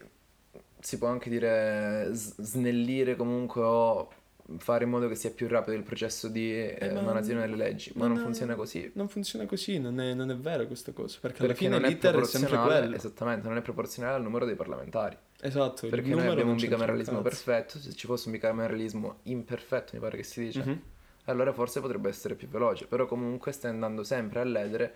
[0.81, 4.11] si può anche dire snellire comunque o
[4.59, 7.93] fare in modo che sia più rapido il processo di eh, ma- emanazione delle leggi,
[7.95, 8.91] ma non è- funziona così.
[8.95, 11.19] Non funziona così, non è, non è vero questa cosa.
[11.21, 12.97] Perché, alla Perché fine non è l'iter è sempre proporzionale, quello.
[12.97, 15.17] esattamente, non è proporzionale al numero dei parlamentari.
[15.41, 20.01] Esatto, Perché noi abbiamo non un bicameralismo perfetto, se ci fosse un bicameralismo imperfetto, mi
[20.01, 20.81] pare che si dice, Mhm.
[21.27, 24.95] allora forse potrebbe essere più veloce, però comunque stai andando sempre a ledere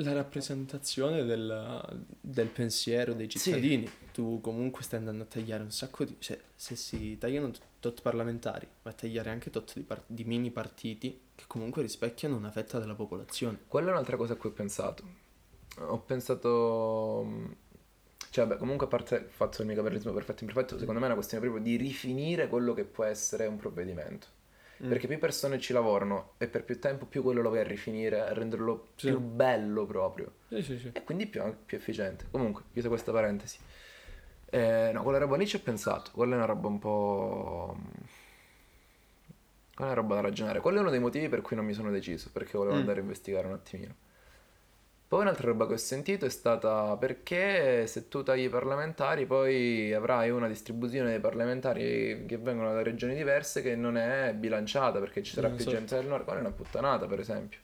[0.00, 3.38] La rappresentazione del, del pensiero dei Sì.
[3.38, 3.90] cittadini.
[4.12, 6.14] Tu comunque stai andando a tagliare un sacco di...
[6.18, 7.50] Se, se si tagliano
[7.80, 12.36] tot parlamentari, vai a tagliare anche tot di, par- di mini partiti che comunque rispecchiano
[12.36, 13.60] una fetta della popolazione.
[13.66, 15.02] Quella è un'altra cosa a cui ho pensato.
[15.78, 17.54] Ho pensato...
[18.30, 21.14] Cioè, beh, comunque a parte il fatto del bicameralismo perfetto imperfetto, secondo me è una
[21.16, 24.26] questione proprio di rifinire quello che può essere un provvedimento.
[24.84, 24.88] Mm.
[24.88, 28.20] Perché più persone ci lavorano e per più tempo più quello lo vai a rifinire,
[28.20, 29.08] a renderlo Sì.
[29.08, 30.32] più bello proprio.
[30.48, 30.90] Sì, sì, sì.
[30.92, 32.26] E quindi più, più efficiente.
[32.30, 33.58] Comunque, chiusa questa parentesi.
[34.50, 36.10] Eh, no, quella roba lì ci ho pensato.
[36.12, 37.76] Quella è una roba un po'.
[39.74, 40.60] Quella è una roba da ragionare.
[40.60, 42.80] Quello è uno dei motivi per cui non mi sono deciso, perché volevo Mm.
[42.80, 43.94] andare a investigare un attimino.
[45.08, 49.92] Poi un'altra roba che ho sentito è stata perché se tu tagli i parlamentari poi
[49.94, 55.22] avrai una distribuzione dei parlamentari che vengono da regioni diverse che non è bilanciata perché
[55.22, 55.70] ci sarà Eh, più certo.
[55.78, 57.60] gente del nord, quella è una puttanata per esempio.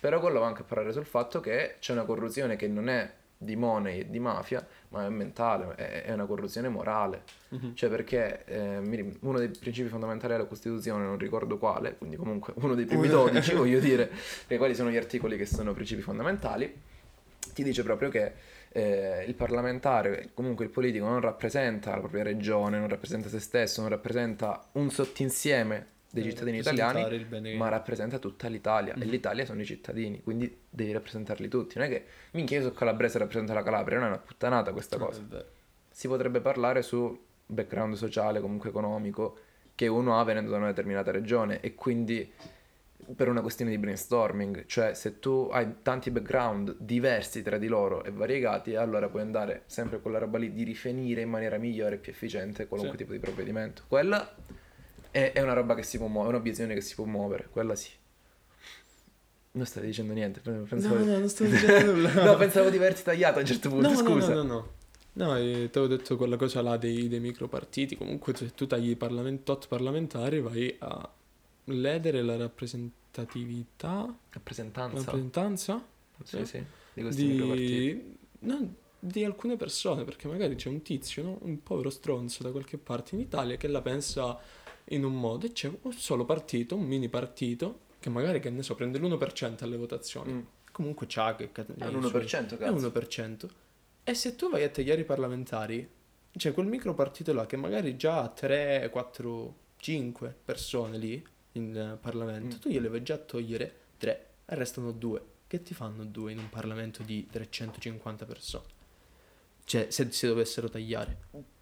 [0.00, 3.12] Però quello va anche a parlare sul fatto che c'è una corruzione che non è
[3.36, 7.22] di money e di mafia, ma è mentale, è, è una corruzione morale.
[7.48, 7.74] Mhm.
[7.74, 12.74] Cioè perché eh, uno dei principi fondamentali della Costituzione, non ricordo quale, quindi comunque uno
[12.74, 14.10] dei primi 12, voglio dire,
[14.46, 16.72] e quali sono gli articoli che sono principi fondamentali,
[17.54, 18.32] ti dice proprio che
[18.72, 23.80] eh, il parlamentare, comunque il politico, non rappresenta la propria regione, non rappresenta se stesso,
[23.80, 29.08] non rappresenta un sottinsieme dei cittadini italiani, bene- ma rappresenta tutta l'Italia e Mm.
[29.10, 31.78] l'Italia sono i cittadini, quindi devi rappresentarli tutti.
[31.78, 34.72] Non è che minchia io sono calabrese e rappresento la Calabria, non è una puttanata
[34.72, 35.24] questa No, cosa
[35.90, 39.38] si potrebbe parlare su background sociale, comunque economico,
[39.74, 42.30] che uno ha venendo da una determinata regione e quindi
[43.16, 48.04] per una questione di brainstorming, cioè se tu hai tanti background diversi tra di loro
[48.04, 51.96] e variegati, allora puoi andare sempre con quella roba lì di rifinire in maniera migliore
[51.96, 53.02] e più efficiente qualunque Sì.
[53.04, 53.82] tipo di provvedimento.
[53.88, 54.32] Quella
[55.10, 57.74] è, è una roba che si può muovere, è un'obiezione che si può muovere, quella
[57.74, 57.90] sì.
[59.52, 62.12] Non stai dicendo niente, pensavo, No, no, non sto dicendo nulla.
[62.24, 64.34] No, pensavo di averti tagliato a un certo punto, No, no, scusa.
[64.34, 64.68] no, no, no.
[65.12, 67.96] No, eh, te ho detto quella cosa là dei, dei micropartiti.
[67.96, 71.08] Comunque, se tu tagli i parlament- tot parlamentari, vai a
[71.64, 74.96] ledere la rappresentatività, Rappresentanza.
[74.98, 75.84] rappresentanza
[76.22, 77.76] Sì, sì, di questi micropartiti.
[77.76, 78.16] di,
[78.46, 80.04] non- di alcune persone.
[80.04, 81.38] Perché magari c'è un tizio, no?
[81.42, 84.38] un povero stronzo da qualche parte in Italia che la pensa
[84.86, 88.62] in un modo e c'è un solo partito, un mini partito, che magari, che ne
[88.62, 90.32] so, prende l'1% alle votazioni.
[90.32, 90.40] Mm.
[90.72, 91.52] Comunque c'ha che...
[91.52, 92.72] che È un i suoi- 1%, è cazzo.
[92.72, 93.48] un 1%.
[94.04, 95.88] E se tu vai a tagliare i parlamentari,
[96.36, 101.98] c'è quel micro partito là che magari già ha 3, 4, 5 persone lì in
[102.00, 102.58] Parlamento, Mm.
[102.60, 105.22] tu gliele vai già a togliere 3 e restano 2.
[105.46, 108.64] Che ti fanno 2 in un Parlamento di 350 persone?
[109.64, 111.16] Cioè, se si dovessero tagliare.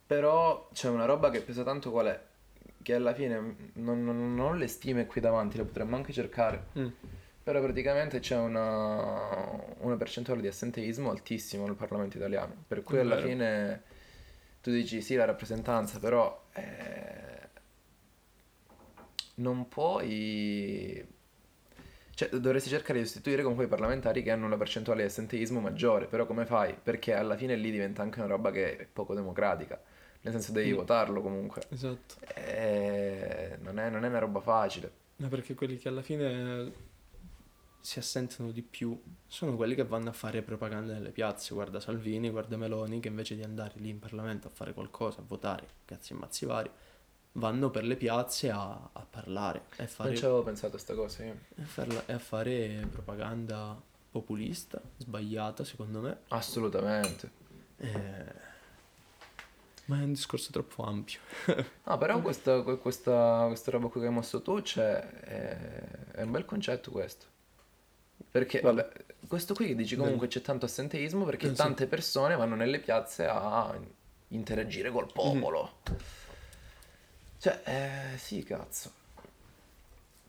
[0.07, 2.23] Però c'è una roba che pesa tanto qual è?
[2.83, 3.39] Che alla fine
[3.75, 6.67] non, non- non ho le stime qui davanti, le potremmo anche cercare.
[6.79, 6.89] Mm.
[7.43, 12.65] Però praticamente c'è una, una percentuale di assenteismo altissimo nel Parlamento italiano.
[12.67, 13.83] Per cui alla fine
[14.61, 17.49] tu dici sì, la rappresentanza, però eh,
[19.37, 21.17] non puoi...
[22.15, 26.07] Cioè, dovresti cercare di sostituire con quei parlamentari che hanno una percentuale di assenteismo maggiore,
[26.07, 26.75] però come fai?
[26.81, 29.81] Perché alla fine lì diventa anche una roba che è poco democratica,
[30.23, 30.77] nel senso devi Mm.
[30.77, 31.63] votarlo comunque.
[31.71, 32.15] Esatto.
[32.35, 34.91] Eh, non, è, non è una roba facile.
[35.17, 36.87] Ma perché quelli che alla fine
[37.81, 41.55] si assentano di più sono quelli che vanno a fare propaganda nelle piazze.
[41.55, 45.25] Guarda Salvini, guarda Meloni, che invece di andare lì in Parlamento a fare qualcosa, a
[45.27, 46.71] votare, cazzi e mazzi vari,
[47.33, 50.95] vanno per le piazze a, a parlare e fare, Non ci avevo pensato a sta
[50.95, 51.37] cosa io.
[51.57, 53.81] e a farla- e a fare propaganda
[54.11, 56.19] populista, sbagliata secondo me.
[56.29, 57.31] Assolutamente.
[57.79, 58.47] Eh,
[59.89, 61.19] Ma è un discorso troppo ampio.
[61.89, 65.79] No, però questa, que- questa, questa roba qui che hai mosso tu c'è, è,
[66.13, 67.25] è un bel concetto questo.
[68.31, 68.89] Perché, vabbè,
[69.27, 71.55] questo qui che dici comunque c'è tanto assenteismo perché Eh, sì.
[71.57, 73.75] tante persone vanno nelle piazze a
[74.29, 75.79] interagire col popolo.
[77.39, 78.93] Cioè, eh, sì, cazzo.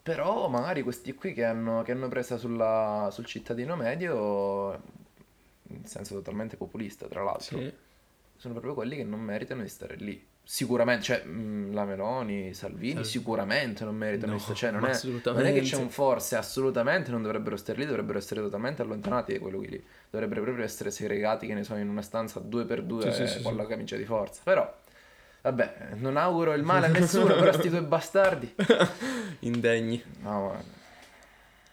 [0.02, 4.82] Però magari questi qui che hanno, che hanno presa sulla- sul cittadino medio,
[5.64, 7.74] in senso totalmente populista, tra l'altro, Sì.
[8.40, 10.26] Sono proprio quelli che non meritano di stare lì.
[10.42, 13.04] Sicuramente, cioè, mh, la Meloni, Salvini, Salvini.
[13.04, 14.58] sicuramente non meritano No, di stare.
[14.58, 18.18] Cioè, non è, non è che c'è un forse, assolutamente non dovrebbero stare lì, dovrebbero
[18.18, 19.84] essere totalmente allontanati da quello lì.
[20.10, 23.28] Dovrebbero proprio essere segregati, che ne so, in una stanza due per due Sì, sì,
[23.28, 23.58] sì, con sì.
[23.58, 24.42] la camicia di forza.
[24.46, 24.74] Però,
[25.42, 28.56] vabbè, non auguro il male a nessuno, però sti due bastardi.
[29.40, 30.02] Indegni.
[30.22, 30.64] No, ma...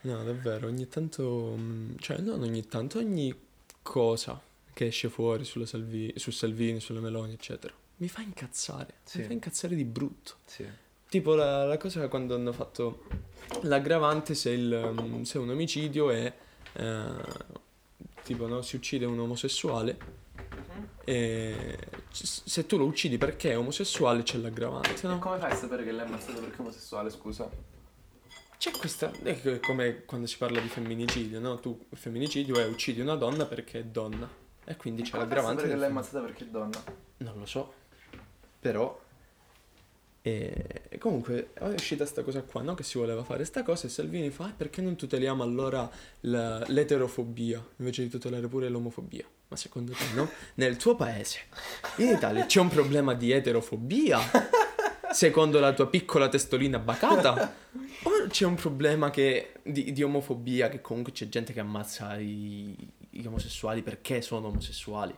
[0.00, 1.56] No, davvero, ogni tanto,
[1.98, 3.34] cioè non ogni tanto, ogni
[3.82, 4.38] cosa
[4.76, 9.20] che esce fuori Salvi- su Salvini, sulla Meloni, eccetera, mi fa incazzare, Sì.
[9.20, 10.34] mi fa incazzare di brutto.
[10.44, 10.66] Sì.
[11.08, 13.04] Tipo la, la cosa quando hanno fatto
[13.62, 16.30] l'aggravante se, il, mm, se un omicidio è,
[16.74, 17.14] eh,
[18.22, 19.96] tipo no, si uccide un omosessuale
[21.04, 21.78] e
[22.12, 25.18] c- se tu lo uccidi perché è omosessuale c'è l'aggravante, no?
[25.18, 27.50] come fai a sapere che l'hai ammazzato perché è omosessuale, scusa?
[28.58, 31.60] C'è questa, è come quando si parla di femminicidio, no?
[31.60, 34.44] Tu, femminicidio è uccidi una donna perché è donna.
[34.68, 36.82] E quindi c'è l'aggravante perché del l'hai ammazzata perché è donna?
[37.18, 37.72] Non lo so.
[38.60, 39.00] Però
[40.22, 42.74] E, e comunque è uscita sta cosa qua, no?
[42.74, 45.88] Che si voleva fare sta cosa e Salvini fa, "Eh, perché non tuteliamo allora
[46.22, 49.24] la- l'eterofobia invece di tutelare pure l'omofobia?
[49.48, 50.28] Ma secondo te no?
[50.54, 51.42] Nel tuo paese,
[51.98, 54.18] in Italia, c'è un problema di eterofobia?
[55.16, 57.54] Secondo la tua piccola testolina bacata?
[58.04, 62.76] O c'è un problema che- di, di omofobia, che comunque c'è gente che ammazza i,
[63.08, 65.16] gli omosessuali perché sono omosessuali?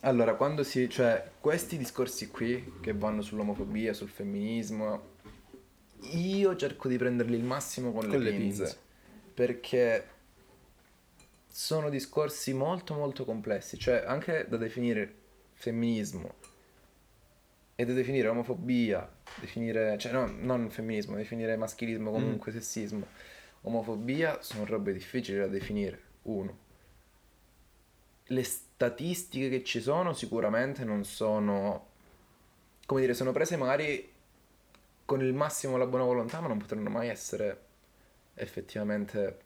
[0.00, 0.90] Allora, quando si...
[0.90, 5.02] cioè, questi discorsi qui che vanno sull'omofobia, sul femminismo,
[6.10, 8.78] io cerco di prenderli il massimo con, Con le, le pinze, pinze.
[9.32, 10.08] Perché
[11.46, 15.14] sono discorsi molto molto complessi, cioè anche da definire
[15.54, 16.37] femminismo
[17.80, 23.06] e da definire omofobia, definire, cioè no, non femminismo, definire maschilismo comunque, sessismo,
[23.62, 26.66] omofobia sono robe difficili da definire, uno
[28.30, 31.86] le statistiche che ci sono sicuramente non sono,
[32.84, 34.12] come dire, sono prese magari
[35.04, 37.66] con il massimo della buona volontà, ma non potranno mai essere
[38.34, 39.38] effettivamente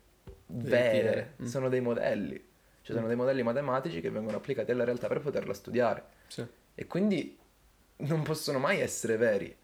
[0.46, 1.34] vere.
[1.42, 1.44] Mm.
[1.44, 2.42] Sono dei modelli,
[2.82, 6.44] cioè sono dei modelli matematici che vengono applicati alla realtà per poterla studiare Sì.
[6.74, 7.38] e quindi
[8.02, 9.54] non possono mai essere veri.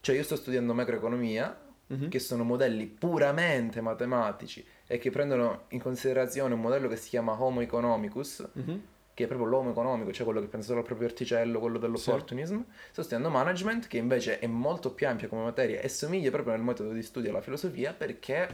[0.00, 2.08] Cioè io sto studiando macroeconomia, Mhm.
[2.08, 7.32] che sono modelli puramente matematici e che prendono in considerazione un modello che si chiama
[7.42, 8.80] Homo economicus, Mhm.
[9.12, 12.60] che è proprio l'uomo economico, cioè quello che pensa solo al proprio orticello, quello dell'opportunism.
[12.92, 16.62] Sto studiando management, che invece è molto più ampia come materia e somiglia proprio nel
[16.62, 18.48] metodo di studio alla filosofia perché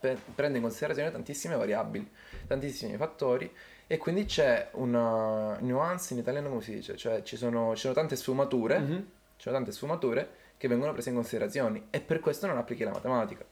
[0.00, 2.08] pe- prende in considerazione tantissime variabili,
[2.46, 3.52] tantissimi fattori
[3.88, 7.94] e quindi c'è una nuance in italiano come si dice, cioè ci sono, ci sono
[7.94, 8.96] tante sfumature, Mhm.
[9.36, 12.90] ci sono tante sfumature che vengono prese in considerazione e per questo non applichi la
[12.92, 13.44] matematica.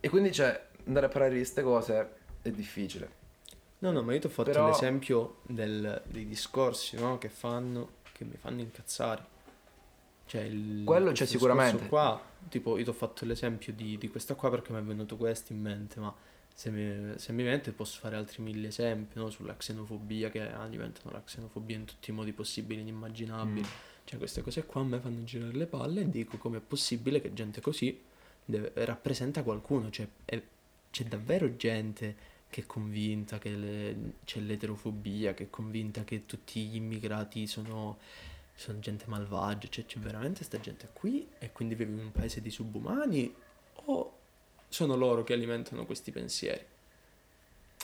[0.00, 2.10] E quindi cioè andare a parlare di queste cose
[2.42, 3.24] è difficile.
[3.78, 7.18] No, no, ma io ti ho fatto Però- l'esempio del- dei discorsi, no?
[7.18, 9.34] Che fanno, che mi fanno incazzare.
[10.26, 11.86] Cioè, il, Quello c'è sicuramente.
[11.86, 15.16] qua, tipo, io ti ho fatto l'esempio di, di questa qua perché mi è venuto
[15.16, 16.12] questo in mente, ma
[16.56, 19.28] se mi, se mi viene posso fare altri mille esempi, no?
[19.28, 23.60] Sulla xenofobia, che alimentano la xenofobia in tutti i modi possibili e inimmaginabili.
[23.60, 24.04] Mm.
[24.04, 27.34] Cioè, queste cose qua a me fanno girare le palle e dico com'è possibile che
[27.34, 28.00] gente così
[28.42, 29.90] deve- rappresenta qualcuno.
[29.90, 30.42] Cioè, è-
[30.90, 32.16] c'è davvero gente
[32.48, 37.98] che è convinta che le- c'è l'eterofobia, che è convinta che tutti gli immigrati sono,
[38.54, 39.68] sono gente malvagia.
[39.68, 43.34] Cioè, c'è veramente sta gente qui e quindi vive in un paese di subumani?
[43.88, 44.15] O
[44.68, 46.64] sono loro che alimentano questi pensieri?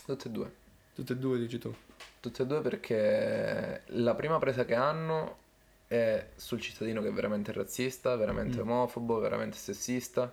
[0.04, 0.52] Tutte e due.
[0.94, 1.74] Tutte e due, dici tu.
[2.20, 5.38] Tutte e due perché la prima presa che hanno
[5.86, 8.60] è sul cittadino che è veramente razzista, veramente Mm.
[8.70, 10.32] omofobo, veramente sessista.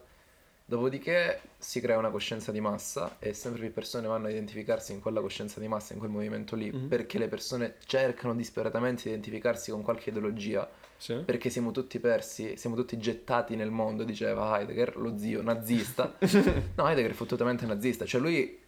[0.66, 5.00] Dopodiché si crea una coscienza di massa e sempre più persone vanno a identificarsi in
[5.02, 6.88] quella coscienza di massa, in quel movimento lì, Mhm.
[6.88, 10.70] perché le persone cercano disperatamente di identificarsi con qualche ideologia,
[11.00, 11.16] Sì?
[11.16, 16.18] perché siamo tutti persi, siamo tutti gettati nel mondo, diceva Heidegger, lo zio nazista.
[16.76, 18.60] no, Heidegger è fottutamente nazista, cioè lui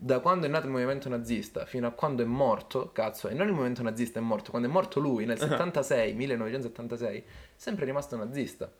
[0.00, 3.46] da quando è nato il movimento nazista fino a quando è morto, cazzo, e non
[3.46, 7.24] il movimento nazista è morto, quando è morto lui nel 76, 1976, è
[7.56, 8.70] sempre rimasto nazista.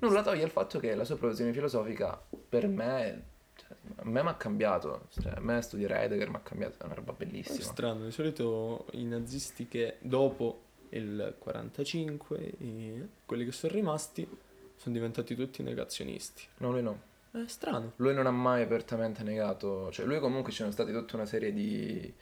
[0.00, 3.22] Nulla toglie il fatto che la sua produzione filosofica per me,
[3.54, 6.84] cioè, a me mi ha cambiato, cioè, a me studiare Heidegger mi ha cambiato, è
[6.84, 7.60] una roba È bellissima.
[7.60, 14.26] strano, di solito i nazisti che dopo il 45, i- quelli che sono rimasti,
[14.76, 16.42] sono diventati tutti negazionisti.
[16.58, 17.08] No, lui no.
[17.32, 17.92] È strano.
[17.96, 21.52] Lui non ha mai apertamente negato, cioè lui comunque ci sono stati tutta una serie
[21.52, 22.12] di...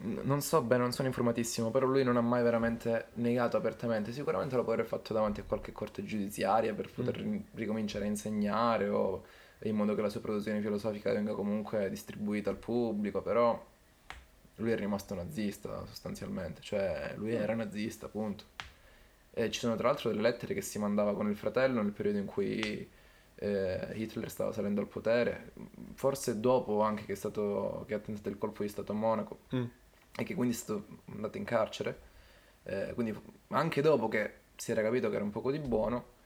[0.00, 4.12] Non so bene, non sono informatissimo, però lui non ha mai veramente negato apertamente.
[4.12, 8.08] Sicuramente lo può aver fatto davanti a qualche corte giudiziaria per poter ri- ricominciare a
[8.08, 9.24] insegnare o
[9.62, 13.60] in modo che la sua produzione filosofica venga comunque distribuita al pubblico, però
[14.58, 18.44] lui è rimasto nazista sostanzialmente, cioè lui era nazista, appunto.
[19.32, 22.18] E ci sono tra l'altro delle lettere che si mandava con il fratello nel periodo
[22.18, 22.88] in cui
[23.36, 25.52] eh, Hitler stava salendo al potere,
[25.94, 29.38] forse dopo anche che è stato che ha tentato il colpo di Stato a Monaco
[29.54, 29.64] Mm.
[30.16, 32.00] e che quindi è stato andato in carcere.
[32.64, 33.16] Eh, quindi
[33.48, 36.16] anche dopo che si era capito che era un poco di buono,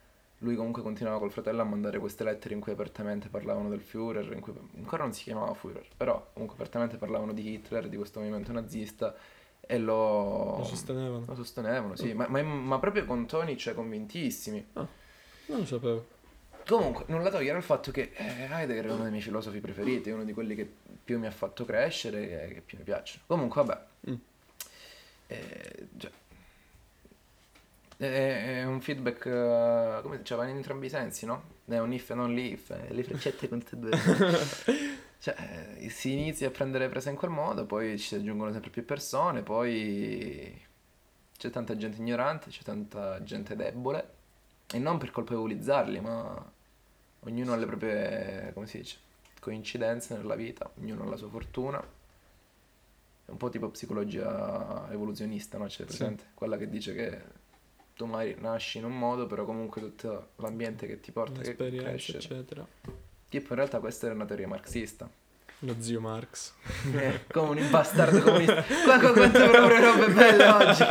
[0.42, 4.32] lui comunque continuava col fratello a mandare queste lettere in cui apertamente parlavano del Führer,
[4.32, 8.18] in cui ancora non si chiamava Führer, però comunque apertamente parlavano di Hitler, di questo
[8.20, 9.14] movimento nazista
[9.60, 11.24] e lo, Lo sostenevano.
[11.26, 14.66] lo sostenevano, sì, ma, ma- ma proprio con toni cioè, convintissimi.
[14.72, 14.88] Non
[15.46, 16.06] lo sapevo.
[16.66, 20.12] Comunque, nulla togliere al fatto che eh, Heidegger è uno dei miei filosofi preferiti, è
[20.14, 20.68] uno di quelli che
[21.04, 23.24] più mi ha fatto crescere e che più mi piacciono.
[23.26, 24.10] Comunque, vabbè.
[24.10, 24.14] Mm.
[25.26, 26.10] Eh, cioè,
[27.96, 31.60] è, è un feedback, eh, come si va in entrambi i sensi, no?
[31.64, 33.98] È un if e non l'if, eh, le freccette con tutte e due.
[35.18, 38.70] cioè, eh, si inizia a prendere presa in quel modo, poi ci si aggiungono sempre
[38.70, 40.60] più persone, poi
[41.36, 44.14] c'è tanta gente ignorante, c'è tanta gente debole
[44.72, 46.52] e non per colpevolizzarli, ma
[47.20, 48.98] ognuno ha le proprie, come si dice,
[49.40, 52.00] coincidenze nella vita, ognuno ha la sua fortuna.
[53.24, 55.66] È un po' tipo psicologia evoluzionista, no?
[55.66, 56.30] C'è presente?
[56.34, 57.22] Quella che dice che
[57.94, 62.18] tu magari nasci in un modo, però comunque tutto l'ambiente che ti porta L'esperienza, crescere.
[62.18, 62.66] eccetera.
[63.28, 65.08] Che poi in realtà questa era una teoria marxista.
[65.60, 66.52] Lo zio Marx.
[66.94, 68.62] Eh, come un bastardo comunista.
[68.84, 70.84] Qua, qua, quante proprio robe belle oggi.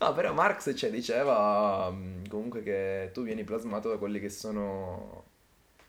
[0.00, 5.24] No, però Marx cioè, diceva mm, comunque che tu vieni plasmato da quelle che sono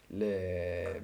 [0.07, 1.01] le,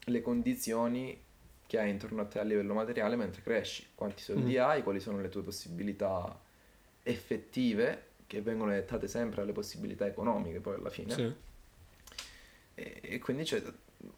[0.00, 1.18] le condizioni
[1.66, 3.86] che hai intorno a te a livello materiale mentre cresci.
[3.94, 4.60] Quanti soldi Mm.
[4.60, 6.38] hai, quali sono le tue possibilità
[7.06, 11.14] effettive, che vengono dettate sempre dalle possibilità economiche poi alla fine.
[11.14, 11.32] Sì.
[12.74, 13.62] E, e quindi cioè,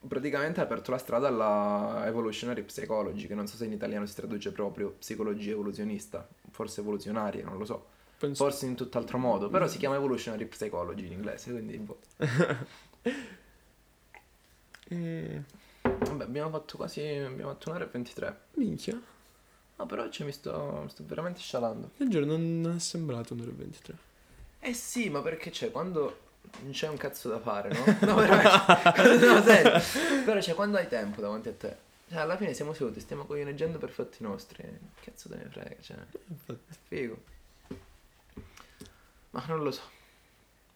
[0.07, 4.15] praticamente ha aperto la strada alla evolutionary psychology, che non so se in italiano si
[4.15, 7.87] traduce proprio psicologia evoluzionista, forse evoluzionaria, non lo so,
[8.19, 8.43] Penso...
[8.43, 11.99] forse in tutt'altro modo, però si chiama evolutionary psychology in inglese, quindi boh.
[14.91, 15.43] Eh,
[15.83, 18.41] Vabbè, abbiamo fatto quasi, abbiamo fatto un'ora e 23.
[18.55, 19.01] minchia.
[19.79, 21.91] No, però cioè, mi, sto, mi sto veramente scialando.
[21.99, 23.97] Il giorno non, è sembrato un'ora e 23.
[24.59, 26.27] Eh sì, ma perché c'è quando
[26.63, 27.85] non c'è un cazzo da fare, no?
[28.07, 29.27] No, veramente.
[29.27, 30.25] no, serio.
[30.25, 31.77] Però c'è quando hai tempo davanti a te.
[32.09, 34.65] Cioè, alla fine siamo seduti, stiamo coglioneggiando per fatti nostri.
[35.01, 35.97] Cazzo te ne frega, cioè.
[36.27, 36.77] Infatti.
[36.89, 37.23] Figo.
[39.31, 39.83] Ma non lo so.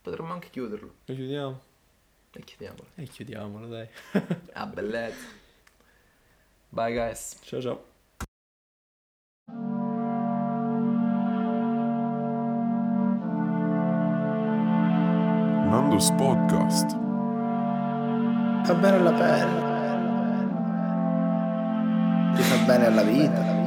[0.00, 0.94] Potremmo anche chiuderlo.
[1.06, 1.60] Lo chiudiamo?
[2.32, 2.86] E chiudiamolo.
[2.94, 3.88] E chiudiamolo, dai.
[4.52, 5.26] Ah, bellezza.
[6.68, 7.38] Bye guys.
[7.42, 7.91] Ciao ciao.
[15.92, 16.90] Nando's Podcast.
[18.64, 19.60] Fa bene alla pelle.
[22.34, 23.61] Ti fa bene alla vita.